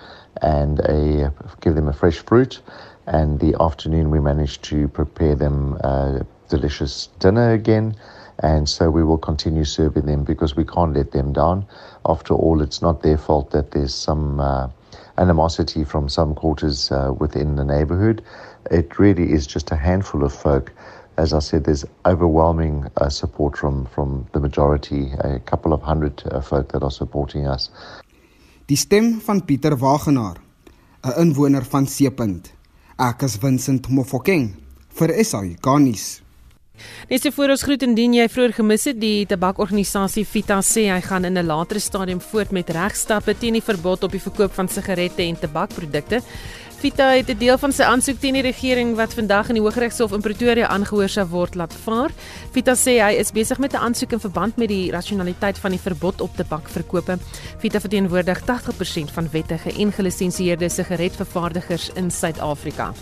and 0.43 0.81
a 0.81 1.33
give 1.61 1.75
them 1.75 1.89
a 1.89 1.93
fresh 1.93 2.19
fruit. 2.19 2.61
And 3.07 3.39
the 3.39 3.55
afternoon, 3.61 4.11
we 4.11 4.19
managed 4.19 4.65
to 4.65 4.89
prepare 4.89 5.37
them 5.37 5.75
a 5.81 6.27
delicious 6.49 7.09
dinner 7.21 7.53
again. 7.53 7.95
And 8.41 8.69
so 8.69 8.91
we 8.91 9.03
will 9.03 9.19
continue 9.19 9.65
serving 9.65 10.05
them 10.07 10.25
because 10.25 10.57
we 10.57 10.65
can't 10.65 10.93
let 10.93 11.13
them 11.13 11.33
down. 11.33 11.67
After 12.05 12.35
all, 12.35 12.61
it's 12.61 12.83
not 12.83 13.03
their 13.03 13.17
fault 13.17 13.51
that 13.53 13.71
there's 13.71 13.95
some 13.95 14.41
uh, 14.41 14.69
animosity 15.19 15.85
from 15.85 16.09
some 16.09 16.35
quarters 16.35 16.91
uh, 16.91 17.13
within 17.19 17.57
the 17.57 17.65
neighborhood. 17.65 18.23
It 18.71 18.99
really 18.99 19.33
is 19.33 19.47
just 19.47 19.71
a 19.71 19.77
handful 19.77 20.25
of 20.25 20.33
folk. 20.33 20.73
As 21.19 21.33
I 21.33 21.39
said, 21.39 21.65
there's 21.65 21.85
overwhelming 22.05 22.87
uh, 22.97 23.09
support 23.09 23.57
from, 23.57 23.87
from 23.87 24.27
the 24.33 24.41
majority, 24.41 25.13
a 25.21 25.39
couple 25.41 25.73
of 25.73 25.81
hundred 25.83 26.23
uh, 26.31 26.41
folk 26.41 26.73
that 26.73 26.83
are 26.83 26.91
supporting 26.91 27.47
us. 27.47 27.71
Die 28.67 28.75
stem 28.75 29.21
van 29.21 29.41
Pieter 29.41 29.77
Wagenaar, 29.79 30.37
'n 31.05 31.13
inwoner 31.17 31.63
van 31.63 31.87
Seepunt. 31.87 32.53
Ek 32.99 33.23
is 33.23 33.37
Vincent 33.37 33.89
Mofokeng 33.89 34.57
vir 34.89 35.25
SAI 35.25 35.57
Garnis. 35.61 36.26
Net 37.09 37.23
so 37.23 37.31
voor 37.31 37.55
ons 37.55 37.63
groet 37.63 37.83
indien 37.83 38.15
jy 38.15 38.27
vroeër 38.29 38.53
gemis 38.59 38.85
het, 38.85 39.01
die 39.01 39.27
tabakorganisasie 39.27 40.27
Vita 40.27 40.59
sê 40.63 40.89
hy 40.91 41.01
gaan 41.01 41.25
in 41.25 41.39
'n 41.39 41.47
later 41.47 41.81
stadium 41.81 42.21
voort 42.21 42.51
met 42.51 42.71
regstappe 42.71 43.35
teen 43.39 43.53
die 43.53 43.63
verbod 43.63 44.03
op 44.05 44.11
die 44.11 44.21
verkoop 44.21 44.53
van 44.53 44.69
sigarette 44.69 45.23
en 45.23 45.39
tabakprodukte. 45.39 46.23
Vita 46.77 47.09
het 47.11 47.29
'n 47.31 47.39
deel 47.39 47.59
van 47.59 47.73
sy 47.73 47.83
aansoek 47.83 48.21
teen 48.21 48.33
die 48.33 48.43
regering 48.43 48.97
wat 48.97 49.15
vandag 49.15 49.49
in 49.49 49.55
die 49.55 49.63
Hooggeregshof 49.63 50.13
in 50.13 50.21
Pretoria 50.21 50.67
aangehoor 50.67 51.09
sou 51.09 51.27
word 51.27 51.55
laat 51.55 51.73
vaar. 51.73 52.11
Vita 52.53 52.75
sê 52.75 53.01
hy 53.01 53.17
is 53.17 53.33
besig 53.33 53.59
met 53.59 53.73
'n 53.73 53.77
aansoek 53.77 54.13
in 54.13 54.21
verband 54.21 54.57
met 54.57 54.69
die 54.69 54.91
rasionaliteit 54.91 55.59
van 55.59 55.71
die 55.71 55.81
verbod 55.81 56.21
op 56.21 56.37
tabakverkope. 56.37 57.19
Vita 57.59 57.81
verteenwoordig 57.81 58.41
80% 58.45 59.11
van 59.11 59.29
wettige 59.31 59.73
en 59.79 59.93
gelisensieerde 59.93 60.69
sigaretvervaardigers 60.69 61.91
in 61.95 62.11
Suid-Afrika. 62.11 62.93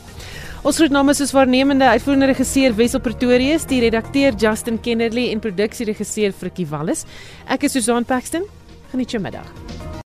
Ons 0.63 0.77
groet 0.77 0.91
namens 0.91 1.21
ons 1.21 1.33
waarnemende 1.33 1.85
uitvoerende 1.85 2.27
regisseur 2.27 2.75
Wessel 2.75 3.01
Pretorius, 3.01 3.67
die 3.67 3.81
redakteur 3.81 4.33
Justin 4.33 4.81
Kennerly 4.81 5.31
en 5.31 5.41
produksieregisseur 5.41 6.33
Frikkie 6.33 6.67
Wallis. 6.67 7.05
Ek 7.47 7.63
is 7.63 7.73
Susan 7.73 8.05
Paxton. 8.05 8.47
Geniet 8.91 9.11
jou 9.11 9.23
middag. 9.23 10.04